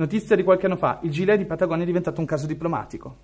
Notizia 0.00 0.34
di 0.34 0.44
qualche 0.44 0.64
anno 0.64 0.76
fa, 0.76 0.98
il 1.02 1.10
gilet 1.10 1.36
di 1.36 1.44
Patagonia 1.44 1.82
è 1.82 1.86
diventato 1.86 2.20
un 2.20 2.26
caso 2.26 2.46
diplomatico. 2.46 3.16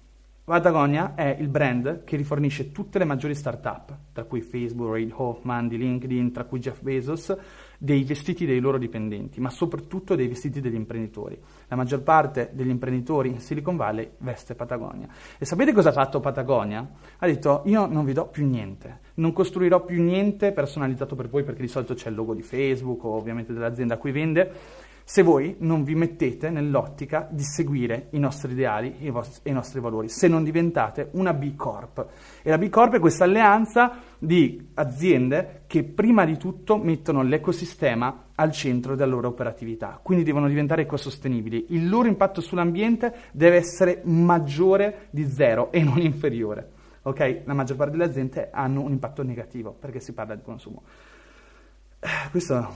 Patagonia 0.45 1.15
è 1.15 1.35
il 1.41 1.49
brand 1.49 2.05
che 2.05 2.19
rifornisce 2.19 2.71
tutte 2.71 2.99
le 2.99 3.07
maggiori 3.07 3.35
start-up, 3.35 3.97
tra 4.13 4.25
cui 4.25 4.43
Facebook, 4.43 4.93
Reid 4.93 5.11
Hoffman, 5.17 5.69
di 5.69 5.79
LinkedIn, 5.79 6.33
tra 6.33 6.45
cui 6.45 6.59
Jeff 6.59 6.83
Bezos, 6.83 7.35
dei 7.79 8.05
vestiti 8.05 8.45
dei 8.45 8.61
loro 8.61 8.77
dipendenti, 8.77 9.41
ma 9.41 9.49
soprattutto 9.49 10.15
dei 10.15 10.29
vestiti 10.29 10.61
degli 10.61 10.75
imprenditori. 10.75 11.41
La 11.69 11.77
maggior 11.77 12.03
parte 12.03 12.51
degli 12.53 12.69
imprenditori 12.69 13.31
in 13.31 13.41
Silicon 13.41 13.77
Valley 13.77 14.11
veste 14.19 14.55
Patagonia. 14.55 15.09
E 15.39 15.47
sapete 15.47 15.73
cosa 15.73 15.89
ha 15.89 15.93
fatto 15.93 16.21
Patagonia? 16.21 16.87
Ha 17.17 17.27
detto 17.27 17.63
io 17.65 17.87
non 17.87 18.05
vi 18.05 18.13
do 18.13 18.27
più 18.27 18.47
niente, 18.47 19.01
non 19.15 19.33
costruirò 19.33 19.83
più 19.83 20.03
niente 20.03 20.53
personalizzato 20.53 21.15
per 21.15 21.31
voi 21.31 21.43
perché 21.43 21.63
di 21.63 21.69
solito 21.69 21.95
c'è 21.95 22.11
il 22.11 22.17
logo 22.17 22.35
di 22.35 22.43
Facebook 22.43 23.03
o 23.03 23.17
ovviamente 23.17 23.55
dell'azienda 23.55 23.95
a 23.95 23.97
cui 23.97 24.13
vende 24.13 24.85
se 25.09 25.23
voi 25.23 25.55
non 25.61 25.85
vi 25.85 25.95
mettete 25.95 26.51
nell'ottica 26.51 27.29
di 27.31 27.45
seguire 27.45 28.09
i 28.11 28.19
nostri 28.19 28.51
ideali 28.51 28.97
e 28.99 29.07
i, 29.07 29.11
vostri, 29.11 29.41
e 29.45 29.51
i 29.51 29.53
nostri 29.53 29.79
valori, 29.79 30.09
se 30.09 30.27
non 30.27 30.43
diventate 30.43 31.11
una 31.13 31.33
B 31.33 31.55
Corp. 31.55 32.09
E 32.43 32.51
la 32.51 32.59
B 32.59 32.69
Corp 32.69 32.97
è 32.97 32.99
questa 32.99 33.23
alleanza 33.23 34.01
di 34.19 34.71
aziende 34.75 35.63
che 35.69 35.85
prima 35.85 36.25
di 36.25 36.37
tutto 36.37 36.77
mettono 36.77 37.23
l'ecosistema 37.23 38.31
al 38.35 38.51
centro 38.51 38.97
della 38.97 39.13
loro 39.13 39.29
operatività, 39.29 40.01
quindi 40.03 40.25
devono 40.25 40.49
diventare 40.49 40.83
ecosostenibili. 40.83 41.67
Il 41.69 41.89
loro 41.89 42.09
impatto 42.09 42.41
sull'ambiente 42.41 43.15
deve 43.31 43.59
essere 43.59 44.01
maggiore 44.03 45.07
di 45.11 45.31
zero 45.31 45.71
e 45.71 45.85
non 45.85 46.01
inferiore. 46.01 46.69
Ok? 47.03 47.43
La 47.45 47.55
maggior 47.55 47.77
parte 47.77 47.93
delle 47.97 48.11
aziende 48.11 48.51
hanno 48.51 48.81
un 48.81 48.91
impatto 48.91 49.23
negativo 49.23 49.71
perché 49.71 50.01
si 50.01 50.13
parla 50.13 50.35
di 50.35 50.43
consumo. 50.43 50.83
Eh, 52.01 52.09
questo 52.33 52.59
è 52.59 52.67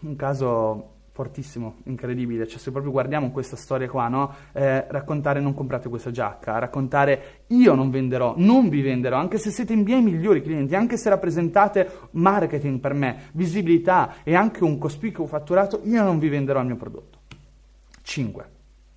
un 0.00 0.16
caso 0.16 0.98
fortissimo, 1.20 1.80
incredibile, 1.84 2.48
cioè 2.48 2.58
se 2.58 2.70
proprio 2.70 2.90
guardiamo 2.90 3.30
questa 3.30 3.54
storia 3.54 3.86
qua, 3.90 4.08
no? 4.08 4.34
eh, 4.52 4.86
raccontare 4.88 5.38
non 5.38 5.52
comprate 5.52 5.90
questa 5.90 6.10
giacca, 6.10 6.58
raccontare 6.58 7.42
io 7.48 7.74
non 7.74 7.90
venderò, 7.90 8.32
non 8.38 8.70
vi 8.70 8.80
venderò, 8.80 9.18
anche 9.18 9.36
se 9.36 9.50
siete 9.50 9.74
i 9.74 9.76
miei 9.76 10.00
migliori 10.00 10.40
clienti, 10.40 10.74
anche 10.74 10.96
se 10.96 11.10
rappresentate 11.10 11.90
marketing 12.12 12.80
per 12.80 12.94
me, 12.94 13.28
visibilità 13.32 14.14
e 14.22 14.34
anche 14.34 14.64
un 14.64 14.78
cospicuo 14.78 15.26
fatturato, 15.26 15.82
io 15.84 16.02
non 16.02 16.18
vi 16.18 16.30
venderò 16.30 16.60
il 16.60 16.66
mio 16.66 16.76
prodotto. 16.76 17.18
5. 18.00 18.44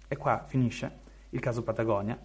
E 0.07 0.15
qua 0.15 0.45
finisce 0.47 0.99
il 1.31 1.41
caso 1.41 1.61
Patagonia 1.61 2.17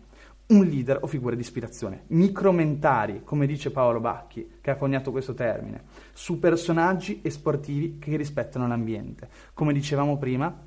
un 0.49 0.65
leader 0.65 0.99
o 1.03 1.07
figura 1.07 1.35
di 1.35 1.43
ispirazione, 1.43 2.05
micromentari, 2.09 3.23
come 3.23 3.47
dice 3.47 3.71
Paolo 3.71 4.01
Bacchi, 4.01 4.59
che 4.61 4.71
ha 4.71 4.77
coniato 4.77 5.11
questo 5.11 5.35
termine, 5.35 5.85
su 6.13 6.39
personaggi 6.39 7.21
e 7.23 7.31
sportivi 7.31 7.99
che 7.99 8.17
rispettano 8.17 8.67
l'ambiente. 8.67 9.29
Come 9.53 9.75
dicevamo 9.75 10.17
prima, 10.17 10.67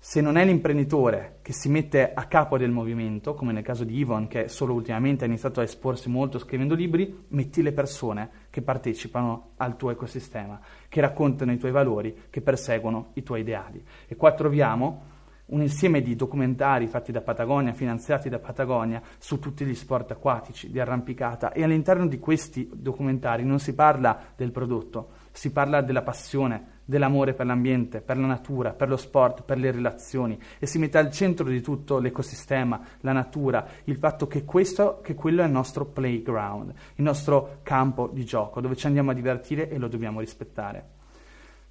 se 0.00 0.20
non 0.20 0.36
è 0.36 0.44
l'imprenditore 0.44 1.38
che 1.42 1.52
si 1.52 1.68
mette 1.68 2.12
a 2.12 2.24
capo 2.26 2.58
del 2.58 2.70
movimento, 2.70 3.34
come 3.34 3.52
nel 3.52 3.64
caso 3.64 3.82
di 3.82 3.96
Yvonne, 3.96 4.28
che 4.28 4.48
solo 4.48 4.74
ultimamente 4.74 5.24
ha 5.24 5.26
iniziato 5.26 5.60
a 5.60 5.64
esporsi 5.64 6.08
molto 6.08 6.38
scrivendo 6.38 6.74
libri, 6.74 7.24
metti 7.28 7.62
le 7.62 7.72
persone 7.72 8.30
che 8.50 8.62
partecipano 8.62 9.52
al 9.56 9.76
tuo 9.76 9.90
ecosistema, 9.90 10.60
che 10.88 11.00
raccontano 11.00 11.50
i 11.50 11.58
tuoi 11.58 11.72
valori, 11.72 12.14
che 12.28 12.42
perseguono 12.42 13.10
i 13.14 13.22
tuoi 13.22 13.40
ideali. 13.40 13.82
E 14.06 14.16
qua 14.16 14.34
troviamo 14.34 15.07
un 15.48 15.62
insieme 15.62 16.02
di 16.02 16.14
documentari 16.16 16.86
fatti 16.86 17.12
da 17.12 17.20
Patagonia, 17.20 17.72
finanziati 17.72 18.28
da 18.28 18.38
Patagonia, 18.38 19.00
su 19.18 19.38
tutti 19.38 19.64
gli 19.64 19.74
sport 19.74 20.10
acquatici, 20.10 20.70
di 20.70 20.80
arrampicata 20.80 21.52
e 21.52 21.62
all'interno 21.62 22.06
di 22.06 22.18
questi 22.18 22.68
documentari 22.72 23.44
non 23.44 23.58
si 23.58 23.74
parla 23.74 24.18
del 24.36 24.50
prodotto, 24.50 25.10
si 25.32 25.50
parla 25.52 25.80
della 25.80 26.02
passione, 26.02 26.76
dell'amore 26.84 27.34
per 27.34 27.46
l'ambiente, 27.46 28.00
per 28.00 28.18
la 28.18 28.26
natura, 28.26 28.72
per 28.72 28.88
lo 28.88 28.96
sport, 28.96 29.42
per 29.42 29.58
le 29.58 29.70
relazioni 29.70 30.38
e 30.58 30.66
si 30.66 30.78
mette 30.78 30.98
al 30.98 31.10
centro 31.10 31.46
di 31.46 31.60
tutto 31.60 31.98
l'ecosistema, 31.98 32.80
la 33.00 33.12
natura, 33.12 33.66
il 33.84 33.96
fatto 33.96 34.26
che, 34.26 34.44
questo, 34.44 35.00
che 35.02 35.14
quello 35.14 35.42
è 35.42 35.46
il 35.46 35.52
nostro 35.52 35.84
playground, 35.84 36.72
il 36.94 37.04
nostro 37.04 37.58
campo 37.62 38.08
di 38.12 38.24
gioco, 38.24 38.60
dove 38.60 38.76
ci 38.76 38.86
andiamo 38.86 39.10
a 39.10 39.14
divertire 39.14 39.68
e 39.68 39.78
lo 39.78 39.88
dobbiamo 39.88 40.20
rispettare. 40.20 40.96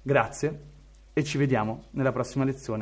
Grazie 0.02 0.60
e 1.12 1.24
ci 1.24 1.36
vediamo 1.36 1.86
nella 1.90 2.12
prossima 2.12 2.44
lezione. 2.44 2.76